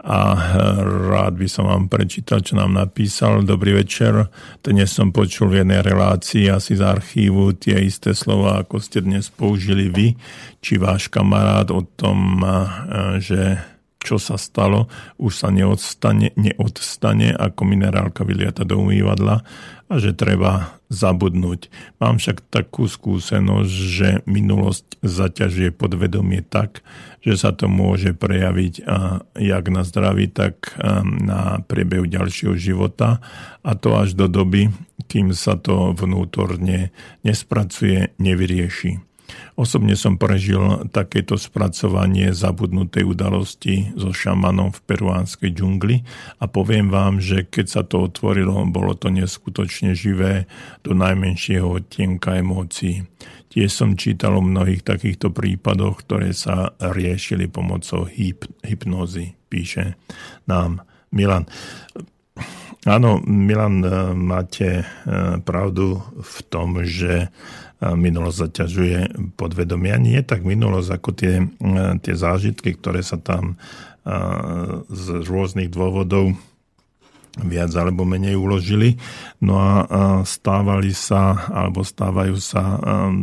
[0.01, 0.33] A
[1.13, 3.45] rád by som vám prečítal, čo nám napísal.
[3.45, 4.33] Dobrý večer.
[4.65, 9.29] Dnes som počul v jednej relácii asi z archívu tie isté slova, ako ste dnes
[9.29, 10.17] použili vy,
[10.65, 12.41] či váš kamarát o tom,
[13.21, 13.61] že
[14.01, 14.89] čo sa stalo,
[15.21, 19.45] už sa neodstane, neodstane ako minerálka vyliata do umývadla
[19.91, 21.69] a že treba zabudnúť.
[22.01, 26.81] Mám však takú skúsenosť, že minulosť zaťažuje podvedomie tak,
[27.21, 30.73] že sa to môže prejaviť a jak na zdraví, tak
[31.05, 33.21] na priebehu ďalšieho života
[33.61, 34.73] a to až do doby,
[35.11, 36.89] kým sa to vnútorne
[37.21, 39.10] nespracuje, nevyrieši.
[39.59, 45.97] Osobne som prežil takéto spracovanie zabudnutej udalosti so šamanom v peruánskej džungli
[46.41, 50.49] a poviem vám, že keď sa to otvorilo, bolo to neskutočne živé
[50.81, 53.05] do najmenšieho odtienka emócií.
[53.51, 59.99] Tiež som čítal o mnohých takýchto prípadoch, ktoré sa riešili pomocou hyp- hypnózy, píše
[60.47, 61.51] nám Milan.
[62.89, 63.85] Áno, Milan,
[64.17, 64.89] máte
[65.45, 67.29] pravdu v tom, že
[67.81, 68.99] minulosť zaťažuje
[69.41, 69.97] podvedomia.
[69.97, 71.35] Nie tak minulosť ako tie,
[72.05, 73.57] tie zážitky, ktoré sa tam
[74.89, 76.37] z rôznych dôvodov
[77.31, 78.99] viac alebo menej uložili.
[79.39, 79.71] No a
[80.27, 82.77] stávali sa, alebo stávajú sa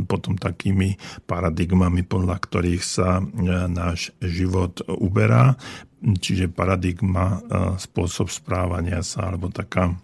[0.08, 0.96] potom takými
[1.28, 3.20] paradigmami, podľa ktorých sa
[3.68, 5.60] náš život uberá.
[5.98, 7.42] Čiže paradigma,
[7.82, 9.98] spôsob správania sa, alebo taká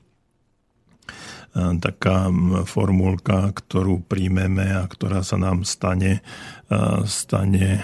[1.54, 2.34] taká
[2.66, 6.26] formulka, ktorú príjmeme a ktorá sa nám stane,
[7.06, 7.80] stane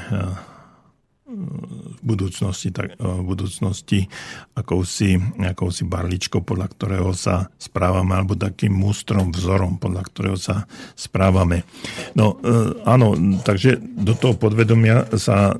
[1.29, 4.09] v budúcnosti, tak, v budúcnosti
[4.57, 10.65] akousi, akousi barličkou, podľa ktorého sa správame, alebo takým mústrom, vzorom, podľa ktorého sa
[10.97, 11.69] správame.
[12.17, 12.41] No
[12.81, 13.13] áno,
[13.45, 15.53] takže do toho podvedomia sa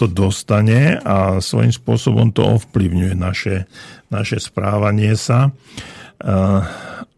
[0.00, 3.68] to dostane a svojím spôsobom to ovplyvňuje naše,
[4.08, 5.52] naše správanie sa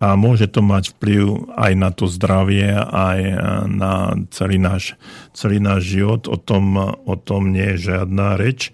[0.04, 3.20] a môže to mať vplyv aj na to zdravie, aj
[3.72, 5.00] na celý náš,
[5.32, 6.28] celý náš život.
[6.28, 6.76] O tom,
[7.08, 8.68] o tom nie je žiadna reč.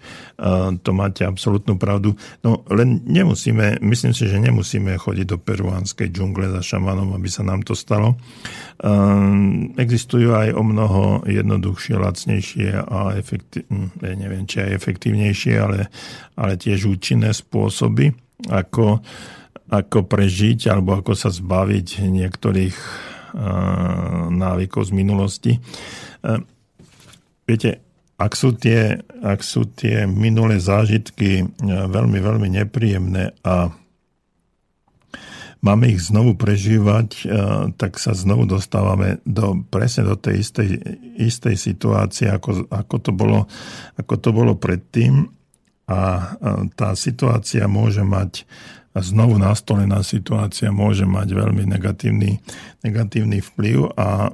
[0.83, 2.19] To máte absolútnu pravdu.
[2.43, 7.47] No len nemusíme, myslím si, že nemusíme chodiť do peruánskej džungle za šamanom, aby sa
[7.47, 8.19] nám to stalo.
[9.79, 15.87] Existujú aj o mnoho jednoduchšie, lacnejšie a efektív, hm, neviem, či aj efektívnejšie, ale,
[16.35, 18.11] ale tiež účinné spôsoby,
[18.51, 18.99] ako
[19.71, 22.75] ako prežiť alebo ako sa zbaviť niektorých
[24.27, 25.53] návykov z minulosti.
[27.47, 27.79] Viete,
[28.19, 33.71] ak sú tie, ak sú tie minulé zážitky veľmi, veľmi nepríjemné a
[35.63, 37.31] máme ich znovu prežívať,
[37.79, 40.69] tak sa znovu dostávame do, presne do tej istej,
[41.15, 43.47] istej situácie, ako, ako, to bolo,
[43.95, 45.31] ako to bolo predtým.
[45.91, 46.33] A
[46.75, 48.43] tá situácia môže mať
[48.99, 52.43] znovu nastolená situácia môže mať veľmi negatívny,
[52.83, 54.29] negatívny vplyv a e,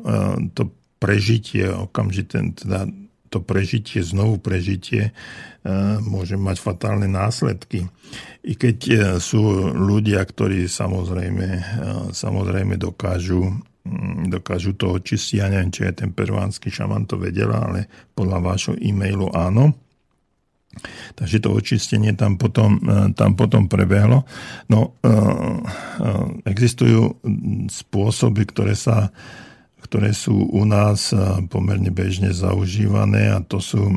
[0.57, 2.89] to prežitie, okamžite teda
[3.29, 5.11] to prežitie, znovu prežitie e,
[6.01, 7.85] môže mať fatálne následky.
[8.41, 11.47] I keď e, sú ľudia, ktorí samozrejme,
[12.09, 13.53] samozrejme dokážu
[13.85, 15.37] mm, dokážu to očistiť.
[15.37, 17.85] Ja neviem, či aj ten peruánsky šaman to vedela, ale
[18.17, 19.86] podľa vášho e-mailu áno.
[21.17, 24.23] Takže to očistenie tam potom, e, tam potom prebehlo.
[24.69, 25.19] No, e, e,
[26.45, 27.17] existujú
[27.69, 29.09] spôsoby, ktoré sa
[29.77, 31.15] ktoré sú u nás
[31.47, 33.87] pomerne bežne zaužívané a to sú,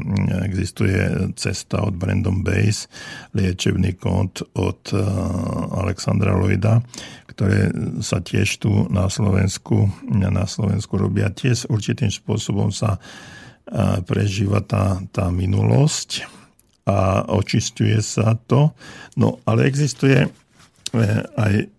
[0.46, 0.94] existuje
[1.34, 2.86] cesta od Brandon Base,
[3.34, 4.94] liečebný kód od
[5.74, 6.78] Alexandra Lloyda,
[7.26, 7.74] ktoré
[8.06, 11.26] sa tiež tu na Slovensku, na Slovensku robia.
[11.26, 13.02] Tiež určitým spôsobom sa
[14.06, 16.39] prežíva tá, tá minulosť
[16.90, 18.74] a očistuje sa to.
[19.14, 20.28] No ale existuje e,
[21.38, 21.70] aj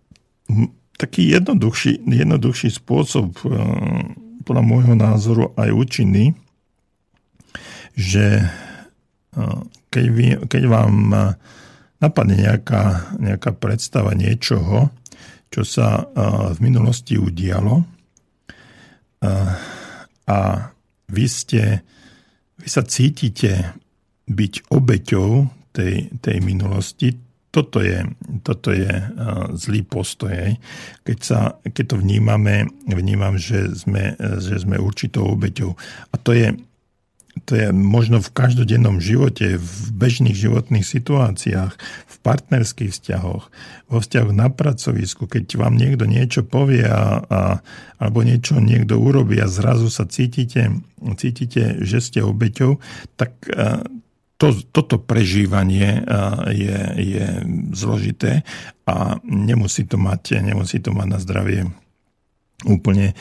[0.96, 3.48] taký jednoduchší, jednoduchší spôsob, e,
[4.48, 6.32] podľa môjho názoru aj účinný,
[8.00, 8.46] že e,
[9.92, 10.96] keď, vy, keď vám
[12.00, 14.90] napadne nejaká, nejaká predstava niečoho,
[15.52, 16.08] čo sa
[16.56, 17.84] v minulosti udialo
[20.24, 20.40] a
[21.12, 21.84] vy ste,
[22.56, 23.76] vy sa cítite
[24.32, 25.30] byť obeťou
[25.76, 27.16] tej, tej minulosti,
[27.52, 28.00] toto je,
[28.48, 28.88] toto je
[29.60, 30.56] zlý postoj.
[31.04, 35.76] Keď, sa, keď to vnímame, vnímam, že sme, že sme určitou obeťou.
[35.76, 36.56] A to je,
[37.44, 41.74] to je možno v každodennom živote, v bežných životných situáciách,
[42.08, 43.44] v partnerských vzťahoch,
[43.92, 47.42] vo vzťahu na pracovisku, keď vám niekto niečo povie a, a,
[48.00, 50.72] alebo niečo niekto urobí a zrazu sa cítite,
[51.20, 52.80] cítite, že ste obeťou,
[53.20, 53.36] tak
[54.42, 56.02] to, toto prežívanie
[56.50, 57.26] je, je
[57.78, 58.42] zložité
[58.90, 61.70] a nemusí to mať, nemusí to mať na zdravie
[62.66, 63.14] úplne,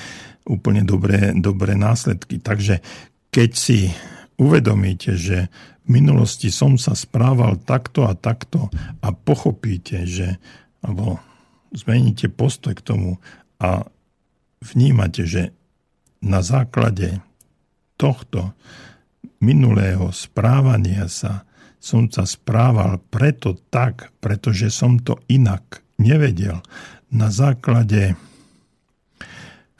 [0.48, 2.40] úplne dobré, dobré následky.
[2.40, 2.80] Takže
[3.28, 3.92] keď si
[4.40, 5.52] uvedomíte, že
[5.84, 8.72] v minulosti som sa správal takto a takto
[9.05, 10.40] a pochopíte, že
[10.80, 11.20] alebo
[11.76, 13.20] zmeníte postoj k tomu
[13.60, 13.84] a
[14.64, 15.52] vnímate, že
[16.24, 17.20] na základe
[18.01, 18.56] tohto
[19.40, 21.48] minulého správania sa
[21.80, 26.60] som sa správal preto tak, pretože som to inak nevedel.
[27.08, 28.14] Na základe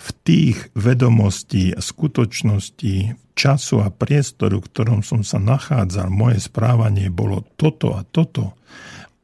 [0.00, 7.12] v tých vedomostí a skutočností, času a priestoru, v ktorom som sa nachádzal, moje správanie
[7.12, 8.56] bolo toto a toto.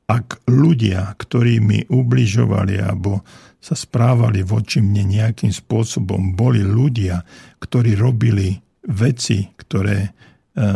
[0.06, 3.24] Ak ľudia, ktorí mi ubližovali alebo
[3.58, 7.24] sa správali voči mne nejakým spôsobom, boli ľudia,
[7.58, 10.16] ktorí robili veci, ktoré
[10.56, 10.68] E,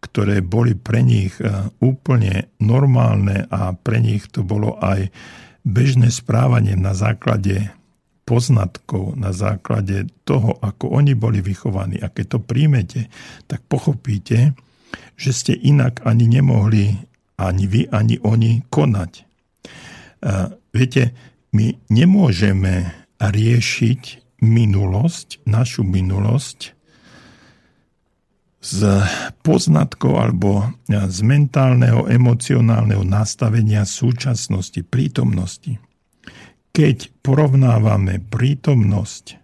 [0.00, 1.44] ktoré boli pre nich e,
[1.84, 5.12] úplne normálne a pre nich to bolo aj
[5.66, 7.68] bežné správanie na základe
[8.24, 12.00] poznatkov, na základe toho, ako oni boli vychovaní.
[12.00, 13.12] A keď to príjmete,
[13.44, 14.56] tak pochopíte,
[15.20, 16.96] že ste inak ani nemohli
[17.36, 19.12] ani vy, ani oni konať.
[20.72, 21.02] Viete,
[21.52, 22.74] my nemôžeme
[23.20, 24.02] riešiť
[24.40, 26.79] minulosť, našu minulosť
[28.60, 29.00] z
[29.40, 35.80] poznatkov alebo z mentálneho, emocionálneho nastavenia súčasnosti, prítomnosti.
[36.70, 39.40] Keď porovnávame prítomnosť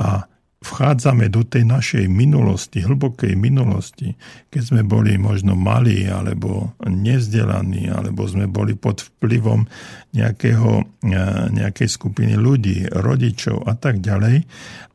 [0.00, 0.24] a
[0.66, 4.18] vchádzame do tej našej minulosti, hlbokej minulosti,
[4.50, 9.68] keď sme boli možno malí, alebo nezdelaní, alebo sme boli pod vplyvom
[10.10, 11.14] nejakého, e,
[11.54, 14.42] nejakej skupiny ľudí, rodičov a tak ďalej.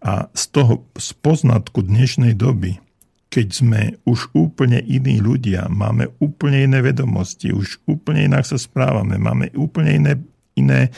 [0.03, 2.90] A z toho, z poznatku dnešnej doby,
[3.31, 9.15] keď sme už úplne iní ľudia, máme úplne iné vedomosti, už úplne inak sa správame,
[9.15, 10.13] máme úplne iné,
[10.59, 10.91] iné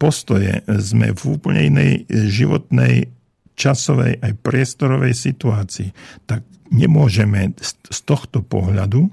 [0.00, 3.12] postoje, sme v úplne inej životnej
[3.52, 5.92] časovej aj priestorovej situácii,
[6.24, 6.40] tak
[6.72, 9.12] nemôžeme z tohto pohľadu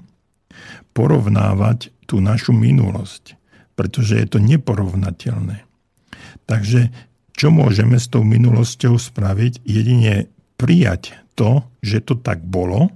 [0.96, 3.36] porovnávať tú našu minulosť,
[3.76, 5.68] pretože je to neporovnateľné.
[6.48, 6.88] Takže
[7.36, 9.60] čo môžeme s tou minulosťou spraviť?
[9.64, 10.32] Jedine
[10.62, 12.94] prijať to, že to tak bolo,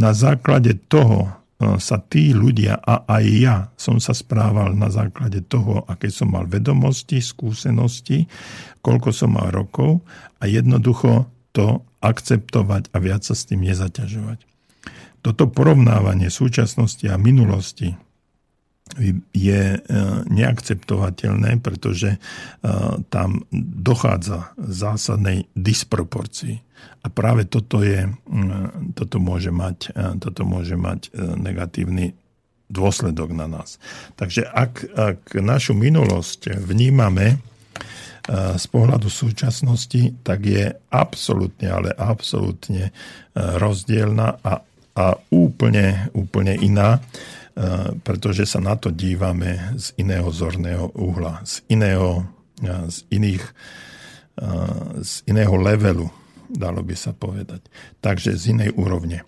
[0.00, 5.40] na základe toho E, sa tí ľudia a aj ja som sa správal na základe
[5.40, 8.28] toho, aké som mal vedomosti, skúsenosti,
[8.84, 10.04] koľko som mal rokov
[10.36, 11.24] a jednoducho
[11.56, 14.44] to akceptovať a viac sa s tým nezaťažovať.
[15.24, 17.96] Toto porovnávanie súčasnosti a minulosti
[19.32, 19.78] je e,
[20.26, 22.18] neakceptovateľné, pretože e,
[23.12, 26.64] tam dochádza zásadnej disproporcii.
[27.04, 28.10] A práve toto, je,
[28.98, 32.16] toto, môže mať, e, toto môže mať negatívny
[32.66, 33.78] dôsledok na nás.
[34.18, 37.38] Takže ak, ak našu minulosť vnímame
[38.58, 42.90] z pohľadu súčasnosti, tak je absolútne, ale absolútne
[43.38, 44.66] rozdielna a,
[44.98, 46.98] a úplne, úplne iná
[48.04, 52.28] pretože sa na to dívame z iného zorného uhla, z iného,
[52.64, 53.44] z iných,
[55.00, 56.04] z iného levelu,
[56.52, 57.64] dalo by sa povedať.
[58.04, 59.24] Takže z inej úrovne.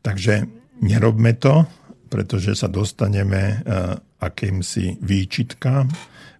[0.00, 0.48] Takže
[0.80, 1.68] nerobme to,
[2.08, 3.60] pretože sa dostaneme
[4.24, 5.92] akýmsi výčitkám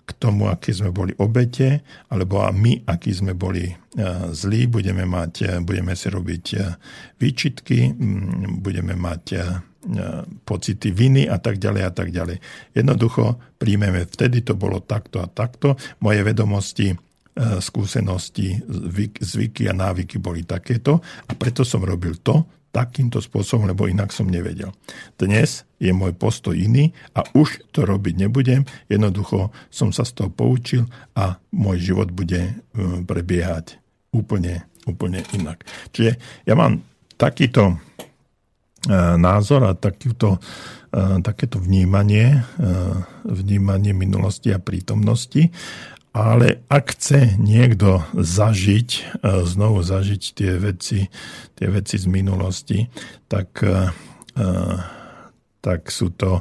[0.07, 3.75] k tomu, aký sme boli obete, alebo a my, akí sme boli
[4.33, 6.47] zlí, budeme, mať, budeme si robiť
[7.19, 7.93] výčitky,
[8.63, 9.25] budeme mať
[10.43, 12.37] pocity viny a tak ďalej a tak ďalej.
[12.75, 16.97] Jednoducho príjmeme, vtedy to bolo takto a takto, moje vedomosti, e,
[17.63, 18.59] skúsenosti,
[19.21, 22.43] zvyky a návyky boli takéto a preto som robil to
[22.75, 24.69] takýmto spôsobom, lebo inak som nevedel.
[25.17, 28.69] Dnes je môj postoj iný a už to robiť nebudem.
[28.93, 30.85] Jednoducho som sa z toho poučil
[31.17, 32.53] a môj život bude e,
[33.07, 33.81] prebiehať
[34.13, 35.65] úplne, úplne inak.
[35.95, 36.85] Čiže ja mám
[37.17, 38.06] takýto E,
[39.17, 40.39] názor a takýto,
[40.93, 42.69] e, takéto vnímanie, e,
[43.27, 45.51] vnímanie minulosti a prítomnosti.
[46.17, 51.13] Ale ak chce niekto zažiť, znovu zažiť tie veci,
[51.53, 52.89] tie veci z minulosti,
[53.29, 53.61] tak,
[55.61, 56.41] tak sú to,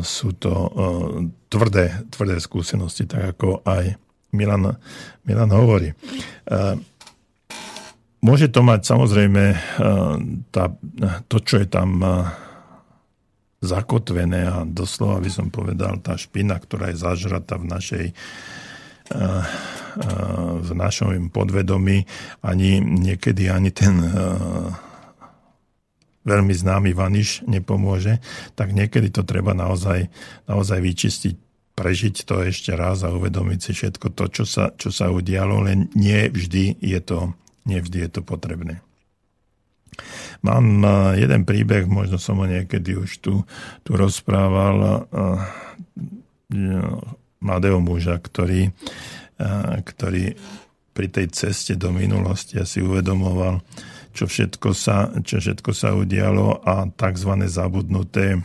[0.00, 0.52] sú to
[1.52, 3.92] tvrdé, tvrdé skúsenosti, tak ako aj
[4.32, 4.80] Milan,
[5.28, 5.92] Milan hovorí.
[8.18, 9.58] Môže to mať samozrejme eh,
[10.50, 10.64] tá,
[11.30, 12.10] to, čo je tam eh,
[13.62, 19.44] zakotvené a doslova by som povedal, tá špina, ktorá je zažratá v našej eh,
[20.62, 22.06] v našom podvedomí,
[22.38, 23.98] ani niekedy ani ten
[26.22, 28.22] veľmi známy vaniš nepomôže,
[28.54, 30.06] tak niekedy to treba naozaj,
[30.46, 31.34] naozaj vyčistiť,
[31.74, 35.90] prežiť to ešte raz a uvedomiť si všetko to, čo sa, čo sa udialo, len
[35.98, 37.34] nie vždy je to
[37.68, 38.80] Nevždy je to potrebné.
[40.40, 40.90] Mám eh,
[41.26, 43.44] jeden príbeh, možno som ho niekedy už tu,
[43.84, 45.68] tu rozprával, eh,
[47.38, 48.72] mladého muža, ktorý,
[49.84, 50.32] ktorý
[50.96, 53.60] pri tej ceste do minulosti asi uvedomoval,
[54.16, 57.32] čo všetko sa, čo všetko sa udialo a tzv.
[57.46, 58.40] zabudnuté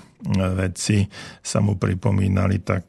[0.54, 1.08] veci
[1.40, 2.86] sa mu pripomínali, tak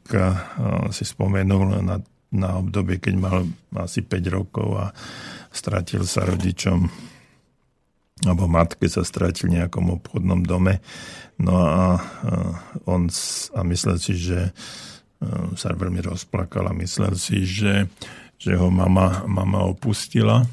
[0.91, 1.95] si spomenul na,
[2.35, 3.47] na obdobie, keď mal
[3.79, 4.91] asi 5 rokov a
[5.55, 6.87] stratil sa rodičom
[8.23, 10.79] alebo matke sa stratil v nejakom obchodnom dome.
[11.35, 11.99] No a
[12.87, 13.11] on
[13.51, 14.55] a myslel si, že
[15.59, 17.91] sa veľmi rozplakal a myslel si, že,
[18.39, 20.47] že ho mama, mama opustila.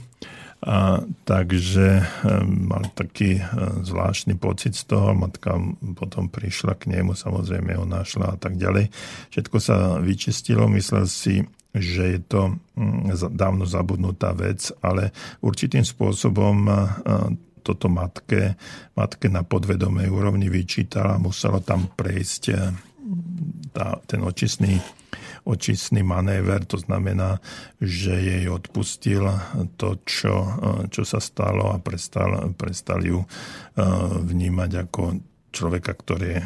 [0.63, 2.07] A, takže
[2.47, 3.43] mal taký
[3.83, 5.15] zvláštny pocit z toho.
[5.15, 5.55] Matka
[5.95, 8.91] potom prišla k nemu, samozrejme ho našla a tak ďalej.
[9.35, 10.67] Všetko sa vyčistilo.
[10.71, 11.43] Myslel si,
[11.73, 12.41] že je to
[12.77, 16.69] mm, dávno zabudnutá vec, ale určitým spôsobom
[17.63, 18.59] toto matke,
[18.99, 22.43] matke na podvedomej úrovni vyčítala, muselo tam prejsť
[23.73, 24.83] tá, ten očistný,
[25.47, 27.39] očistný manéver, to znamená,
[27.79, 29.27] že jej odpustil
[29.79, 30.35] to, čo,
[30.91, 33.23] čo sa stalo a prestal, prestal ju
[34.23, 35.03] vnímať ako
[35.53, 36.41] človeka, ktorý,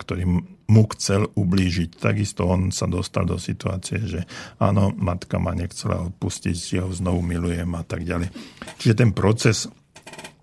[0.00, 0.22] ktorý
[0.66, 2.00] mu chcel ublížiť.
[2.00, 4.24] Takisto on sa dostal do situácie, že
[4.58, 8.32] áno, matka ma nechcela odpustiť, ja ho znovu milujem a tak ďalej.
[8.80, 9.68] Čiže ten proces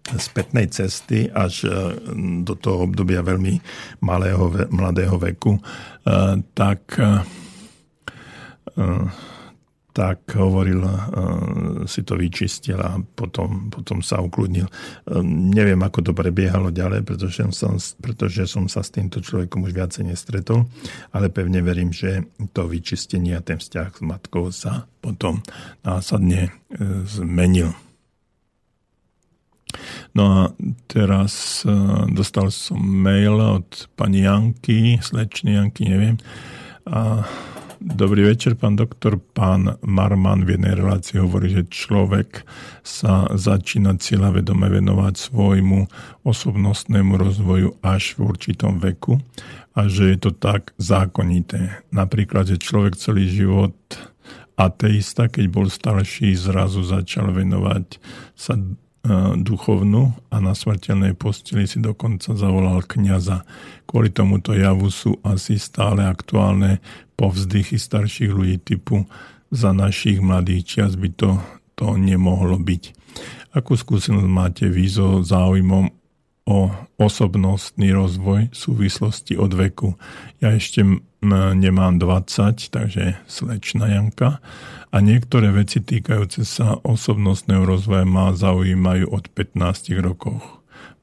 [0.03, 1.65] spätnej cesty až
[2.43, 3.55] do toho obdobia veľmi
[4.03, 5.57] malého, mladého veku,
[6.53, 6.79] tak
[9.93, 10.81] tak hovoril,
[11.85, 14.65] si to vyčistil a potom, potom sa ukludnil.
[15.53, 20.09] Neviem, ako to prebiehalo ďalej, pretože som, pretože som sa s týmto človekom už viacej
[20.09, 20.65] nestretol,
[21.13, 22.25] ale pevne verím, že
[22.57, 25.45] to vyčistenie a ten vzťah s matkou sa potom
[25.85, 26.49] následne
[27.05, 27.77] zmenil.
[30.17, 30.41] No a
[30.89, 31.61] teraz
[32.09, 36.17] dostal som mail od pani Janky, slečny Janky, neviem,
[36.89, 37.25] a
[37.83, 39.19] Dobrý večer, pán doktor.
[39.19, 42.47] Pán Marman v jednej relácii hovorí, že človek
[42.79, 43.99] sa začína
[44.31, 45.91] vedome venovať svojmu
[46.23, 49.19] osobnostnému rozvoju až v určitom veku
[49.75, 51.83] a že je to tak zákonité.
[51.91, 53.75] Napríklad, že človek celý život
[54.55, 57.99] ateista, keď bol starší, zrazu začal venovať
[58.31, 58.55] sa
[59.43, 63.43] duchovnú a na smrteľnej posteli si dokonca zavolal kniaza.
[63.83, 66.79] Kvôli tomuto javu sú asi stále aktuálne
[67.19, 69.03] povzdychy starších ľudí typu
[69.51, 71.35] za našich mladých čias by to,
[71.75, 72.83] to nemohlo byť.
[73.53, 75.91] Akú skúsenosť máte vy so záujmom
[76.47, 76.59] o
[76.95, 79.99] osobnostný rozvoj v súvislosti od veku?
[80.39, 80.81] Ja ešte
[81.53, 84.39] nemám 20, takže slečna Janka
[84.93, 90.37] a niektoré veci týkajúce sa osobnostného rozvoja ma zaujímajú od 15 rokov.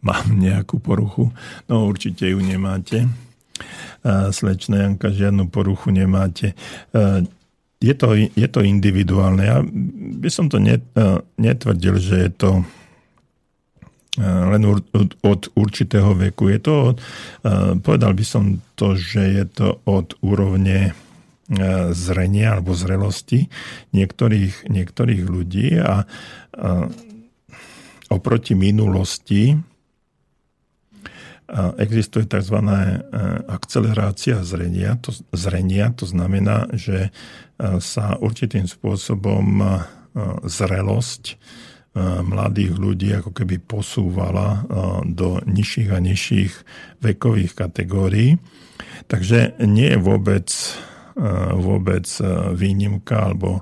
[0.06, 1.34] Mám nejakú poruchu?
[1.66, 3.10] No určite ju nemáte.
[4.06, 6.54] Slečna Janka, žiadnu poruchu nemáte.
[7.82, 9.42] Je to, je to individuálne.
[9.42, 9.58] Ja
[10.22, 10.62] by som to
[11.36, 12.50] netvrdil, že je to
[14.22, 14.62] len
[15.26, 16.46] od určitého veku.
[16.54, 16.94] Je to,
[17.82, 21.09] povedal by som to, že je to od úrovne E,
[21.90, 23.50] zrenia alebo zrelosti
[23.90, 25.96] niektorých, niektorých ľudí a, a
[28.10, 29.58] oproti minulosti
[31.78, 32.56] existuje tzv.
[32.62, 32.78] E,
[33.50, 34.94] akcelerácia zrenia.
[35.02, 35.90] To, zrenia.
[35.90, 37.10] to znamená, že
[37.58, 39.62] e, sa určitým spôsobom
[40.42, 41.38] zrelosť
[42.22, 44.66] mladých ľudí ako keby posúvala
[45.06, 46.52] do nižších a nižších
[46.98, 48.38] vekových kategórií.
[49.06, 50.50] Takže nie je vôbec
[51.60, 52.08] vôbec
[52.56, 53.60] výnimka, alebo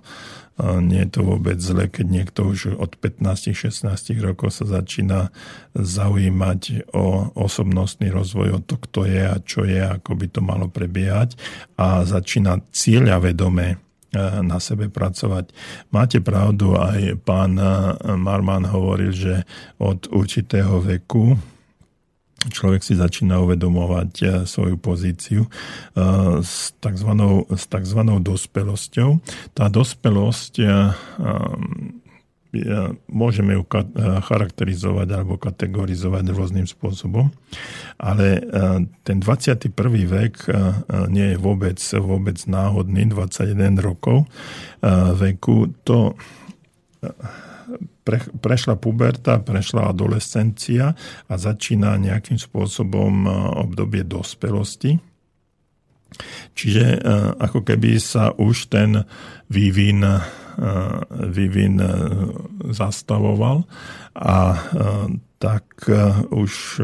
[0.59, 3.87] nie je to vôbec zle, keď niekto už od 15-16
[4.19, 5.31] rokov sa začína
[5.79, 10.67] zaujímať o osobnostný rozvoj, o to, kto je a čo je, ako by to malo
[10.67, 11.39] prebiehať
[11.79, 13.79] a začína cieľa vedomé
[14.19, 15.53] na sebe pracovať.
[15.95, 17.55] Máte pravdu, aj pán
[18.19, 19.47] Marman hovoril, že
[19.79, 21.39] od určitého veku
[22.47, 27.11] človek si začína uvedomovať eh, svoju pozíciu eh, s tzv.
[27.51, 28.01] S tzv.
[28.23, 29.19] dospelosťou.
[29.59, 30.95] Tá dospelosť eh,
[33.13, 33.63] môžeme ju
[34.25, 37.29] charakterizovať alebo kategorizovať rôznym spôsobom,
[38.01, 38.41] ale
[39.05, 39.69] ten 21.
[40.09, 40.49] vek
[41.13, 43.53] nie je vôbec, vôbec náhodný, 21
[43.85, 44.25] rokov
[45.21, 46.17] veku, to
[48.05, 50.97] pre, prešla puberta, prešla adolescencia
[51.29, 53.31] a začína nejakým spôsobom e,
[53.61, 54.97] obdobie dospelosti.
[56.57, 56.99] Čiže e,
[57.37, 59.05] ako keby sa už ten
[59.53, 60.21] vývin, e,
[61.29, 61.77] vývin
[62.73, 63.69] zastavoval
[64.19, 64.59] a
[65.39, 65.87] tak
[66.35, 66.83] už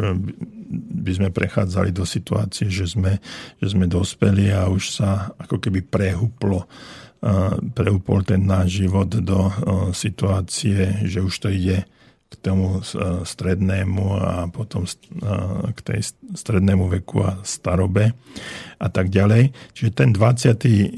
[1.03, 3.19] by sme prechádzali do situácie, že sme,
[3.59, 6.71] že sme dospeli a už sa ako keby prehuplo
[7.73, 9.49] preúpol ten náš život do
[9.97, 11.89] situácie, že už to ide
[12.29, 12.83] k tomu
[13.23, 14.85] strednému a potom
[15.71, 16.01] k tej
[16.35, 18.11] strednému veku a starobe
[18.83, 19.55] a tak ďalej.
[19.73, 20.91] Čiže ten 21.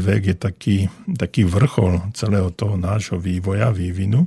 [0.00, 0.76] vek je taký,
[1.14, 4.26] taký vrchol celého toho nášho vývoja, vývinu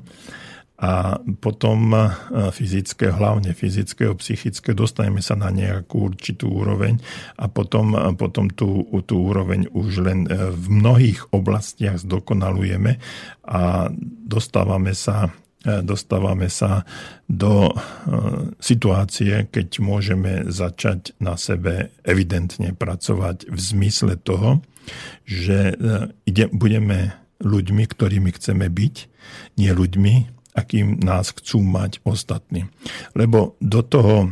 [0.84, 2.12] a potom e,
[2.52, 7.00] fyzické, hlavne fyzické, psychické, dostaneme sa na nejakú určitú úroveň
[7.40, 13.00] a potom, e, potom tú, tú úroveň už len e, v mnohých oblastiach zdokonalujeme
[13.48, 13.88] a
[14.28, 15.32] dostávame sa
[15.64, 16.84] dostávame sa
[17.32, 17.72] do
[18.60, 24.60] situácie, keď môžeme začať na sebe evidentne pracovať v zmysle toho,
[25.24, 25.72] že
[26.28, 28.96] ide, budeme ľuďmi, ktorými chceme byť,
[29.56, 32.70] nie ľuďmi, akým nás chcú mať ostatní.
[33.18, 34.28] Lebo do toho e,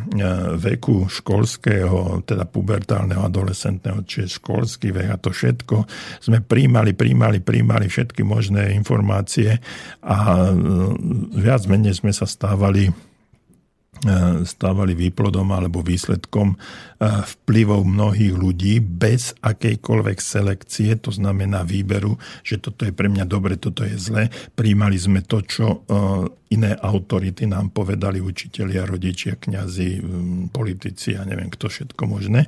[0.61, 5.75] veku školského, teda pubertálneho, adolescentného, čiže školský vek a to všetko,
[6.21, 9.57] sme príjmali, príjmali, príjmali všetky možné informácie
[10.05, 10.17] a
[10.47, 10.53] e,
[11.41, 13.10] viac menej sme sa stávali
[14.49, 16.57] stávali výplodom alebo výsledkom e,
[17.05, 23.61] vplyvov mnohých ľudí bez akejkoľvek selekcie, to znamená výberu, že toto je pre mňa dobre,
[23.61, 24.33] toto je zle.
[24.57, 25.77] Príjmali sme to, čo e,
[26.51, 30.03] iné autority nám povedali, učitelia, rodičia, kňazi,
[30.51, 32.45] politici a neviem kto všetko možné.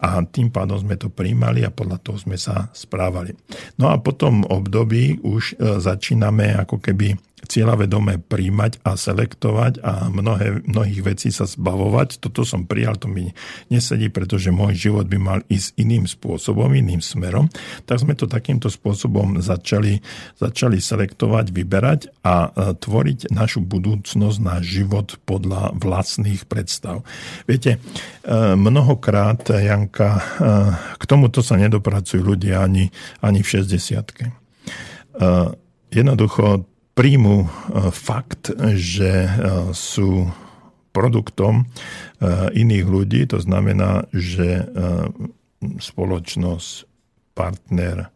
[0.00, 3.36] A tým pádom sme to príjmali a podľa toho sme sa správali.
[3.76, 11.00] No a potom období už začíname ako keby cieľavedome príjmať a selektovať a mnohé, mnohých
[11.02, 12.22] vecí sa zbavovať.
[12.22, 13.34] Toto som prijal, to mi
[13.68, 17.50] nesedí, pretože môj život by mal ísť iným spôsobom, iným smerom.
[17.84, 19.98] Tak sme to takýmto spôsobom začali,
[20.38, 27.02] začali selektovať, vyberať a e, tvoriť našu budúcnosť, náš život podľa vlastných predstav.
[27.50, 27.78] Viete, e,
[28.54, 30.22] mnohokrát, Janka, e,
[30.96, 34.42] k tomuto sa nedopracujú ľudia ani, ani v 60
[35.92, 36.64] Jednoducho
[36.96, 37.48] príjmu e,
[37.92, 39.30] fakt, že e,
[39.72, 40.28] sú
[40.92, 41.64] produktom e,
[42.52, 44.68] iných ľudí, to znamená, že
[45.62, 46.70] spoločnosť,
[47.32, 48.12] partner,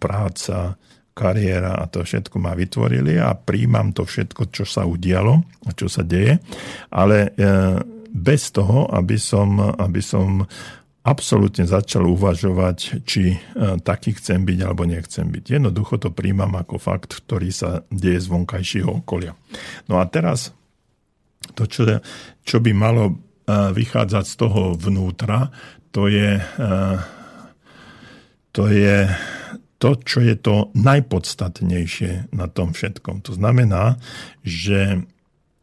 [0.00, 0.80] práca,
[1.14, 5.34] kariéra a to všetko ma vytvorili a príjmam to všetko, čo sa udialo
[5.64, 6.42] a čo sa deje,
[6.90, 7.30] ale
[8.14, 10.42] bez toho, aby som, aby som
[11.04, 13.38] absolútne začal uvažovať, či e,
[13.84, 15.44] taký chcem byť alebo nechcem byť.
[15.60, 19.36] Jednoducho to príjmam ako fakt, ktorý sa deje z vonkajšieho okolia.
[19.92, 20.56] No a teraz
[21.52, 22.00] to, čo,
[22.40, 23.14] čo by malo e,
[23.52, 25.52] vychádzať z toho vnútra,
[25.92, 26.72] to je, e,
[28.56, 29.04] to je
[29.78, 33.24] to, čo je to najpodstatnejšie na tom všetkom.
[33.26, 33.98] To znamená,
[34.46, 35.04] že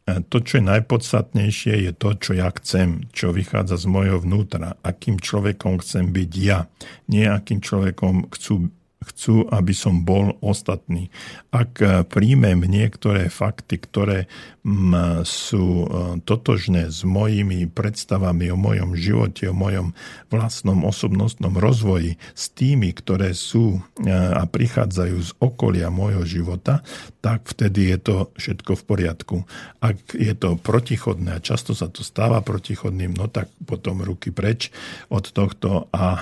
[0.02, 4.74] E, to, čo je najpodstatnejšie, je to, čo ja chcem, čo vychádza z mojho vnútra,
[4.82, 6.66] akým človekom chcem byť ja,
[7.06, 11.10] nie akým človekom chcú chcú, aby som bol ostatný.
[11.50, 14.30] Ak eh, príjmem niektoré fakty, ktoré
[15.26, 15.88] sú eh,
[16.22, 19.90] totožné s mojimi predstavami o mojom živote, o mojom
[20.30, 26.86] vlastnom osobnostnom rozvoji, s tými, ktoré sú eh, a prichádzajú z okolia môjho života,
[27.18, 29.36] tak vtedy je to všetko v poriadku.
[29.82, 34.74] Ak je to protichodné, a často sa to stáva protichodným, no tak potom ruky preč
[35.10, 36.18] od tohto a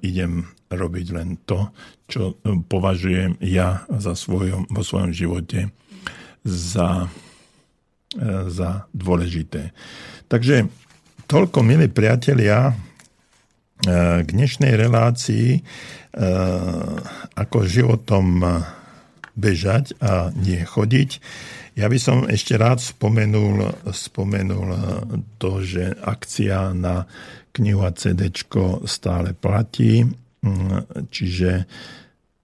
[0.00, 1.72] idem robiť len to,
[2.08, 5.72] čo e, považujem ja za svojom, vo svojom živote
[6.44, 7.08] za, e,
[8.48, 9.76] za dôležité.
[10.28, 10.68] Takže
[11.28, 12.74] toľko, milí priatelia, e,
[14.24, 15.60] k dnešnej relácii
[17.38, 18.42] ako životom
[19.38, 21.22] bežať a nie chodiť.
[21.78, 24.68] Ja by som ešte rád spomenul, spomenul
[25.38, 27.06] to, že akcia na
[27.54, 28.34] knihu a CD
[28.82, 30.10] stále platí
[31.10, 31.66] čiže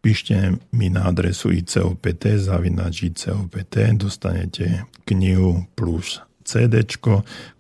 [0.04, 6.84] píšte mi na adresu ICOPT, zavinač ICOPT, dostanete knihu plus CD,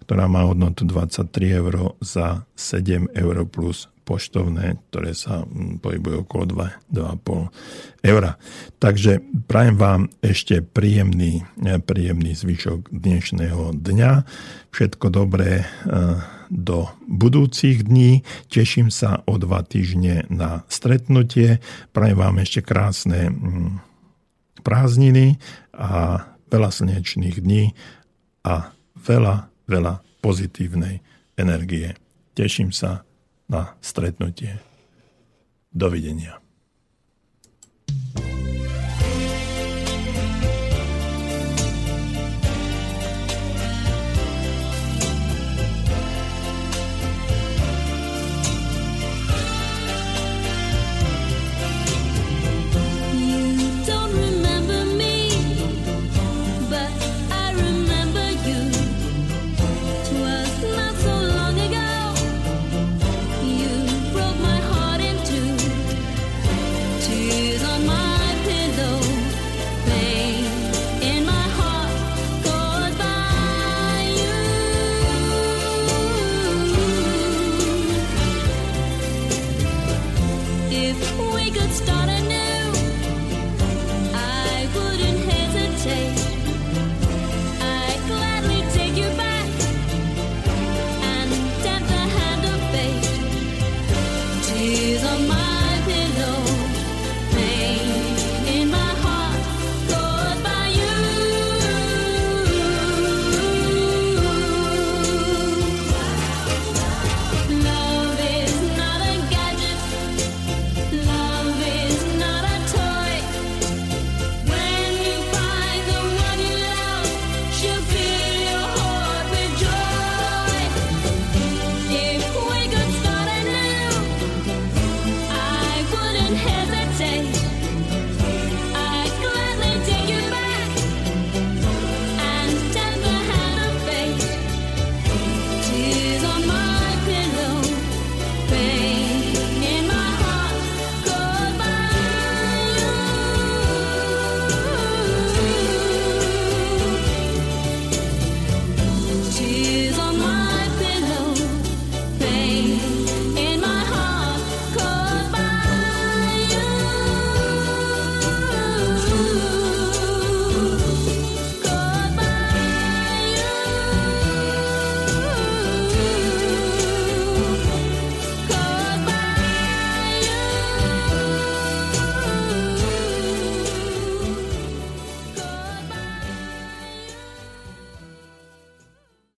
[0.04, 1.24] ktorá má hodnotu 23
[1.56, 8.36] eur za 7 eur plus poštovné, ktoré sa mm, pohybujú okolo 2,5 eur.
[8.76, 11.48] Takže prajem vám ešte príjemný,
[11.88, 14.12] príjemný zvyšok dnešného dňa.
[14.68, 18.22] Všetko dobré eh, do budúcich dní.
[18.46, 21.58] Teším sa o dva týždne na stretnutie.
[21.90, 23.82] Prajem vám ešte krásne mm,
[24.62, 25.42] prázdniny
[25.74, 27.74] a veľa slnečných dní
[28.46, 31.02] a veľa, veľa pozitívnej
[31.34, 31.98] energie.
[32.38, 33.02] Teším sa
[33.50, 34.62] na stretnutie.
[35.74, 36.38] Dovidenia.